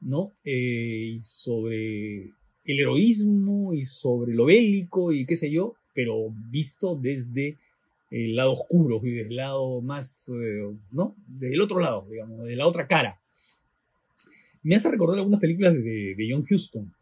¿no? 0.00 0.32
Eh, 0.44 1.14
y 1.16 1.20
sobre 1.22 2.32
el 2.64 2.80
heroísmo 2.80 3.74
y 3.74 3.84
sobre 3.84 4.34
lo 4.34 4.46
bélico 4.46 5.12
y 5.12 5.26
qué 5.26 5.36
sé 5.36 5.50
yo, 5.50 5.74
pero 5.92 6.30
visto 6.50 6.96
desde 6.96 7.58
el 8.10 8.36
lado 8.36 8.52
oscuro 8.52 9.00
y 9.02 9.10
desde 9.10 9.28
el 9.30 9.36
lado 9.36 9.80
más, 9.80 10.28
eh, 10.28 10.76
¿no? 10.92 11.16
Del 11.26 11.60
otro 11.60 11.80
lado, 11.80 12.06
digamos, 12.08 12.44
de 12.44 12.56
la 12.56 12.66
otra 12.66 12.86
cara, 12.86 13.20
me 14.64 14.74
hace 14.74 14.90
recordar 14.90 15.18
algunas 15.18 15.40
películas 15.40 15.74
de, 15.74 16.14
de 16.14 16.28
John 16.28 16.44
Huston, 16.48 16.92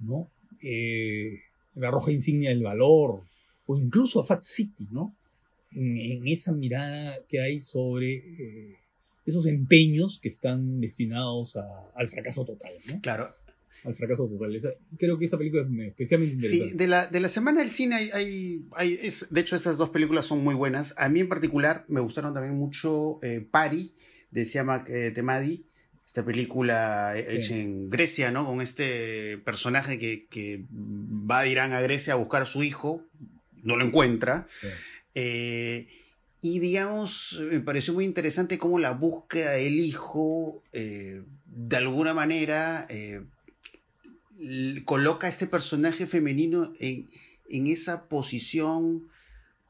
¿no? 0.00 0.28
Eh, 0.62 1.38
la 1.74 1.90
roja 1.90 2.10
insignia 2.10 2.50
del 2.50 2.62
valor, 2.62 3.22
o 3.66 3.78
incluso 3.78 4.20
a 4.20 4.24
Fat 4.24 4.42
City, 4.42 4.86
¿no? 4.90 5.14
En, 5.72 6.26
esa 6.26 6.52
mirada 6.52 7.18
que 7.28 7.40
hay 7.40 7.60
sobre 7.60 8.14
eh, 8.14 8.76
esos 9.24 9.46
empeños 9.46 10.18
que 10.20 10.28
están 10.28 10.80
destinados 10.80 11.56
al 11.94 12.08
fracaso 12.08 12.44
total, 12.44 12.72
¿no? 12.88 13.00
Claro. 13.00 13.28
Al 13.84 13.94
fracaso 13.94 14.26
total. 14.26 14.58
creo 14.98 15.16
que 15.16 15.26
esa 15.26 15.38
película 15.38 15.62
es 15.62 15.88
especialmente 15.88 16.34
interesante. 16.34 16.70
Sí, 16.70 16.76
de 16.76 16.86
la, 16.88 17.06
de 17.06 17.20
la 17.20 17.28
semana 17.28 17.60
del 17.60 17.70
cine 17.70 17.94
hay, 18.12 18.64
hay, 18.72 18.98
es, 19.00 19.26
de 19.30 19.40
hecho 19.40 19.54
esas 19.54 19.76
dos 19.76 19.90
películas 19.90 20.26
son 20.26 20.42
muy 20.42 20.56
buenas. 20.56 20.94
A 20.96 21.08
mí 21.08 21.20
en 21.20 21.28
particular 21.28 21.84
me 21.86 22.00
gustaron 22.00 22.34
también 22.34 22.56
mucho 22.56 23.22
eh, 23.22 23.46
Pari, 23.48 23.92
de 24.32 24.44
Siamak 24.44 24.86
Temadi, 25.14 25.66
esta 26.16 26.24
película 26.24 27.14
hecha 27.18 27.54
en 27.54 27.90
Grecia, 27.90 28.30
¿no? 28.30 28.46
Con 28.46 28.62
este 28.62 29.36
personaje 29.36 29.98
que, 29.98 30.64
va 30.70 31.42
de 31.42 31.50
Irán 31.50 31.74
a 31.74 31.82
Grecia 31.82 32.14
a 32.14 32.16
buscar 32.16 32.40
a 32.40 32.46
su 32.46 32.62
hijo, 32.62 33.04
no 33.62 33.76
lo 33.76 33.84
encuentra. 33.84 34.46
Eh, 35.14 35.88
y 36.40 36.58
digamos, 36.58 37.38
me 37.50 37.60
pareció 37.60 37.92
muy 37.92 38.06
interesante 38.06 38.56
cómo 38.56 38.78
la 38.78 38.92
búsqueda 38.92 39.50
del 39.52 39.78
hijo, 39.78 40.62
eh, 40.72 41.20
de 41.44 41.76
alguna 41.76 42.14
manera, 42.14 42.86
eh, 42.88 43.22
coloca 44.86 45.26
a 45.26 45.30
este 45.30 45.46
personaje 45.46 46.06
femenino 46.06 46.72
en, 46.78 47.10
en 47.50 47.66
esa 47.66 48.08
posición 48.08 49.10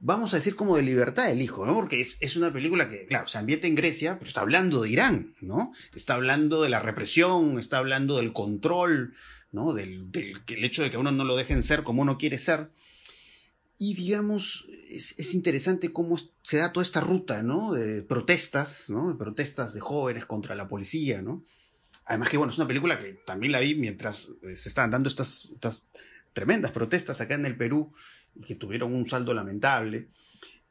vamos 0.07 0.33
a 0.33 0.37
decir 0.37 0.55
como 0.55 0.77
de 0.77 0.85
libertad 0.85 1.27
del 1.27 1.43
hijo, 1.43 1.67
¿no? 1.67 1.75
Porque 1.75 2.01
es, 2.01 2.17
es, 2.21 2.37
una 2.37 2.53
película 2.53 2.89
que, 2.89 3.07
claro, 3.07 3.27
se 3.27 3.39
ambienta 3.39 3.67
en 3.67 3.75
Grecia, 3.75 4.19
pero 4.21 4.29
está 4.29 4.41
hablando 4.41 4.81
de 4.81 4.91
Irán, 4.91 5.35
¿no? 5.41 5.73
Está 5.97 6.15
hablando 6.15 6.63
de 6.63 6.69
la 6.69 6.79
represión, 6.79 7.59
está 7.59 7.79
hablando 7.79 8.19
del 8.19 8.33
control, 8.33 9.15
¿no? 9.51 9.75
Del, 9.75 10.13
del 10.13 10.41
el 10.47 10.65
hecho 10.65 10.85
de 10.85 10.91
que 10.91 10.97
a 10.97 11.01
uno 11.01 11.11
no 11.11 11.25
lo 11.25 11.35
dejen 11.35 11.65
ser 11.65 11.83
como 11.83 12.03
uno 12.03 12.19
quiere 12.19 12.39
ser. 12.39 12.71
Y 13.79 13.95
digamos, 13.95 14.69
es, 14.89 15.19
es, 15.19 15.35
interesante 15.35 15.93
cómo 15.93 16.21
se 16.43 16.59
da 16.59 16.73
toda 16.73 16.85
esta 16.85 17.01
ruta, 17.01 17.43
¿no? 17.43 17.73
De 17.73 18.03
protestas, 18.03 18.89
¿no? 18.89 19.09
De 19.09 19.19
protestas 19.19 19.75
de 19.75 19.81
jóvenes 19.81 20.25
contra 20.25 20.55
la 20.55 20.69
policía, 20.69 21.21
¿no? 21.21 21.45
Además 22.05 22.29
que, 22.29 22.37
bueno, 22.37 22.53
es 22.53 22.59
una 22.59 22.69
película 22.69 23.01
que 23.01 23.15
también 23.27 23.51
la 23.51 23.59
vi 23.59 23.75
mientras 23.75 24.31
eh, 24.45 24.55
se 24.55 24.69
estaban 24.69 24.93
dando 24.93 25.09
estas, 25.09 25.49
estas 25.53 25.89
tremendas 26.33 26.71
protestas 26.71 27.21
acá 27.21 27.35
en 27.35 27.45
el 27.45 27.57
Perú 27.57 27.93
y 28.39 28.43
que 28.43 28.55
tuvieron 28.55 28.95
un 28.95 29.07
saldo 29.07 29.35
lamentable. 29.35 30.09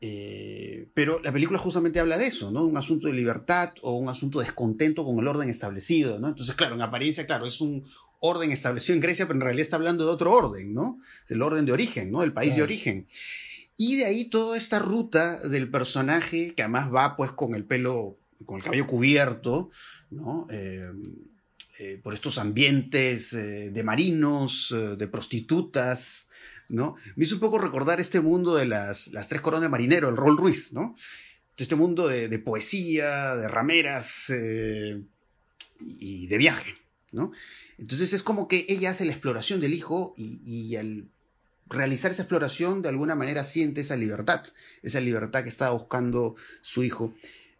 Eh, 0.01 0.89
pero 0.93 1.22
la 1.24 1.32
película 1.32 1.57
justamente 1.57 1.99
habla 1.99 2.18
de 2.18 2.28
eso, 2.28 2.51
¿no? 2.51 2.63
Un 2.63 2.78
asunto 2.78 3.07
de 3.07 3.13
libertad 3.13 3.72
o 3.82 3.97
un 3.97 4.09
asunto 4.09 4.39
de 4.39 4.45
descontento 4.45 5.05
con 5.05 5.18
el 5.20 5.28
orden 5.28 5.49
establecido, 5.49 6.20
¿no? 6.20 6.28
Entonces, 6.28 6.55
claro, 6.55 6.76
en 6.76 6.82
apariencia, 6.82 7.26
claro, 7.26 7.45
es 7.45 7.61
un 7.61 7.86
orden 8.20 8.51
establecido 8.51 8.95
en 8.95 9.01
Grecia, 9.01 9.26
pero 9.26 9.38
en 9.38 9.41
realidad 9.41 9.61
está 9.61 9.78
hablando 9.78 10.05
de 10.05 10.11
otro 10.11 10.32
orden, 10.34 10.74
¿no? 10.74 10.99
El 11.30 11.41
orden 11.41 11.66
de 11.66 11.72
origen, 11.72 12.11
¿no? 12.11 12.24
El 12.24 12.34
país 12.34 12.49
claro. 12.49 12.68
de 12.68 12.74
origen. 12.74 13.07
Y 13.78 13.95
de 13.95 14.05
ahí 14.05 14.26
toda 14.26 14.57
esta 14.57 14.80
ruta 14.80 15.39
del 15.47 15.70
personaje 15.70 16.53
que 16.53 16.61
además 16.61 16.93
va 16.93 17.16
pues 17.16 17.32
con 17.32 17.55
el 17.55 17.66
pelo, 17.66 18.20
con 18.45 18.57
el 18.57 18.63
cabello 18.63 18.88
cubierto, 18.88 19.70
¿no? 20.11 20.47
Eh, 20.51 20.91
eh, 21.80 21.99
por 22.01 22.13
estos 22.13 22.38
ambientes 22.38 23.32
de 23.32 23.84
marinos, 23.84 24.74
de 24.97 25.07
prostitutas, 25.07 26.30
¿no? 26.70 26.95
Me 27.16 27.26
hizo 27.26 27.36
un 27.36 27.41
poco 27.41 27.59
recordar 27.59 27.99
este 27.99 28.22
mundo 28.22 28.55
de 28.55 28.66
las, 28.66 29.07
las 29.07 29.28
tres 29.28 29.41
coronas 29.41 29.63
de 29.63 29.70
marinero, 29.70 30.09
el 30.09 30.18
Rol 30.18 30.38
Ruiz, 30.38 30.74
¿no? 30.74 30.95
Este 31.57 31.76
mundo 31.76 32.07
de, 32.07 32.39
poesía, 32.39 33.36
de 33.36 33.47
rameras 33.47 34.30
y 35.80 36.28
de 36.28 36.38
viaje, 36.38 36.76
¿no? 37.11 37.32
Entonces 37.78 38.13
es 38.13 38.24
como 38.24 38.47
que 38.47 38.66
ella 38.68 38.89
hace 38.89 39.05
la 39.05 39.13
exploración 39.13 39.61
del 39.61 39.74
hijo 39.74 40.13
y, 40.18 40.41
y 40.43 40.76
al 40.76 41.07
realizar 41.68 42.11
esa 42.11 42.24
exploración 42.24 42.82
de 42.82 42.89
alguna 42.89 43.16
manera 43.16 43.43
siente 43.43 43.82
esa 43.82 43.95
libertad, 43.95 44.43
esa 44.84 44.99
libertad 44.99 45.43
que 45.43 45.49
estaba 45.49 45.72
buscando 45.72 46.36
su 46.61 46.84
hijo. 46.84 47.16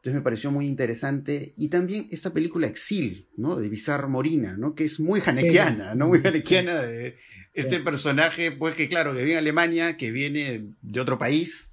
Entonces 0.06 0.20
me 0.20 0.24
pareció 0.24 0.52
muy 0.52 0.68
interesante. 0.68 1.52
Y 1.58 1.70
también 1.70 2.08
esta 2.12 2.32
película 2.32 2.68
Exil, 2.68 3.28
¿no? 3.38 3.56
De 3.56 3.70
Bizarre 3.70 4.08
Morina, 4.08 4.56
¿no? 4.56 4.76
Que 4.76 4.84
es 4.84 5.00
muy 5.00 5.20
janequiana, 5.20 5.94
sí. 5.94 5.98
¿no? 5.98 6.10
Muy 6.10 6.22
janequiana 6.22 6.80
de 6.80 7.18
este 7.56 7.78
sí. 7.78 7.82
personaje, 7.82 8.52
pues 8.52 8.76
que 8.76 8.88
claro, 8.88 9.14
que 9.14 9.24
viene 9.24 9.32
de 9.32 9.38
Alemania, 9.40 9.98
que 9.98 10.12
viene 10.12 10.68
de 10.84 11.00
otro 11.00 11.18
país, 11.18 11.72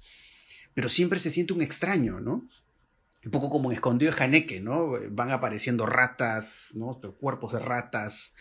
pero 0.73 0.89
siempre 0.89 1.19
se 1.19 1.29
siente 1.29 1.53
un 1.53 1.61
extraño, 1.61 2.21
¿no? 2.21 2.49
Un 3.23 3.31
poco 3.31 3.51
como 3.51 3.69
en 3.69 3.75
Escondido 3.75 4.11
de 4.11 4.17
Janeque, 4.17 4.59
¿no? 4.59 4.93
Van 5.11 5.29
apareciendo 5.29 5.85
ratas, 5.85 6.71
¿no? 6.73 6.99
Cuerpos 7.19 7.53
de 7.53 7.59
ratas. 7.59 8.33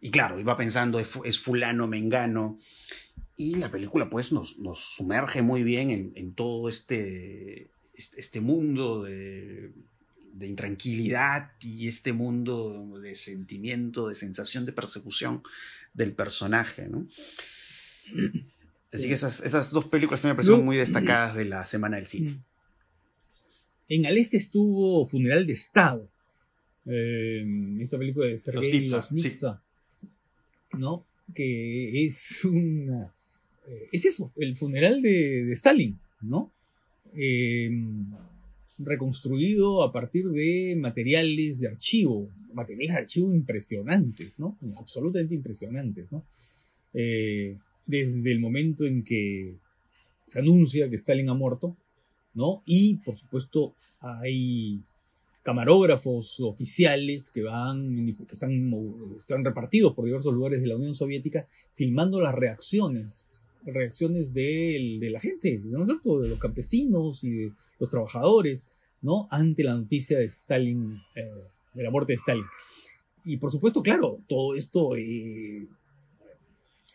Y 0.00 0.12
claro, 0.12 0.38
iba 0.38 0.56
pensando, 0.56 1.00
es, 1.00 1.40
fulano, 1.40 1.88
mengano. 1.88 2.58
Y 3.36 3.56
la 3.56 3.72
película, 3.72 4.08
pues, 4.08 4.30
nos, 4.30 4.56
nos 4.60 4.78
sumerge 4.78 5.42
muy 5.42 5.64
bien 5.64 5.90
en, 5.90 6.12
en 6.14 6.32
todo 6.32 6.68
este, 6.68 7.71
este 7.94 8.40
mundo 8.40 9.04
de, 9.04 9.72
de, 10.32 10.46
intranquilidad 10.46 11.52
y 11.60 11.88
este 11.88 12.12
mundo 12.12 12.98
de 13.00 13.14
sentimiento, 13.14 14.08
de 14.08 14.14
sensación 14.14 14.64
de 14.64 14.72
persecución 14.72 15.42
del 15.94 16.12
personaje, 16.12 16.88
¿no? 16.88 17.06
Así 18.92 19.08
que 19.08 19.14
esas, 19.14 19.40
esas 19.40 19.70
dos 19.70 19.88
películas 19.88 20.24
me 20.24 20.34
parecieron 20.34 20.64
muy 20.64 20.76
destacadas 20.76 21.34
de 21.34 21.46
la 21.46 21.64
Semana 21.64 21.96
del 21.96 22.06
Cine. 22.06 22.42
En 23.88 24.06
Al 24.06 24.18
Este 24.18 24.36
estuvo 24.36 25.06
Funeral 25.06 25.46
de 25.46 25.52
Estado. 25.54 26.08
Eh, 26.86 27.44
esta 27.80 27.98
película 27.98 28.26
de 28.26 28.38
Sergei 28.38 28.88
Losnitsa, 28.88 29.62
sí. 30.00 30.08
¿no? 30.78 31.06
Que 31.34 32.04
es 32.04 32.44
una... 32.44 33.14
Eh, 33.66 33.88
es 33.92 34.04
eso, 34.04 34.32
el 34.36 34.56
funeral 34.56 35.00
de, 35.00 35.44
de 35.44 35.52
Stalin, 35.52 35.98
¿no? 36.20 36.52
Eh, 37.14 37.70
reconstruido 38.78 39.82
a 39.82 39.92
partir 39.92 40.28
de 40.30 40.74
materiales 40.76 41.60
de 41.60 41.68
archivo, 41.68 42.28
materiales 42.52 42.94
de 42.94 43.00
archivo 43.00 43.32
impresionantes, 43.32 44.38
¿no? 44.38 44.56
Absolutamente 44.76 45.34
impresionantes, 45.34 46.10
¿no? 46.12 46.24
Eh, 46.94 47.56
desde 47.86 48.32
el 48.32 48.40
momento 48.40 48.86
en 48.86 49.02
que 49.02 49.54
se 50.26 50.38
anuncia 50.40 50.88
que 50.88 50.96
Stalin 50.96 51.28
ha 51.28 51.34
muerto, 51.34 51.76
¿no? 52.34 52.62
Y, 52.66 52.96
por 52.96 53.16
supuesto, 53.16 53.74
hay 54.00 54.80
camarógrafos 55.42 56.40
oficiales 56.40 57.30
que 57.30 57.42
van, 57.42 58.06
que 58.06 58.32
están, 58.32 58.72
están 59.18 59.44
repartidos 59.44 59.94
por 59.94 60.04
diversos 60.04 60.34
lugares 60.34 60.60
de 60.60 60.68
la 60.68 60.76
Unión 60.76 60.94
Soviética, 60.94 61.46
filmando 61.74 62.20
las 62.20 62.34
reacciones 62.34 63.51
reacciones 63.66 64.32
de, 64.32 64.98
la 65.10 65.20
gente, 65.20 65.60
¿no 65.64 65.82
es 65.82 65.88
cierto? 65.88 66.20
De 66.20 66.28
los 66.28 66.38
campesinos 66.38 67.22
y 67.24 67.30
de 67.30 67.52
los 67.78 67.90
trabajadores, 67.90 68.68
¿no? 69.00 69.28
Ante 69.30 69.64
la 69.64 69.76
noticia 69.76 70.18
de 70.18 70.24
Stalin, 70.24 71.00
eh, 71.14 71.24
de 71.74 71.82
la 71.82 71.90
muerte 71.90 72.12
de 72.12 72.16
Stalin. 72.16 72.44
Y 73.24 73.36
por 73.36 73.50
supuesto, 73.50 73.82
claro, 73.82 74.20
todo 74.28 74.54
esto 74.54 74.96
eh, 74.96 75.68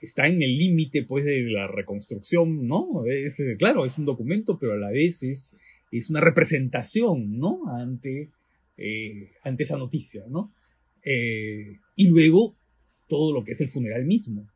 está 0.01 0.27
en 0.27 0.41
el 0.41 0.57
límite, 0.57 1.03
pues, 1.03 1.25
de 1.25 1.43
la 1.43 1.67
reconstrucción, 1.67 2.67
¿no? 2.67 3.05
Es, 3.05 3.41
claro, 3.57 3.85
es 3.85 3.97
un 3.97 4.05
documento, 4.05 4.57
pero 4.59 4.73
a 4.73 4.77
la 4.77 4.91
vez 4.91 5.23
es, 5.23 5.53
es 5.91 6.09
una 6.09 6.21
representación, 6.21 7.37
¿no? 7.37 7.61
Ante, 7.67 8.31
eh, 8.77 9.31
ante 9.43 9.63
esa 9.63 9.77
noticia, 9.77 10.25
¿no? 10.27 10.53
y 11.95 12.09
luego 12.09 12.57
todo 13.07 13.33
lo 13.33 13.45
que 13.45 13.53
es 13.53 13.61
el 13.61 13.69
funeral 13.69 14.03
mismo, 14.03 14.49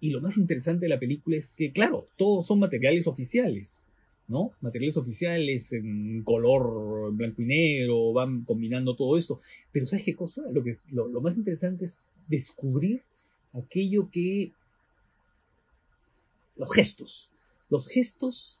Y 0.00 0.10
lo 0.10 0.20
más 0.20 0.36
interesante 0.36 0.86
de 0.86 0.90
la 0.90 0.98
película 0.98 1.36
es 1.36 1.48
que, 1.56 1.72
claro, 1.72 2.06
todos 2.16 2.46
son 2.46 2.58
materiales 2.58 3.06
oficiales, 3.06 3.86
¿no? 4.28 4.52
Materiales 4.60 4.96
oficiales 4.96 5.72
en 5.72 6.22
color 6.22 7.12
blanco 7.12 7.42
y 7.42 7.46
negro, 7.46 8.12
van 8.12 8.44
combinando 8.44 8.94
todo 8.94 9.16
esto. 9.16 9.40
Pero 9.72 9.86
¿sabes 9.86 10.04
qué 10.04 10.14
cosa? 10.14 10.42
Lo, 10.52 10.62
que 10.62 10.72
lo, 10.90 11.20
más 11.20 11.36
interesante 11.36 11.84
es 11.84 11.98
descubrir 12.28 13.02
aquello 13.52 14.10
que... 14.10 14.52
Los 16.56 16.72
gestos. 16.74 17.30
Los 17.70 17.88
gestos 17.88 18.60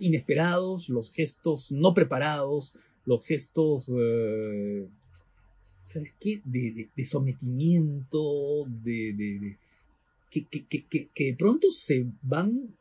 inesperados, 0.00 0.88
los 0.88 1.10
gestos 1.10 1.72
no 1.72 1.94
preparados, 1.94 2.74
los 3.04 3.26
gestos... 3.26 3.92
Eh, 3.96 4.86
¿Sabes 5.82 6.14
qué? 6.18 6.40
De, 6.44 6.88
sometimiento, 7.04 8.64
de 8.82 9.58
que, 10.30 10.46
que, 10.46 10.66
que, 10.66 11.08
que, 11.14 11.24
de 11.24 11.34
pronto 11.34 11.70
se 11.70 12.06
van, 12.22 12.76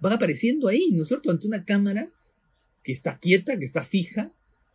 van 0.00 0.12
apareciendo 0.12 0.68
ahí, 0.68 0.90
¿no 0.92 1.02
es 1.02 1.08
cierto? 1.08 1.30
Ante 1.30 1.46
una 1.46 1.64
cámara 1.64 2.10
que 2.82 2.92
está 2.92 3.18
quieta, 3.18 3.58
que 3.58 3.64
está 3.64 3.82
fija, 3.82 4.32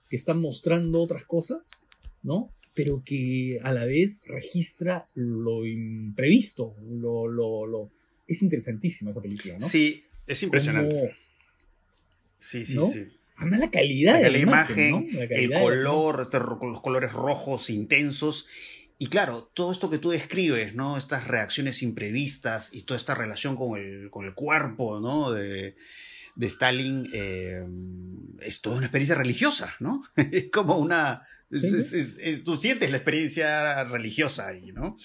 que 0.09 0.15
está 0.15 0.33
mostrando 0.33 1.01
otras 1.01 1.25
cosas, 1.25 1.83
¿no? 2.21 2.53
Pero 2.73 3.03
que 3.05 3.59
a 3.63 3.73
la 3.73 3.85
vez 3.85 4.25
registra 4.27 5.05
lo 5.15 5.65
imprevisto, 5.65 6.75
lo, 6.81 7.27
lo, 7.27 7.65
lo... 7.65 7.91
Es 8.27 8.41
interesantísima 8.41 9.11
esa 9.11 9.21
película, 9.21 9.57
¿no? 9.59 9.67
Sí, 9.67 10.01
es 10.27 10.43
impresionante. 10.43 10.95
Como... 10.95 11.09
Sí, 12.39 12.65
sí, 12.65 12.75
¿no? 12.75 12.87
sí. 12.87 13.07
Además 13.35 13.59
la 13.59 13.71
calidad 13.71 14.13
la, 14.13 14.19
de 14.19 14.31
la 14.31 14.37
imagen, 14.37 14.89
imagen 14.89 15.13
¿no? 15.13 15.19
la 15.19 15.25
el 15.25 15.51
color, 15.51 16.29
los 16.63 16.81
colores 16.81 17.13
rojos 17.13 17.69
intensos 17.69 18.45
y 18.99 19.07
claro, 19.07 19.49
todo 19.53 19.71
esto 19.71 19.89
que 19.89 19.97
tú 19.97 20.11
describes, 20.11 20.75
¿no? 20.75 20.97
Estas 20.97 21.27
reacciones 21.27 21.81
imprevistas 21.81 22.73
y 22.73 22.83
toda 22.83 22.97
esta 22.97 23.15
relación 23.15 23.55
con 23.55 23.79
el, 23.79 24.09
con 24.09 24.25
el 24.25 24.33
cuerpo, 24.33 24.99
¿no? 24.99 25.31
De, 25.31 25.75
de 26.35 26.47
Stalin, 26.47 27.09
eh, 27.13 27.65
es 28.41 28.61
toda 28.61 28.77
una 28.77 28.85
experiencia 28.87 29.15
religiosa, 29.15 29.75
¿no? 29.79 30.03
Es 30.31 30.49
como 30.51 30.77
una... 30.77 31.27
¿Sí? 31.51 31.67
Es, 31.67 31.93
es, 31.93 32.17
es, 32.17 32.43
tú 32.43 32.55
sientes 32.55 32.89
la 32.89 32.97
experiencia 32.97 33.83
religiosa 33.83 34.47
ahí, 34.47 34.71
¿no? 34.71 34.97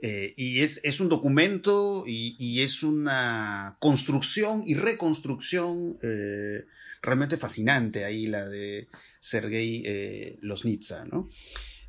Eh, 0.00 0.34
y 0.36 0.60
es, 0.60 0.80
es 0.84 1.00
un 1.00 1.08
documento 1.08 2.04
y, 2.06 2.36
y, 2.38 2.62
es 2.62 2.84
una 2.84 3.76
construcción 3.80 4.62
y 4.64 4.74
reconstrucción 4.74 5.96
eh, 6.04 6.64
realmente 7.02 7.38
fascinante 7.38 8.04
ahí, 8.04 8.26
la 8.26 8.48
de 8.48 8.86
Sergei 9.18 10.38
Losnitsa, 10.42 11.06
¿no? 11.06 11.28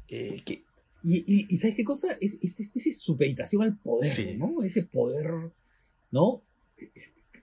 Que, 0.08 0.64
y, 1.04 1.18
y, 1.26 1.46
y, 1.50 1.58
¿sabes 1.58 1.76
qué 1.76 1.84
cosa? 1.84 2.08
Es 2.22 2.38
esta 2.42 2.64
especie 2.64 2.92
de 2.92 2.98
supeditación 2.98 3.64
al 3.64 3.78
poder, 3.78 4.12
Sí. 4.12 4.36
¿no? 4.38 4.62
Ese 4.64 4.84
poder, 4.84 5.32
¿no? 6.12 6.42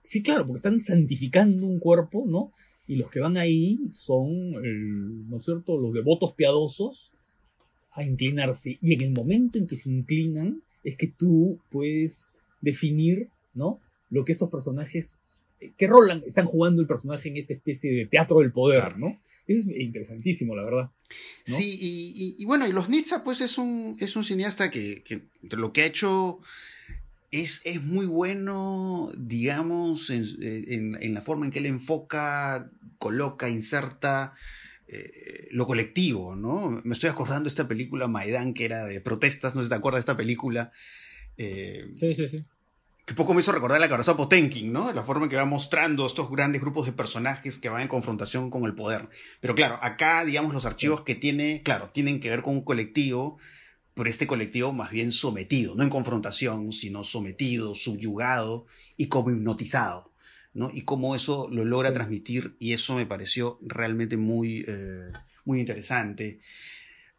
Sí, 0.03 0.23
claro, 0.23 0.47
porque 0.47 0.59
están 0.59 0.81
santificando 0.81 1.67
un 1.67 1.79
cuerpo, 1.79 2.25
¿no? 2.27 2.53
Y 2.87 2.97
los 2.97 3.11
que 3.11 3.21
van 3.21 3.37
ahí 3.37 3.79
son, 3.93 4.55
el, 4.65 5.29
¿no 5.29 5.39
es 5.39 5.45
cierto?, 5.45 5.79
los 5.79 5.93
devotos 5.93 6.33
piadosos 6.33 7.13
a 7.93 8.03
inclinarse. 8.05 8.79
Y 8.81 8.95
en 8.95 9.03
el 9.03 9.11
momento 9.11 9.59
en 9.59 9.67
que 9.67 9.77
se 9.77 9.91
inclinan, 9.91 10.63
es 10.85 10.97
que 10.97 11.09
tú 11.09 11.59
puedes 11.71 12.33
definir, 12.61 13.29
¿no? 13.55 13.81
Lo 14.11 14.25
que 14.25 14.33
estos 14.33 14.51
personajes 14.51 15.21
qué 15.77 15.87
rol 15.87 16.23
están 16.25 16.47
jugando 16.47 16.81
el 16.81 16.89
personaje 16.89 17.29
en 17.29 17.37
esta 17.37 17.55
especie 17.55 17.93
de 17.93 18.07
teatro 18.07 18.41
del 18.41 18.53
poder, 18.53 18.99
¿no? 18.99 19.19
Eso 19.49 19.71
es 19.71 19.81
interesantísimo, 19.81 20.55
la 20.55 20.63
verdad. 20.63 20.91
Sí, 21.45 21.79
y, 22.39 22.45
bueno, 22.45 22.69
y 22.69 22.73
los 22.73 22.91
Nitsa, 22.91 23.25
pues 23.25 23.41
es 23.41 23.57
un, 23.57 23.97
es 23.99 24.15
un 24.15 24.23
cineasta 24.23 24.71
que, 24.71 25.03
lo 25.51 25.73
que 25.73 25.83
ha 25.83 25.87
hecho 25.87 26.41
es, 27.31 27.63
es 27.65 27.83
muy 27.83 28.05
bueno, 28.05 29.11
digamos, 29.17 30.11
en, 30.11 31.15
la 31.15 31.23
forma 31.23 31.47
en 31.47 31.53
que 31.53 31.61
él 31.61 31.67
enfoca, 31.67 32.71
coloca, 32.99 33.49
inserta 33.49 34.35
eh, 34.87 35.49
lo 35.51 35.67
colectivo, 35.67 36.37
¿no? 36.37 36.83
Me 36.85 36.93
estoy 36.93 37.09
acordando 37.09 37.45
de 37.45 37.49
esta 37.49 37.69
película 37.69 38.07
Maidán, 38.07 38.53
que 38.53 38.67
era 38.67 38.85
de 38.85 39.01
protestas, 39.01 39.55
no 39.55 39.63
sé 39.63 39.67
si 39.67 39.71
te 39.71 39.75
acuerdas 39.77 40.01
de 40.01 40.11
esta 40.13 40.17
película. 40.17 40.73
Eh, 41.39 41.89
sí, 41.95 42.13
sí, 42.13 42.29
sí 42.29 42.45
que 43.09 43.15
poco 43.15 43.33
me 43.33 43.41
hizo 43.41 43.53
recordar 43.53 43.81
la 43.81 43.89
cabeza 43.89 44.19
Potenkin, 44.19 44.71
¿no? 44.71 44.93
La 44.93 45.03
forma 45.03 45.25
en 45.25 45.31
que 45.31 45.37
va 45.37 45.47
mostrando 45.47 46.05
estos 46.05 46.31
grandes 46.31 46.61
grupos 46.61 46.85
de 46.85 46.93
personajes 46.93 47.57
que 47.57 47.71
van 47.71 47.81
en 47.81 47.89
confrontación 47.89 48.51
con 48.51 48.65
el 48.65 48.75
poder. 48.75 49.09
Pero 49.41 49.55
claro, 49.55 49.79
acá, 49.81 50.27
digamos, 50.27 50.53
los 50.53 50.67
archivos 50.67 51.01
que 51.01 51.15
tiene, 51.15 51.63
claro, 51.63 51.89
tienen 51.89 52.21
que 52.21 52.29
ver 52.29 52.43
con 52.43 52.53
un 52.53 52.61
colectivo, 52.61 53.39
pero 53.95 54.11
este 54.11 54.27
colectivo 54.27 54.75
más 54.75 54.91
bien 54.91 55.11
sometido, 55.11 55.75
no 55.75 55.85
en 55.85 55.89
confrontación, 55.89 56.71
sino 56.75 57.03
sometido, 57.03 57.75
subyugado 57.75 58.67
y 58.99 59.07
como 59.07 59.31
hipnotizado, 59.31 60.13
¿no? 60.53 60.71
Y 60.71 60.83
cómo 60.83 61.17
eso 61.17 61.49
lo 61.51 61.65
logra 61.65 61.95
transmitir, 61.95 62.57
y 62.59 62.75
eso 62.75 62.95
me 62.95 63.07
pareció 63.07 63.59
realmente 63.63 64.19
muy, 64.19 64.67
eh, 64.69 65.13
muy 65.47 65.61
interesante. 65.61 66.41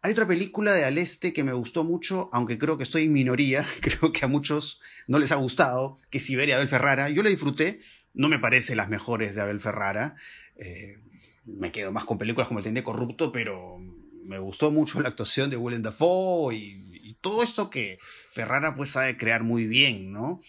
Hay 0.01 0.13
otra 0.13 0.27
película 0.27 0.73
de 0.73 0.85
Al 0.85 0.97
Este 0.97 1.33
que 1.33 1.43
me 1.43 1.51
gustó 1.51 1.83
mucho, 1.83 2.29
aunque 2.31 2.57
creo 2.57 2.77
que 2.77 2.83
estoy 2.83 3.05
en 3.05 3.13
minoría, 3.13 3.65
creo 3.81 4.13
que 4.13 4.23
a 4.23 4.29
muchos 4.29 4.79
no 5.07 5.19
les 5.19 5.33
ha 5.33 5.35
gustado, 5.35 5.97
que 6.09 6.19
es 6.19 6.25
Siberia 6.25 6.55
Abel 6.55 6.69
Ferrara. 6.69 7.09
Yo 7.09 7.21
la 7.21 7.29
disfruté, 7.29 7.81
no 8.13 8.29
me 8.29 8.39
parece 8.39 8.77
las 8.77 8.87
mejores 8.87 9.35
de 9.35 9.41
Abel 9.41 9.59
Ferrara. 9.59 10.15
Eh, 10.55 10.99
me 11.45 11.73
quedo 11.73 11.91
más 11.91 12.05
con 12.05 12.17
películas 12.17 12.47
como 12.47 12.59
El 12.59 12.63
Tende 12.63 12.81
Corrupto, 12.81 13.33
pero 13.33 13.77
me 14.23 14.39
gustó 14.39 14.71
mucho 14.71 15.01
la 15.01 15.09
actuación 15.09 15.49
de 15.49 15.57
Willem 15.57 15.81
Dafoe 15.81 16.55
y, 16.55 16.93
y 17.03 17.15
todo 17.15 17.43
esto 17.43 17.69
que 17.69 17.97
Ferrara 18.31 18.75
pues 18.75 18.91
sabe 18.91 19.17
crear 19.17 19.43
muy 19.43 19.65
bien, 19.65 20.13
¿no? 20.13 20.39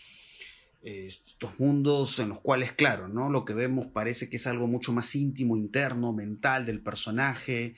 estos 0.83 1.59
mundos 1.61 2.19
en 2.21 2.31
los 2.31 2.41
cuales, 2.41 2.73
claro, 2.73 3.07
¿no? 3.07 3.29
Lo 3.29 3.45
que 3.45 3.53
vemos 3.53 3.89
parece 3.89 4.31
que 4.31 4.37
es 4.37 4.47
algo 4.47 4.67
mucho 4.67 4.93
más 4.93 5.15
íntimo, 5.15 5.57
interno, 5.57 6.15
mental 6.15 6.65
del 6.65 6.81
personaje, 6.81 7.75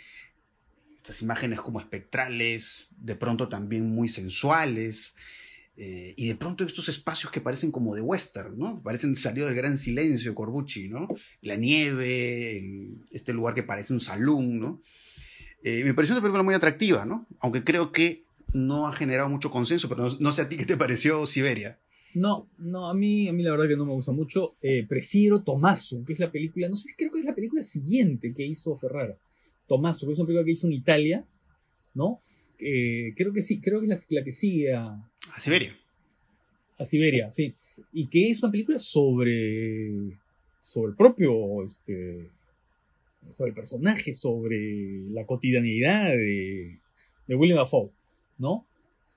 estas 1.02 1.20
imágenes 1.20 1.60
como 1.60 1.80
espectrales, 1.80 2.86
de 2.96 3.16
pronto 3.16 3.48
también 3.48 3.92
muy 3.92 4.08
sensuales, 4.08 5.16
eh, 5.76 6.14
y 6.16 6.28
de 6.28 6.36
pronto 6.36 6.62
estos 6.62 6.88
espacios 6.88 7.32
que 7.32 7.40
parecen 7.40 7.72
como 7.72 7.96
de 7.96 8.02
western, 8.02 8.56
¿no? 8.56 8.80
Parecen 8.82 9.16
salido 9.16 9.46
del 9.46 9.56
gran 9.56 9.76
silencio, 9.76 10.34
Corbucci, 10.34 10.88
¿no? 10.88 11.08
La 11.40 11.56
nieve, 11.56 12.92
este 13.10 13.32
lugar 13.32 13.54
que 13.54 13.64
parece 13.64 13.92
un 13.92 14.00
salón, 14.00 14.60
¿no? 14.60 14.80
Eh, 15.64 15.82
me 15.82 15.92
pareció 15.92 16.14
una 16.14 16.22
película 16.22 16.44
muy 16.44 16.54
atractiva, 16.54 17.04
¿no? 17.04 17.26
Aunque 17.40 17.64
creo 17.64 17.90
que 17.90 18.24
no 18.52 18.86
ha 18.86 18.92
generado 18.92 19.28
mucho 19.28 19.50
consenso, 19.50 19.88
pero 19.88 20.06
no, 20.20 20.32
sé 20.32 20.42
a 20.42 20.48
ti 20.48 20.56
qué 20.56 20.66
te 20.66 20.76
pareció 20.76 21.26
Siberia. 21.26 21.80
No, 22.14 22.48
no, 22.58 22.88
a 22.88 22.94
mí, 22.94 23.28
a 23.28 23.32
mí 23.32 23.42
la 23.42 23.50
verdad 23.52 23.66
que 23.66 23.76
no 23.76 23.86
me 23.86 23.92
gusta 23.92 24.12
mucho. 24.12 24.54
Eh, 24.62 24.86
prefiero 24.86 25.42
Tomaso, 25.42 26.04
que 26.04 26.12
es 26.12 26.20
la 26.20 26.30
película, 26.30 26.68
no 26.68 26.76
sé 26.76 26.90
si 26.90 26.94
creo 26.94 27.10
que 27.10 27.18
es 27.18 27.24
la 27.24 27.34
película 27.34 27.62
siguiente 27.62 28.32
que 28.32 28.46
hizo 28.46 28.76
Ferrara. 28.76 29.16
Tomás, 29.76 29.98
que 29.98 30.12
es 30.12 30.18
una 30.18 30.26
película 30.26 30.44
que 30.44 30.52
hizo 30.52 30.66
en 30.66 30.74
Italia, 30.74 31.24
¿no? 31.94 32.20
creo 33.16 33.32
que 33.32 33.42
sí, 33.42 33.60
creo 33.60 33.80
que 33.80 33.86
es 33.86 34.06
la, 34.10 34.22
que 34.22 34.30
sigue 34.30 34.72
a, 34.72 35.10
a 35.34 35.40
Siberia. 35.40 35.76
A 36.78 36.84
Siberia, 36.84 37.32
sí. 37.32 37.54
Y 37.92 38.06
que 38.08 38.30
es 38.30 38.42
una 38.42 38.52
película 38.52 38.78
sobre, 38.78 40.18
sobre 40.62 40.90
el 40.90 40.96
propio, 40.96 41.62
este, 41.64 42.30
sobre 43.30 43.50
el 43.50 43.54
personaje, 43.54 44.12
sobre 44.12 45.02
la 45.10 45.24
cotidianidad 45.26 46.10
de, 46.10 46.80
de 47.26 47.34
William 47.34 47.58
Dafoe, 47.58 47.90
¿no? 48.38 48.66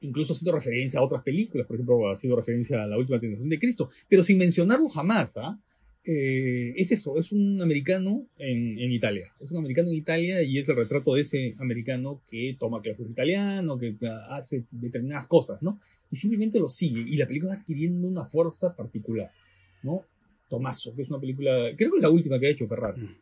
Incluso 0.02 0.34
haciendo 0.34 0.54
referencia 0.54 1.00
a 1.00 1.04
otras 1.04 1.24
películas, 1.24 1.68
por 1.68 1.76
ejemplo, 1.76 2.12
haciendo 2.12 2.36
referencia 2.36 2.84
a 2.84 2.88
La 2.88 2.98
Última 2.98 3.20
Tentación 3.20 3.50
de 3.50 3.60
Cristo, 3.60 3.90
pero 4.08 4.24
sin 4.24 4.38
mencionarlo 4.38 4.90
jamás, 4.90 5.38
¿ah? 5.38 5.60
Eh, 5.60 5.75
es 6.06 6.92
eso, 6.92 7.18
es 7.18 7.32
un 7.32 7.62
americano 7.62 8.28
en, 8.38 8.92
Italia. 8.92 9.34
Es 9.40 9.52
un 9.52 9.58
americano 9.58 9.90
en 9.90 9.96
Italia 9.96 10.44
y 10.44 10.60
es 10.60 10.70
el 10.70 10.76
retrato 10.76 11.16
de 11.16 11.22
ese 11.22 11.56
americano 11.58 12.22
que 12.30 12.56
toma 12.60 12.82
clases 12.82 13.08
de 13.08 13.12
italiano, 13.12 13.78
que 13.78 13.96
hace 14.30 14.66
determinadas 14.72 15.26
cosas, 15.26 15.62
¿no? 15.62 15.80
Y 16.12 16.16
simplemente 16.16 16.60
lo 16.60 16.68
sigue. 16.68 17.02
Y 17.02 17.18
la 17.18 17.26
película 17.26 17.56
va 17.56 17.60
adquiriendo 17.60 18.08
una 18.08 18.24
fuerza 18.24 18.76
particular, 18.76 19.32
¿no? 19.84 20.06
Tomaso, 20.48 20.96
que 20.96 21.02
es 21.02 21.10
una 21.10 21.20
película, 21.20 21.76
creo 21.76 21.92
que 21.92 21.98
es 21.98 22.04
la 22.04 22.10
última 22.10 22.40
que 22.40 22.48
ha 22.48 22.52
hecho 22.52 22.68
Ferrari, 22.68 23.02
mm. 23.02 23.18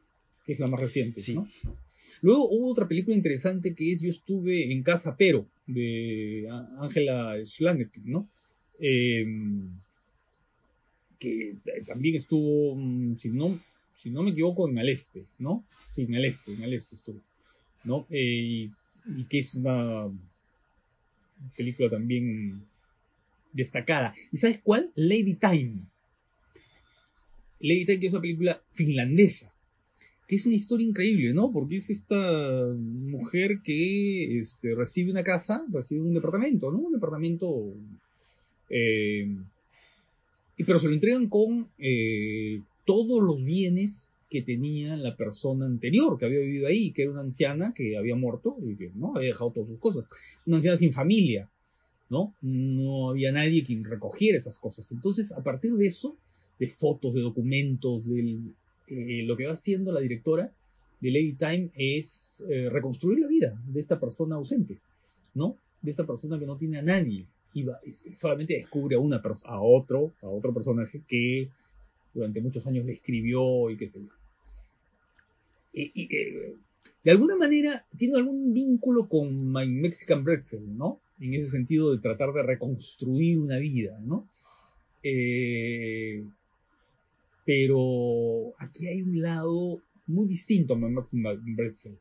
que 0.45 0.53
es 0.53 0.59
la 0.59 0.67
más 0.67 0.79
reciente, 0.79 1.21
¿no? 1.33 1.47
Luego 2.21 2.49
hubo 2.49 2.69
otra 2.69 2.87
película 2.87 3.15
interesante 3.15 3.73
que 3.73 3.91
es 3.93 4.01
Yo 4.01 4.09
estuve 4.09 4.73
en 4.73 4.83
casa, 4.83 5.15
pero, 5.17 5.47
de 5.65 6.49
Angela 6.79 7.37
Schlanger, 7.45 7.89
¿no? 8.03 8.29
Eh, 8.77 9.25
que 11.23 11.51
eh, 11.51 11.83
también 11.85 12.15
estuvo, 12.15 12.75
si 13.17 13.29
no, 13.29 13.57
si 13.95 14.09
no 14.09 14.23
me 14.23 14.31
equivoco, 14.31 14.67
en 14.67 14.77
el 14.77 14.89
este, 14.89 15.25
¿no? 15.39 15.63
Sí, 15.89 16.01
en 16.01 16.15
el 16.15 16.25
este, 16.25 16.51
en 16.51 16.63
el 16.63 16.73
este 16.73 16.95
estuvo, 16.95 17.21
¿no? 17.85 18.05
Eh, 18.09 18.69
y, 19.15 19.23
que 19.29 19.39
es 19.39 19.55
una 19.55 20.11
película 21.55 21.89
también 21.89 22.65
destacada. 23.53 24.13
¿Y 24.33 24.37
sabes 24.37 24.59
cuál? 24.61 24.91
Lady 24.95 25.35
Time. 25.35 25.75
Lady 27.61 27.85
Time, 27.85 27.99
que 27.99 28.07
es 28.07 28.13
una 28.13 28.21
película 28.21 28.61
finlandesa, 28.71 29.53
que 30.27 30.35
es 30.35 30.45
una 30.45 30.55
historia 30.55 30.85
increíble, 30.85 31.33
¿no? 31.33 31.53
Porque 31.53 31.77
es 31.77 31.89
esta 31.89 32.67
mujer 32.75 33.61
que 33.63 34.39
este, 34.39 34.75
recibe 34.75 35.11
una 35.11 35.23
casa, 35.23 35.65
recibe 35.71 36.01
un 36.01 36.13
departamento, 36.13 36.69
¿no? 36.69 36.79
Un 36.79 36.93
departamento 36.93 37.73
eh, 38.69 39.37
pero 40.57 40.79
se 40.79 40.87
lo 40.87 40.93
entregan 40.93 41.27
con 41.29 41.69
eh, 41.79 42.61
todos 42.85 43.23
los 43.23 43.43
bienes 43.43 44.09
que 44.29 44.41
tenía 44.41 44.95
la 44.95 45.15
persona 45.15 45.65
anterior 45.65 46.17
que 46.17 46.25
había 46.25 46.39
vivido 46.39 46.67
ahí, 46.67 46.91
que 46.91 47.03
era 47.03 47.11
una 47.11 47.21
anciana 47.21 47.73
que 47.73 47.97
había 47.97 48.15
muerto 48.15 48.57
y 48.63 48.75
que 48.75 48.91
no 48.95 49.15
había 49.15 49.29
dejado 49.29 49.51
todas 49.51 49.69
sus 49.69 49.79
cosas. 49.79 50.09
Una 50.45 50.57
anciana 50.57 50.77
sin 50.77 50.91
familia, 50.91 51.49
¿no? 52.09 52.33
No 52.41 53.09
había 53.09 53.31
nadie 53.31 53.63
quien 53.63 53.83
recogiera 53.83 54.37
esas 54.37 54.57
cosas. 54.57 54.91
Entonces, 54.91 55.31
a 55.31 55.43
partir 55.43 55.73
de 55.73 55.85
eso, 55.85 56.17
de 56.59 56.67
fotos, 56.67 57.13
de 57.13 57.21
documentos, 57.21 58.07
de 58.07 58.39
eh, 58.87 59.23
lo 59.23 59.37
que 59.37 59.45
va 59.45 59.53
haciendo 59.53 59.91
la 59.91 59.99
directora 59.99 60.51
de 60.99 61.11
Lady 61.11 61.33
Time 61.33 61.69
es 61.75 62.43
eh, 62.49 62.69
reconstruir 62.69 63.19
la 63.19 63.27
vida 63.27 63.61
de 63.67 63.79
esta 63.79 63.99
persona 63.99 64.35
ausente, 64.35 64.79
¿no? 65.33 65.57
De 65.81 65.91
esta 65.91 66.05
persona 66.05 66.39
que 66.39 66.45
no 66.45 66.57
tiene 66.57 66.79
a 66.79 66.81
nadie 66.81 67.27
y 67.55 68.15
solamente 68.15 68.55
descubre 68.55 68.95
a 68.95 68.99
una 68.99 69.21
a 69.45 69.61
otro, 69.61 70.13
a 70.21 70.27
otro 70.27 70.53
personaje 70.53 71.01
que 71.07 71.49
durante 72.13 72.41
muchos 72.41 72.65
años 72.67 72.85
le 72.85 72.93
escribió 72.93 73.69
y 73.69 73.77
qué 73.77 73.87
sé 73.87 74.03
yo. 74.03 74.11
Y, 75.73 76.15
eh, 76.15 76.55
de 77.03 77.11
alguna 77.11 77.35
manera 77.35 77.85
tiene 77.97 78.17
algún 78.17 78.53
vínculo 78.53 79.09
con 79.09 79.51
My 79.51 79.67
Mexican 79.67 80.23
Pretzel, 80.23 80.77
¿no? 80.77 81.01
En 81.19 81.33
ese 81.33 81.49
sentido 81.49 81.91
de 81.91 81.99
tratar 81.99 82.31
de 82.33 82.43
reconstruir 82.43 83.39
una 83.39 83.57
vida, 83.57 83.99
¿no? 84.01 84.27
Eh, 85.01 86.23
pero 87.45 88.53
aquí 88.59 88.87
hay 88.87 89.01
un 89.01 89.21
lado 89.21 89.81
muy 90.07 90.27
distinto 90.27 90.73
a 90.73 90.77
My 90.77 90.89
Mexican 90.89 91.55
Pretzel, 91.55 91.97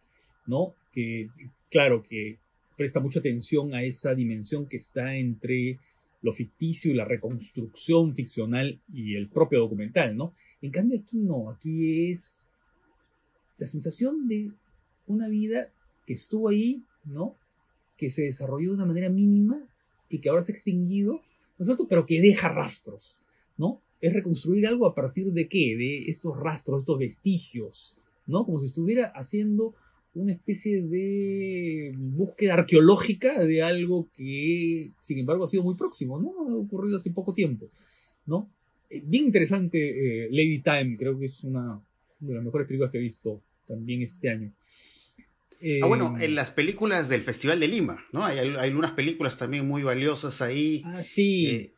¿no? 0.47 0.75
Que, 0.93 1.29
claro, 1.71 2.03
que 2.03 2.39
presta 2.77 3.01
mucha 3.01 3.20
atención 3.20 3.75
a 3.75 3.83
esa 3.83 4.14
dimensión 4.14 4.66
que 4.66 4.77
está 4.77 5.16
entre 5.16 5.79
lo 6.23 6.33
ficticio 6.33 6.91
y 6.91 6.95
la 6.95 7.05
reconstrucción 7.05 8.14
ficcional 8.14 8.81
y 8.89 9.16
el 9.16 9.29
propio 9.29 9.59
documental, 9.59 10.16
¿no? 10.16 10.35
En 10.61 10.70
cambio 10.70 11.01
aquí 11.01 11.18
no, 11.18 11.51
aquí 11.51 12.11
es 12.11 12.47
la 13.59 13.66
sensación 13.66 14.29
de 14.29 14.53
una 15.07 15.29
vida 15.29 15.73
que 16.07 16.14
estuvo 16.14 16.49
ahí, 16.49 16.85
¿no? 17.05 17.37
Que 17.97 18.09
se 18.11 18.23
desarrolló 18.23 18.70
de 18.70 18.77
una 18.77 18.87
manera 18.87 19.11
mínima 19.11 19.68
y 20.09 20.18
que 20.18 20.29
ahora 20.29 20.43
se 20.43 20.53
ha 20.53 20.55
extinguido, 20.55 21.14
¿no 21.14 21.62
es 21.62 21.66
cierto? 21.66 21.89
Pero 21.89 22.07
que 22.07 22.20
deja 22.20 22.49
rastros, 22.49 23.20
¿no? 23.57 23.83
Es 24.01 24.12
reconstruir 24.12 24.66
algo 24.66 24.87
a 24.87 24.95
partir 24.95 25.33
de 25.33 25.49
qué? 25.49 25.77
De 25.77 26.09
estos 26.09 26.37
rastros, 26.39 26.83
estos 26.83 26.99
vestigios, 26.99 28.01
¿no? 28.27 28.45
Como 28.45 28.61
si 28.61 28.66
estuviera 28.66 29.07
haciendo 29.14 29.75
una 30.15 30.33
especie 30.33 30.83
de 30.83 31.95
búsqueda 31.97 32.55
arqueológica 32.55 33.45
de 33.45 33.63
algo 33.63 34.09
que, 34.15 34.91
sin 35.01 35.19
embargo, 35.19 35.45
ha 35.45 35.49
sido 35.49 35.63
muy 35.63 35.77
próximo, 35.77 36.21
¿no? 36.21 36.33
Ha 36.49 36.57
ocurrido 36.57 36.97
hace 36.97 37.11
poco 37.11 37.33
tiempo, 37.33 37.69
¿no? 38.27 38.51
Eh, 38.91 39.03
bien 39.05 39.25
interesante 39.25 40.25
eh, 40.25 40.29
Lady 40.31 40.61
Time, 40.61 40.97
creo 40.99 41.19
que 41.19 41.27
es 41.27 41.43
una 41.45 41.81
de 42.21 42.35
las 42.35 42.45
mejores 42.45 42.67
películas 42.67 42.93
que 42.93 42.99
he 42.99 43.03
visto 43.03 43.43
también 43.67 44.03
este 44.03 44.31
año. 44.31 44.53
ah, 45.83 45.87
bueno, 45.87 46.19
eh, 46.19 46.27
en 46.27 46.35
las 46.35 46.51
películas 46.51 47.09
del 47.09 47.23
Festival 47.23 47.59
de 47.59 47.69
Lima, 47.69 48.05
¿no? 48.13 48.25
Hay, 48.25 48.39
hay, 48.39 48.55
algunas 48.57 48.93
películas 48.93 49.39
también 49.39 49.67
muy 49.67 49.83
valiosas 49.83 50.43
ahí. 50.43 50.83
Ah, 50.85 51.03
sí. 51.03 51.71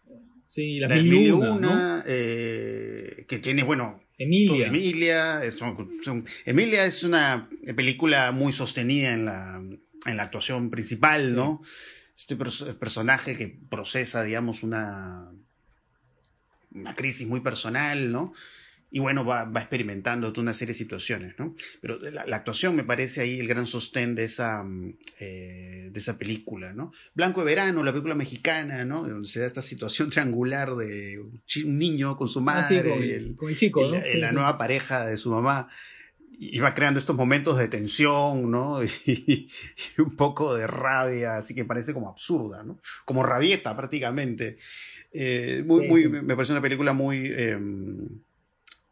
Sí, 0.47 0.79
la, 0.79 0.89
La 0.89 0.97
mil 0.97 1.07
y 1.07 1.11
Mil 1.11 1.27
y 1.27 1.31
una, 1.31 1.53
Una, 1.53 1.97
¿no? 1.99 2.05
que 2.05 3.39
tiene, 3.41 3.63
bueno, 3.63 4.04
Emilia. 4.19 4.69
Emilia. 4.69 5.45
es- 5.45 5.55
son- 5.55 5.99
son- 6.03 6.25
Emilia 6.45 6.85
es 6.87 7.03
una 7.03 7.49
película 7.77 8.31
muy 8.33 8.53
sostenida 8.53 9.13
en 9.13 9.25
la, 9.25 9.63
en 10.07 10.17
la 10.17 10.23
actuación 10.25 10.71
principal, 10.71 11.35
¿no? 11.35 11.63
Este 12.17 12.37
pers- 12.39 12.75
personaje 12.79 13.37
que 13.37 13.49
procesa, 13.69 14.23
digamos, 14.23 14.63
una, 14.63 15.33
una 16.71 16.95
crisis 16.95 17.27
muy 17.27 17.41
personal, 17.41 18.13
¿no? 18.13 18.33
Y 18.97 19.01
bueno, 19.01 19.25
va, 19.25 19.43
va 19.45 19.59
experimentando 19.59 20.33
toda 20.33 20.43
una 20.43 20.55
serie 20.55 20.71
de 20.73 20.79
situaciones, 20.79 21.35
¿no? 21.37 21.57
Pero 21.81 21.99
la, 21.99 22.25
la 22.27 22.37
actuación 22.37 22.77
me 22.77 22.85
parece 22.85 23.23
ahí 23.23 23.41
el 23.41 23.49
gran 23.49 23.67
sostén 23.67 24.15
de 24.15 24.23
esa, 24.23 24.63
mm, 24.63 24.95
eh, 25.19 25.89
de 25.91 25.99
esa 25.99 26.17
película, 26.17 26.73
¿no? 26.73 26.93
Blanco 27.13 27.41
de 27.41 27.47
Verano, 27.47 27.83
la 27.83 27.91
película 27.91 28.15
mexicana, 28.15 28.85
¿no? 28.85 29.03
Donde 29.03 29.27
se 29.27 29.41
da 29.41 29.47
esta 29.47 29.63
situación 29.63 30.11
triangular 30.11 30.77
de 30.77 31.19
un 31.19 31.79
niño 31.79 32.17
con 32.17 32.29
su 32.29 32.39
Ah, 32.39 32.43
madre, 32.43 32.83
sí, 32.85 32.89
con, 32.89 33.05
y 33.05 33.11
el, 33.11 33.35
con 33.37 33.49
el 33.51 33.57
chico, 33.57 33.81
y 33.83 33.89
¿no? 33.91 33.97
la, 33.99 34.05
Sí, 34.05 34.19
la 34.19 34.29
sí. 34.29 34.35
nueva 34.37 34.59
pareja 34.59 35.05
de 35.05 35.17
su 35.17 35.33
mamá 35.33 35.69
y 36.39 36.61
va 36.61 36.73
creando 36.75 37.01
estos 37.01 37.17
momentos 37.17 37.59
de 37.59 37.67
tensión, 37.67 38.49
¿no? 38.49 38.79
Y, 39.07 39.49
y 39.97 40.01
un 40.01 40.15
poco 40.15 40.55
de 40.55 40.69
rabia, 40.69 41.37
así 41.37 41.53
que 41.53 41.65
parece 41.65 41.93
como 41.93 42.09
absurda, 42.09 42.63
¿no? 42.63 42.79
Como 43.05 43.25
rabieta 43.25 43.77
prácticamente. 43.77 44.57
Eh, 45.17 45.63
muy, 45.67 45.83
Sí, 45.83 45.89
muy, 45.89 46.03
sí. 46.03 46.09
Me 46.11 46.35
parece 46.37 46.53
una 46.53 46.63
película 46.63 46.93
muy, 46.93 47.27
eh, 47.27 47.59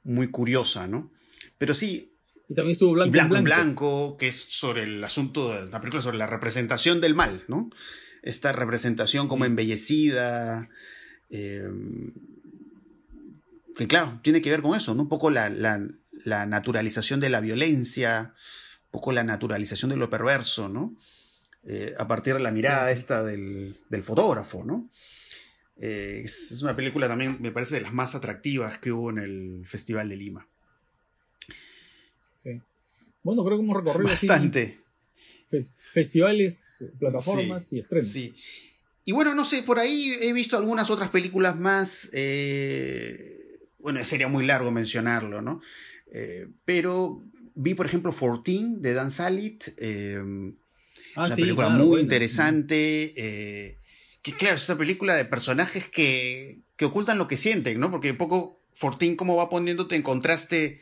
muy 0.04 0.28
curiosa, 0.28 0.86
¿no? 0.86 1.10
Pero 1.58 1.74
sí, 1.74 2.12
Y 2.48 2.54
también 2.54 2.72
estuvo 2.72 2.92
Blanco, 2.92 3.08
y 3.08 3.10
Blanco 3.12 3.36
en 3.36 3.44
Blanco. 3.44 3.62
Blanco, 3.64 4.16
que 4.18 4.28
es 4.28 4.36
sobre 4.40 4.82
el 4.84 5.02
asunto 5.04 5.50
de 5.52 5.66
la 5.70 5.80
película 5.80 6.02
sobre 6.02 6.18
la 6.18 6.26
representación 6.26 7.00
del 7.00 7.14
mal, 7.14 7.44
¿no? 7.48 7.70
Esta 8.22 8.52
representación 8.52 9.26
como 9.26 9.44
embellecida, 9.44 10.68
eh, 11.30 11.66
que 13.76 13.86
claro, 13.86 14.20
tiene 14.22 14.40
que 14.40 14.50
ver 14.50 14.62
con 14.62 14.76
eso, 14.76 14.94
¿no? 14.94 15.02
Un 15.02 15.08
poco 15.08 15.30
la, 15.30 15.48
la- 15.48 15.86
la 16.24 16.46
naturalización 16.46 17.18
de 17.20 17.30
la 17.30 17.40
violencia, 17.40 18.34
un 18.86 18.90
poco 18.92 19.10
la 19.12 19.24
naturalización 19.24 19.90
de 19.90 19.96
lo 19.96 20.08
perverso, 20.10 20.68
¿no? 20.68 20.94
Eh, 21.64 21.94
a 21.98 22.06
partir 22.06 22.34
de 22.34 22.40
la 22.40 22.50
mirada 22.52 22.86
sí. 22.88 22.92
esta 23.00 23.24
del, 23.24 23.76
del 23.88 24.02
fotógrafo, 24.04 24.62
¿no? 24.64 24.88
Eh, 25.80 26.20
es, 26.24 26.52
es 26.52 26.62
una 26.62 26.76
película 26.76 27.08
también, 27.08 27.38
me 27.40 27.50
parece, 27.52 27.74
de 27.76 27.80
las 27.80 27.92
más 27.92 28.14
atractivas 28.14 28.78
que 28.78 28.92
hubo 28.92 29.10
en 29.10 29.18
el 29.18 29.62
Festival 29.66 30.08
de 30.08 30.16
Lima. 30.16 30.46
Sí. 32.36 32.60
Bueno, 33.22 33.44
creo 33.44 33.58
que 33.58 33.64
hemos 33.64 33.76
recorrido 33.76 34.08
Bastante. 34.10 34.80
fe- 35.46 35.62
festivales, 35.74 36.74
plataformas 36.98 37.68
Sí, 37.68 37.76
y 37.76 37.78
estrenos. 37.78 38.06
Sí. 38.08 38.34
Y 39.04 39.12
bueno, 39.12 39.34
no 39.34 39.44
sé, 39.44 39.62
por 39.62 39.78
ahí 39.78 40.12
he 40.20 40.32
visto 40.32 40.56
algunas 40.56 40.90
otras 40.90 41.10
películas 41.10 41.58
más. 41.58 42.10
eh, 42.12 43.38
bueno, 43.78 44.02
sería 44.04 44.28
muy 44.28 44.46
largo 44.46 44.70
mencionarlo, 44.70 45.42
¿no? 45.42 45.60
Eh, 46.12 46.46
pero 46.64 47.24
vi, 47.54 47.74
por 47.74 47.86
ejemplo, 47.86 48.12
14 48.12 48.66
de 48.78 48.92
Dan 48.94 49.10
Salit. 49.10 49.64
Ah, 51.16 51.24
una 51.26 51.34
sí, 51.34 51.40
película 51.42 51.66
claro, 51.68 51.78
muy 51.84 51.88
bueno. 51.88 52.02
interesante. 52.02 53.78
Que 54.22 54.32
claro, 54.32 54.56
es 54.56 54.68
una 54.68 54.78
película 54.78 55.14
de 55.14 55.24
personajes 55.24 55.88
que, 55.88 56.60
que 56.76 56.84
ocultan 56.84 57.18
lo 57.18 57.26
que 57.28 57.36
sienten, 57.36 57.80
¿no? 57.80 57.90
Porque 57.90 58.12
un 58.12 58.16
poco 58.16 58.60
14 58.80 59.16
como 59.16 59.36
va 59.36 59.50
poniéndote 59.50 59.96
en 59.96 60.02
contraste 60.02 60.80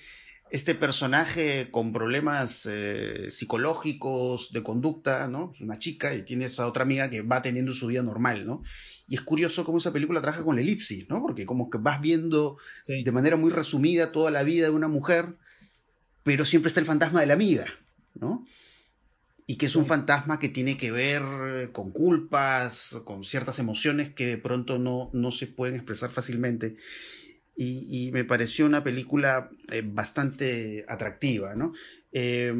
este 0.50 0.74
personaje 0.74 1.70
con 1.70 1.92
problemas 1.92 2.66
eh, 2.68 3.30
psicológicos, 3.30 4.52
de 4.52 4.62
conducta, 4.62 5.28
¿no? 5.28 5.50
Es 5.54 5.60
una 5.60 5.78
chica 5.78 6.14
y 6.14 6.24
tiene 6.24 6.46
esa 6.46 6.66
otra 6.66 6.82
amiga 6.82 7.08
que 7.08 7.22
va 7.22 7.40
teniendo 7.40 7.72
su 7.72 7.86
vida 7.86 8.02
normal, 8.02 8.46
¿no? 8.46 8.62
Y 9.06 9.14
es 9.14 9.20
curioso 9.20 9.64
cómo 9.64 9.78
esa 9.78 9.92
película 9.92 10.20
trabaja 10.20 10.42
con 10.44 10.56
la 10.56 10.62
elipsis, 10.62 11.08
¿no? 11.08 11.22
Porque 11.22 11.46
como 11.46 11.70
que 11.70 11.78
vas 11.78 12.00
viendo 12.00 12.58
Sí. 12.84 13.02
de 13.04 13.12
manera 13.12 13.36
muy 13.36 13.50
resumida 13.50 14.12
toda 14.12 14.30
la 14.30 14.42
vida 14.42 14.66
de 14.66 14.74
una 14.74 14.88
mujer, 14.88 15.36
pero 16.24 16.44
siempre 16.44 16.68
está 16.68 16.80
el 16.80 16.86
fantasma 16.86 17.20
de 17.20 17.26
la 17.26 17.34
amiga, 17.34 17.66
¿no? 18.14 18.44
Y 19.50 19.56
que 19.56 19.66
es 19.66 19.74
un 19.74 19.84
fantasma 19.84 20.38
que 20.38 20.48
tiene 20.48 20.76
que 20.76 20.92
ver 20.92 21.72
con 21.72 21.90
culpas, 21.90 23.00
con 23.04 23.24
ciertas 23.24 23.58
emociones 23.58 24.08
que 24.08 24.24
de 24.24 24.38
pronto 24.38 24.78
no, 24.78 25.10
no 25.12 25.32
se 25.32 25.48
pueden 25.48 25.74
expresar 25.74 26.10
fácilmente. 26.10 26.76
Y, 27.56 28.10
me 28.12 28.24
pareció 28.24 28.64
una 28.64 28.84
película 28.84 29.50
eh, 29.72 29.82
bastante 29.84 30.84
atractiva, 30.86 31.56
¿no? 31.56 31.72
Eh, 32.12 32.54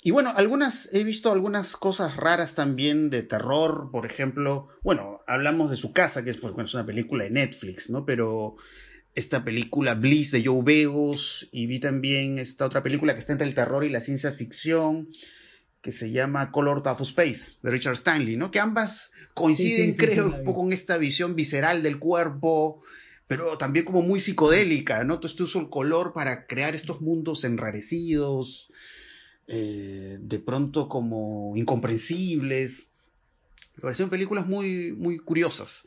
y 0.00 0.10
bueno, 0.10 0.32
algunas, 0.34 0.88
he 0.94 1.04
visto 1.04 1.30
algunas 1.30 1.76
cosas 1.76 2.16
raras 2.16 2.54
también 2.54 3.10
de 3.10 3.22
terror, 3.22 3.90
por 3.92 4.06
ejemplo, 4.06 4.68
bueno, 4.82 5.20
hablamos 5.26 5.70
de 5.70 5.76
su 5.76 5.92
casa, 5.92 6.24
que 6.24 6.30
es, 6.30 6.38
pues, 6.38 6.54
bueno, 6.54 6.66
es 6.66 6.72
una 6.72 6.86
película 6.86 7.24
de 7.24 7.30
Netflix, 7.30 7.90
¿no? 7.90 8.06
Pero 8.06 8.56
esta 9.14 9.44
película 9.44 9.92
Bliss 9.92 10.30
de 10.30 10.42
Joe 10.42 10.62
Begos, 10.62 11.46
y 11.52 11.66
vi 11.66 11.78
también 11.78 12.38
esta 12.38 12.64
otra 12.64 12.82
película 12.82 13.12
que 13.12 13.18
está 13.18 13.32
entre 13.32 13.46
el 13.46 13.52
terror 13.52 13.84
y 13.84 13.90
la 13.90 14.00
ciencia 14.00 14.32
ficción, 14.32 15.10
que 15.86 15.92
se 15.92 16.10
llama 16.10 16.50
Color 16.50 16.82
of 16.84 17.00
Space, 17.02 17.60
de 17.62 17.70
Richard 17.70 17.94
Stanley, 17.94 18.36
¿no? 18.36 18.50
Que 18.50 18.58
ambas 18.58 19.12
coinciden, 19.34 19.92
Sí, 19.92 20.00
sí, 20.00 20.00
sí, 20.00 20.06
creo, 20.14 20.26
un 20.26 20.44
poco 20.44 20.66
en 20.66 20.72
esta 20.72 20.98
visión 20.98 21.36
visceral 21.36 21.80
del 21.80 22.00
cuerpo, 22.00 22.82
pero 23.28 23.56
también 23.56 23.84
como 23.84 24.02
muy 24.02 24.18
psicodélica, 24.18 25.04
¿no? 25.04 25.20
Todo 25.20 25.28
este 25.28 25.44
uso 25.44 25.60
el 25.60 25.68
color 25.68 26.12
para 26.12 26.48
crear 26.48 26.74
estos 26.74 27.02
mundos 27.02 27.44
enrarecidos, 27.44 28.72
eh, 29.46 30.18
de 30.20 30.38
pronto 30.40 30.88
como 30.88 31.52
incomprensibles. 31.54 32.88
Me 33.76 33.82
parecieron 33.82 34.10
películas 34.10 34.44
muy, 34.44 34.90
muy 34.90 35.20
curiosas. 35.20 35.86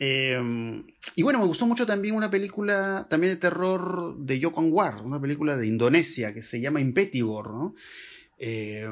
Eh, 0.00 0.82
y 1.14 1.22
bueno, 1.22 1.38
me 1.38 1.46
gustó 1.46 1.68
mucho 1.68 1.86
también 1.86 2.16
una 2.16 2.32
película 2.32 3.06
también 3.08 3.34
de 3.34 3.38
terror 3.38 4.16
de 4.18 4.42
Joko 4.42 4.60
Anwar, 4.60 5.02
una 5.02 5.20
película 5.20 5.56
de 5.56 5.68
Indonesia 5.68 6.34
que 6.34 6.42
se 6.42 6.60
llama 6.60 6.80
Impetigor, 6.80 7.54
¿no? 7.54 7.76
Eh, 8.40 8.88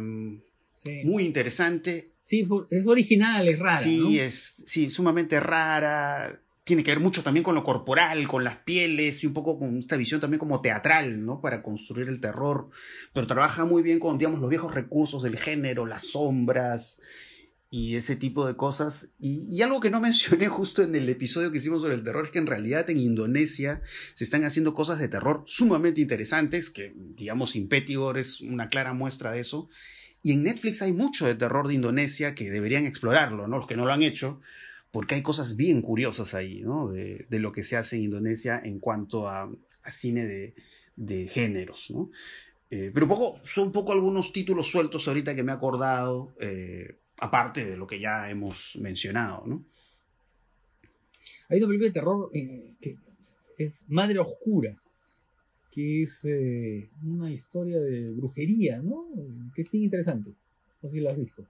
Sí. 0.79 1.01
muy 1.03 1.25
interesante. 1.25 2.13
Sí, 2.23 2.47
es 2.71 2.87
original, 2.87 3.49
es 3.49 3.59
rara. 3.59 3.79
sí, 3.79 3.99
¿no? 4.17 4.23
es 4.23 4.63
sí, 4.65 4.91
sumamente 4.91 5.41
rara. 5.41 6.41
Tiene 6.63 6.85
que 6.85 6.93
ver 6.93 7.01
mucho 7.01 7.23
también 7.25 7.43
con 7.43 7.57
lo 7.57 7.65
corporal, 7.65 8.29
con 8.29 8.45
las 8.45 8.59
pieles 8.59 9.25
y 9.25 9.27
un 9.27 9.33
poco 9.33 9.59
con 9.59 9.77
esta 9.79 9.97
visión 9.97 10.21
también 10.21 10.39
como 10.39 10.61
teatral, 10.61 11.25
¿no? 11.25 11.41
Para 11.41 11.63
construir 11.63 12.09
el 12.09 12.21
terror. 12.21 12.69
Pero 13.13 13.27
trabaja 13.27 13.65
muy 13.65 13.83
bien 13.83 13.99
con, 13.99 14.19
digamos, 14.19 14.39
los 14.41 14.51
viejos 14.51 14.73
recursos 14.73 15.23
del 15.23 15.37
género, 15.37 15.85
las 15.85 16.03
sombras 16.03 17.01
y 17.71 17.97
ese 17.97 18.17
tipo 18.17 18.47
de 18.47 18.57
cosas. 18.57 19.11
Y, 19.19 19.61
algo 19.63 19.81
que 19.81 19.91
no 19.91 20.01
mencioné 20.09 20.49
justo 20.49 20.83
en 20.83 20.95
el 20.95 21.09
episodio 21.09 21.51
que 21.51 21.59
hicimos 21.59 21.83
sobre 21.83 21.95
el 21.95 22.05
terror 22.05 22.25
es 22.25 22.31
que 22.31 22.39
en 22.39 22.47
realidad 22.47 22.89
en 22.91 22.99
Indonesia 22.99 23.83
se 24.15 24.25
están 24.25 24.45
haciendo 24.45 24.75
cosas 24.75 24.99
de 24.99 25.09
terror 25.09 25.43
sumamente 25.47 26.01
interesantes, 26.01 26.71
que 26.71 26.95
digamos 27.17 27.57
Impetigor 27.57 28.19
es 28.19 28.41
una 28.41 28.69
clara 28.69 28.93
muestra 28.93 29.33
de 29.33 29.41
eso. 29.41 29.69
Y 30.23 30.33
en 30.33 30.43
Netflix 30.43 30.83
hay 30.83 30.93
mucho 30.93 31.27
de 31.27 31.35
terror 31.37 31.69
de 31.69 31.75
Indonesia 31.75 32.35
que 32.35 32.51
deberían 32.51 32.87
explorarlo, 32.87 33.47
¿no? 33.47 33.59
Los 33.59 33.67
que 33.67 33.77
no 33.77 33.87
lo 33.87 33.93
han 33.93 34.03
hecho, 34.03 34.41
porque 34.91 35.15
hay 35.15 35.23
cosas 35.23 35.55
bien 35.55 35.81
curiosas 35.81 36.35
ahí, 36.35 36.61
¿no? 36.63 36.89
De, 36.89 37.27
lo 37.31 37.53
que 37.53 37.63
se 37.63 37.77
hace 37.77 37.97
en 37.97 38.03
Indonesia 38.03 38.61
en 38.63 38.81
cuanto 38.81 39.29
a, 39.29 39.49
cine 39.89 40.27
de, 40.97 41.29
géneros, 41.29 41.91
¿no? 41.91 42.11
Eh, 42.71 42.91
pero 42.93 43.09
poco, 43.09 43.41
son 43.45 43.69
un 43.69 43.73
poco 43.73 43.93
algunos 43.93 44.33
títulos 44.33 44.67
sueltos 44.67 45.09
ahorita 45.09 45.35
que 45.35 45.43
me 45.43 45.53
he 45.53 45.55
acordado, 45.55 46.35
eh, 46.41 46.99
aparte 47.19 47.65
de 47.65 47.77
lo 47.77 47.87
que 47.87 48.01
ya 48.01 48.31
hemos 48.31 48.77
mencionado, 48.81 49.45
¿no? 49.47 49.65
Hay 51.49 51.59
una 51.59 51.67
película 51.67 51.89
de 51.89 51.95
terror 51.95 52.31
eh, 52.35 52.75
que 52.81 52.97
es 53.57 53.85
Madre 53.89 54.19
Oscura, 54.19 54.77
que 55.71 56.03
es 56.03 56.25
eh, 56.25 56.91
una 57.03 57.31
historia 57.31 57.81
de 57.81 58.13
brujería, 58.13 58.83
¿no? 58.83 59.07
Que 59.55 59.63
es 59.63 59.71
bien 59.71 59.85
interesante. 59.85 60.35
No 60.83 60.89
sé 60.89 60.97
si 60.97 61.01
la 61.03 61.11
has 61.11 61.17
visto. 61.17 61.47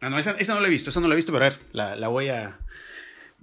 Ah, 0.00 0.10
no, 0.10 0.18
esa, 0.18 0.32
esa 0.32 0.54
no 0.54 0.60
la 0.60 0.66
he 0.68 0.70
visto, 0.70 0.90
esa 0.90 1.00
no 1.00 1.08
la 1.08 1.14
he 1.14 1.16
visto, 1.16 1.32
pero 1.32 1.44
a 1.44 1.48
ver, 1.48 1.58
la, 1.72 1.96
la 1.96 2.08
voy 2.08 2.28
a. 2.28 2.60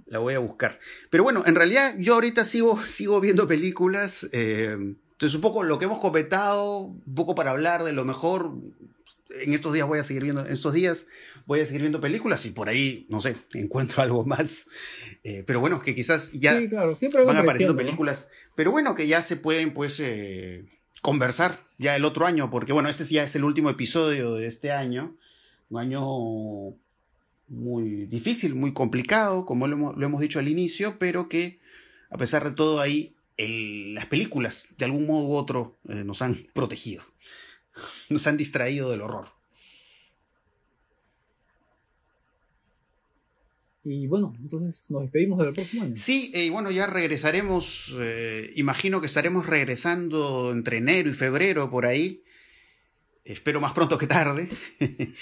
La 0.06 0.18
voy 0.18 0.34
a 0.34 0.38
buscar. 0.38 0.78
Pero 1.08 1.24
bueno, 1.24 1.44
en 1.46 1.54
realidad 1.54 1.94
yo 1.98 2.14
ahorita 2.14 2.44
sigo, 2.44 2.78
sigo 2.82 3.20
viendo 3.20 3.48
películas. 3.48 4.28
eh, 4.32 4.76
entonces, 5.14 5.36
un 5.36 5.40
poco 5.40 5.62
lo 5.62 5.78
que 5.78 5.84
hemos 5.86 6.00
comentado, 6.00 6.80
un 6.80 7.14
poco 7.14 7.34
para 7.34 7.52
hablar 7.52 7.84
de 7.84 7.92
lo 7.92 8.04
mejor. 8.04 8.52
En 9.40 9.52
estos 9.54 9.72
días 9.72 9.86
voy 9.88 9.98
a 9.98 10.02
seguir 10.02 10.22
viendo, 10.24 10.44
en 10.46 10.52
estos 10.52 10.72
días 10.72 11.06
voy 11.46 11.60
a 11.60 11.66
seguir 11.66 11.82
viendo 11.82 12.00
películas 12.00 12.44
y 12.46 12.50
por 12.50 12.68
ahí, 12.68 13.06
no 13.08 13.20
sé, 13.20 13.36
encuentro 13.54 14.02
algo 14.02 14.24
más. 14.24 14.68
Eh, 15.22 15.42
pero 15.46 15.60
bueno, 15.60 15.80
que 15.80 15.94
quizás 15.94 16.32
ya 16.32 16.58
sí, 16.58 16.68
claro, 16.68 16.94
siempre 16.94 17.20
algo 17.20 17.28
van 17.28 17.38
apareciendo 17.38 17.74
películas. 17.76 18.28
Pero 18.54 18.70
bueno, 18.70 18.94
que 18.94 19.06
ya 19.06 19.20
se 19.22 19.36
pueden, 19.36 19.74
pues, 19.74 19.98
eh, 20.00 20.64
conversar 21.02 21.58
ya 21.78 21.96
el 21.96 22.04
otro 22.04 22.24
año, 22.26 22.50
porque 22.50 22.72
bueno, 22.72 22.88
este 22.88 23.04
ya 23.04 23.24
es 23.24 23.34
el 23.36 23.44
último 23.44 23.68
episodio 23.70 24.34
de 24.34 24.46
este 24.46 24.70
año. 24.72 25.16
Un 25.70 25.80
año 25.80 26.74
muy 27.48 28.06
difícil, 28.06 28.54
muy 28.54 28.72
complicado, 28.72 29.44
como 29.44 29.66
lo 29.66 29.74
hemos, 29.76 29.96
lo 29.96 30.06
hemos 30.06 30.20
dicho 30.20 30.38
al 30.38 30.48
inicio, 30.48 30.96
pero 30.98 31.28
que 31.28 31.58
a 32.10 32.16
pesar 32.18 32.44
de 32.44 32.52
todo 32.52 32.80
ahí, 32.80 33.14
el- 33.36 33.94
las 33.94 34.06
películas, 34.06 34.68
de 34.78 34.84
algún 34.84 35.06
modo 35.06 35.26
u 35.26 35.34
otro, 35.34 35.76
eh, 35.88 36.04
nos 36.04 36.22
han 36.22 36.36
protegido. 36.54 37.02
Nos 38.08 38.26
han 38.26 38.36
distraído 38.36 38.90
del 38.90 39.00
horror. 39.00 39.28
Y 43.86 44.06
bueno, 44.06 44.34
entonces 44.40 44.90
nos 44.90 45.02
despedimos 45.02 45.38
del 45.38 45.50
próximo 45.50 45.82
año. 45.82 45.92
Sí, 45.94 46.30
y 46.32 46.48
bueno, 46.48 46.70
ya 46.70 46.86
regresaremos, 46.86 47.94
eh, 47.98 48.50
imagino 48.56 48.98
que 49.00 49.06
estaremos 49.06 49.44
regresando 49.44 50.52
entre 50.52 50.78
enero 50.78 51.10
y 51.10 51.12
febrero 51.12 51.70
por 51.70 51.84
ahí. 51.84 52.22
Espero 53.26 53.60
más 53.60 53.74
pronto 53.74 53.98
que 53.98 54.06
tarde. 54.06 54.48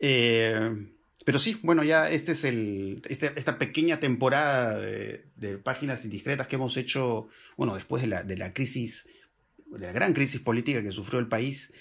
eh, 0.00 0.88
pero 1.24 1.38
sí, 1.38 1.60
bueno, 1.62 1.84
ya 1.84 2.10
este 2.10 2.32
es 2.32 2.42
el, 2.42 3.00
este, 3.08 3.30
esta 3.36 3.58
pequeña 3.58 4.00
temporada 4.00 4.80
de, 4.80 5.26
de, 5.36 5.58
páginas 5.58 6.04
indiscretas 6.04 6.48
que 6.48 6.56
hemos 6.56 6.76
hecho, 6.76 7.28
bueno, 7.56 7.76
después 7.76 8.02
de 8.02 8.08
la, 8.08 8.24
de 8.24 8.36
la 8.36 8.52
crisis, 8.52 9.06
de 9.70 9.86
la 9.86 9.92
gran 9.92 10.12
crisis 10.12 10.40
política 10.40 10.82
que 10.82 10.92
sufrió 10.92 11.18
el 11.20 11.28
país. 11.28 11.72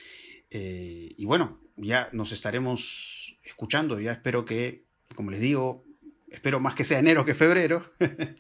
Eh, 0.50 1.14
y 1.18 1.26
bueno, 1.26 1.60
ya 1.76 2.10
nos 2.12 2.32
estaremos 2.32 3.38
escuchando, 3.44 4.00
ya 4.00 4.12
espero 4.12 4.46
que, 4.46 4.86
como 5.16 5.32
les 5.32 5.42
digo, 5.42 5.86
espero 6.30 6.60
más 6.60 6.76
que 6.76 6.84
sea 6.84 7.00
enero 7.00 7.26
que 7.26 7.34
febrero. 7.34 7.84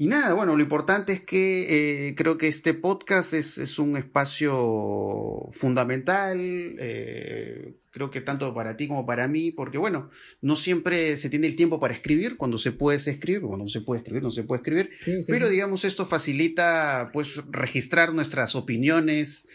Y 0.00 0.06
nada, 0.06 0.32
bueno, 0.32 0.56
lo 0.56 0.62
importante 0.62 1.12
es 1.12 1.20
que 1.20 2.08
eh, 2.08 2.14
creo 2.14 2.38
que 2.38 2.48
este 2.48 2.72
podcast 2.72 3.34
es, 3.34 3.58
es 3.58 3.78
un 3.78 3.98
espacio 3.98 5.46
fundamental, 5.50 6.38
eh, 6.78 7.74
creo 7.90 8.10
que 8.10 8.20
tanto 8.20 8.54
para 8.54 8.76
ti 8.76 8.88
como 8.88 9.06
para 9.06 9.28
mí, 9.28 9.50
porque 9.50 9.78
bueno, 9.78 10.10
no 10.40 10.56
siempre 10.56 11.16
se 11.16 11.30
tiene 11.30 11.46
el 11.46 11.56
tiempo 11.56 11.80
para 11.80 11.94
escribir, 11.94 12.36
cuando 12.36 12.58
se 12.58 12.72
puede 12.72 12.98
se 12.98 13.10
escribe, 13.10 13.40
cuando 13.40 13.64
no 13.64 13.68
se 13.68 13.80
puede 13.80 14.00
escribir, 14.00 14.22
no 14.22 14.30
se 14.30 14.42
puede 14.42 14.58
escribir, 14.58 14.90
sí, 15.00 15.22
sí. 15.22 15.32
pero 15.32 15.48
digamos 15.48 15.84
esto 15.84 16.06
facilita 16.06 17.10
pues 17.12 17.42
registrar 17.50 18.14
nuestras 18.14 18.54
opiniones, 18.54 19.46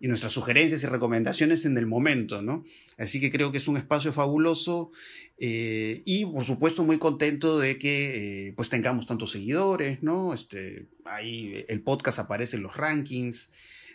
y 0.00 0.08
nuestras 0.08 0.32
sugerencias 0.32 0.82
y 0.82 0.86
recomendaciones 0.86 1.66
en 1.66 1.76
el 1.76 1.86
momento, 1.86 2.40
¿no? 2.40 2.64
Así 2.96 3.20
que 3.20 3.30
creo 3.30 3.52
que 3.52 3.58
es 3.58 3.68
un 3.68 3.76
espacio 3.76 4.14
fabuloso 4.14 4.92
eh, 5.36 6.00
y 6.06 6.24
por 6.24 6.42
supuesto 6.42 6.84
muy 6.84 6.96
contento 6.98 7.58
de 7.58 7.78
que 7.78 8.48
eh, 8.48 8.52
pues 8.56 8.70
tengamos 8.70 9.06
tantos 9.06 9.30
seguidores, 9.30 10.02
¿no? 10.02 10.32
Este, 10.32 10.86
ahí 11.04 11.66
el 11.68 11.82
podcast 11.82 12.18
aparece 12.18 12.56
en 12.56 12.62
los 12.62 12.78
rankings 12.78 13.50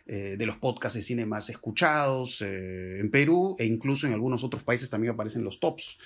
eh, 0.07 0.35
de 0.37 0.45
los 0.45 0.57
podcasts 0.57 0.95
de 0.95 1.01
cine 1.01 1.25
más 1.25 1.49
escuchados 1.49 2.39
eh, 2.43 2.99
en 2.99 3.09
Perú 3.09 3.55
e 3.57 3.65
incluso 3.65 4.05
en 4.05 4.13
algunos 4.13 4.43
otros 4.43 4.61
países 4.61 4.87
también 4.87 5.13
aparecen 5.13 5.43
los 5.43 5.59
tops. 5.59 5.97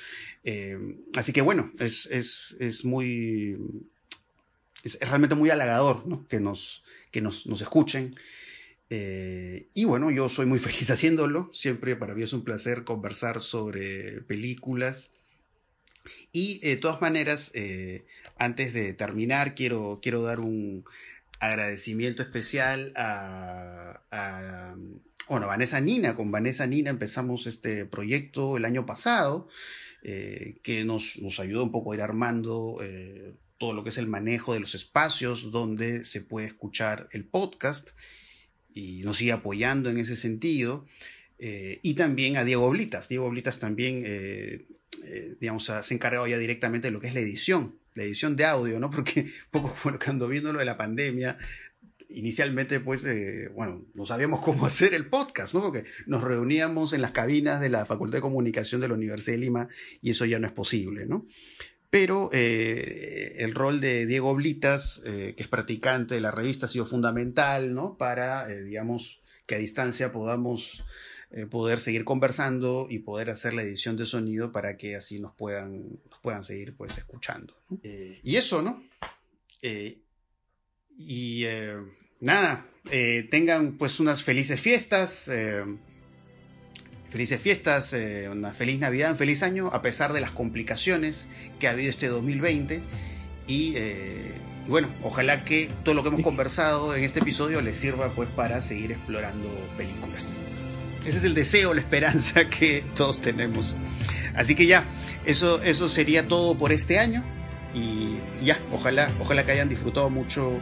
Eh, 0.46 0.78
así 1.18 1.34
que 1.34 1.42
bueno, 1.42 1.74
es, 1.80 2.06
es, 2.06 2.56
es 2.62 2.86
muy... 2.86 3.58
Es 4.86 4.98
realmente 5.02 5.36
muy 5.36 5.50
halagador 5.50 6.08
¿no? 6.08 6.26
que, 6.30 6.40
nos, 6.40 6.82
que 7.12 7.20
nos, 7.20 7.46
nos 7.46 7.60
escuchen. 7.60 8.16
Y 8.90 9.84
bueno, 9.84 10.10
yo 10.12 10.30
soy 10.30 10.46
muy 10.46 10.60
feliz 10.60 10.90
haciéndolo. 10.90 11.50
Siempre 11.52 11.98
para 11.98 12.16
mí 12.16 12.24
es 12.24 12.32
un 12.32 12.46
placer 12.46 12.86
conversar 12.86 13.42
sobre 13.42 14.22
películas. 14.22 15.12
Y 16.32 16.60
de 16.60 16.78
todas 16.78 17.02
maneras, 17.02 17.52
antes 18.38 18.74
de 18.74 18.94
terminar, 18.94 19.56
quiero, 19.56 20.00
quiero 20.02 20.22
dar 20.22 20.40
un 20.40 20.86
agradecimiento 21.40 22.22
especial 22.22 22.94
a, 22.96 24.76
bueno, 25.28 25.48
Vanessa 25.48 25.80
Nina. 25.80 26.16
Con 26.16 26.32
Vanessa 26.32 26.68
Nina 26.68 26.90
empezamos 26.90 27.48
este 27.48 27.86
proyecto 27.86 28.58
el 28.58 28.66
año 28.66 28.86
pasado, 28.86 29.48
eh, 30.04 30.58
que 30.64 30.84
nos, 30.84 31.18
nos, 31.20 31.40
ayudó 31.40 31.64
un 31.64 31.72
poco 31.72 31.92
a 31.92 31.96
ir 31.96 32.02
armando 32.02 32.80
eh, 32.82 33.34
todo 33.58 33.74
lo 33.74 33.84
que 33.84 33.90
es 33.90 33.98
el 33.98 34.08
manejo 34.08 34.54
de 34.54 34.60
los 34.60 34.76
espacios 34.76 35.52
donde 35.52 36.04
se 36.06 36.22
puede 36.22 36.48
escuchar 36.48 37.10
el 37.12 37.26
podcast 37.26 37.90
y 38.74 39.02
nos 39.04 39.18
sigue 39.18 39.32
apoyando 39.32 39.90
en 39.90 39.98
ese 39.98 40.16
sentido. 40.16 40.86
Eh, 41.38 41.80
y 41.84 41.94
también 41.94 42.36
a 42.38 42.44
Diego 42.44 42.66
Oblitas. 42.66 43.08
Diego 43.08 43.26
Oblitas 43.26 43.60
también, 43.60 44.04
digamos, 45.40 45.66
se 45.66 45.72
ha 45.74 45.82
encargado 45.92 46.28
ya 46.28 46.38
directamente 46.38 46.88
de 46.88 46.92
lo 46.92 47.00
que 47.00 47.08
es 47.08 47.14
la 47.14 47.22
edición, 47.22 47.79
la 48.00 48.06
edición 48.06 48.36
de 48.36 48.46
audio, 48.46 48.80
¿no? 48.80 48.90
Porque 48.92 49.28
poco 49.52 49.76
cuando 50.04 50.28
viendo 50.28 50.52
lo 50.52 50.60
de 50.60 50.66
la 50.66 50.78
pandemia, 50.78 51.38
inicialmente, 52.10 52.80
pues, 52.80 53.06
bueno, 53.54 53.86
no 53.94 54.06
sabíamos 54.06 54.42
cómo 54.42 54.66
hacer 54.66 54.94
el 54.94 55.08
podcast, 55.08 55.54
¿no? 55.54 55.62
Porque 55.62 55.86
nos 56.08 56.24
reuníamos 56.24 56.94
en 56.94 57.02
las 57.02 57.12
cabinas 57.12 57.62
de 57.62 57.70
la 57.70 57.86
Facultad 57.86 58.18
de 58.18 58.24
Comunicación 58.24 58.82
de 58.82 58.88
la 58.88 58.96
Universidad 58.96 59.36
de 59.36 59.42
Lima 59.42 59.68
y 60.02 60.10
eso 60.10 60.26
ya 60.26 60.40
no 60.40 60.48
es 60.48 60.54
posible, 60.54 61.06
¿no? 61.06 61.28
Pero 61.92 62.30
eh, 62.34 63.38
el 63.40 63.56
rol 63.56 63.82
de 63.82 64.06
Diego 64.06 64.36
Blitas, 64.36 65.02
eh, 65.06 65.34
que 65.36 65.44
es 65.44 65.50
practicante 65.50 66.16
de 66.16 66.22
la 66.22 66.30
revista, 66.30 66.68
ha 66.68 66.70
sido 66.70 66.86
fundamental, 66.86 67.74
¿no? 67.74 67.98
Para, 67.98 68.52
eh, 68.52 68.62
digamos, 68.62 69.22
que 69.48 69.56
a 69.56 69.58
distancia 69.58 70.12
podamos 70.12 70.84
eh, 71.32 71.46
poder 71.46 71.78
seguir 71.78 72.06
conversando 72.06 72.88
y 72.90 73.00
poder 73.00 73.30
hacer 73.30 73.54
la 73.54 73.62
edición 73.62 73.96
de 73.98 74.08
sonido 74.08 74.52
para 74.52 74.78
que 74.78 74.96
así 74.96 75.20
nos 75.20 75.36
puedan, 75.36 76.00
puedan 76.22 76.44
seguir, 76.44 76.76
pues, 76.76 76.98
escuchando. 76.98 77.56
¿no? 77.70 77.80
y 77.82 78.36
eso, 78.36 78.62
¿no? 78.62 78.84
y 80.98 81.46
nada, 82.20 82.66
tengan, 83.30 83.78
pues, 83.78 84.00
unas 84.00 84.24
felices 84.24 84.60
fiestas. 84.60 85.30
Felices 87.10 87.42
fiestas, 87.42 87.94
eh, 87.94 88.30
una 88.30 88.52
feliz 88.52 88.80
Navidad, 88.80 89.12
un 89.12 89.18
feliz 89.18 89.42
año, 89.42 89.70
a 89.74 89.82
pesar 89.82 90.14
de 90.14 90.22
las 90.22 90.32
complicaciones 90.32 91.28
que 91.60 91.68
ha 91.68 91.72
habido 91.72 91.90
este 91.90 92.08
2020. 92.08 92.82
Y, 93.48 93.74
eh, 93.76 94.32
y, 94.68 94.70
bueno, 94.70 94.90
ojalá 95.02 95.44
que 95.44 95.70
todo 95.84 95.96
lo 95.96 96.04
que 96.04 96.10
hemos 96.10 96.22
conversado 96.24 96.96
en 96.96 97.04
este 97.04 97.20
episodio 97.20 97.62
les 97.62 97.78
sirva 97.78 98.14
pues 98.14 98.30
para 98.30 98.62
seguir 98.62 98.92
explorando 98.92 99.50
películas. 99.76 100.38
Ese 101.06 101.18
es 101.18 101.24
el 101.24 101.34
deseo, 101.34 101.74
la 101.74 101.82
esperanza 101.82 102.50
que 102.50 102.84
todos 102.96 103.20
tenemos. 103.22 103.76
Así 104.36 104.56
que 104.56 104.66
ya, 104.66 104.86
eso, 105.26 105.62
eso 105.64 105.90
sería 105.90 106.28
todo 106.28 106.58
por 106.58 106.72
este 106.72 107.00
año. 107.00 107.24
Y 107.74 108.18
ya, 108.44 108.58
ojalá, 108.72 109.12
ojalá 109.20 109.46
que 109.46 109.52
hayan 109.52 109.70
disfrutado 109.70 110.10
mucho 110.10 110.60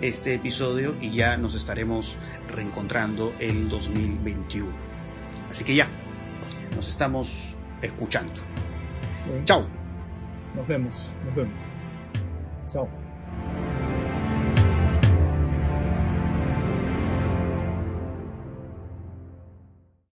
este 0.00 0.34
episodio 0.34 0.96
y 1.00 1.10
ya 1.10 1.36
nos 1.36 1.54
estaremos 1.54 2.16
reencontrando 2.48 3.34
el 3.38 3.68
2021. 3.68 4.70
Así 5.50 5.64
que 5.64 5.74
ya, 5.74 5.88
nos 6.74 6.88
estamos 6.88 7.54
escuchando. 7.82 8.32
Chao. 9.44 9.66
Nos 10.54 10.66
vemos, 10.66 11.14
nos 11.24 11.34
vemos. 11.34 11.60
Chao. 12.72 12.88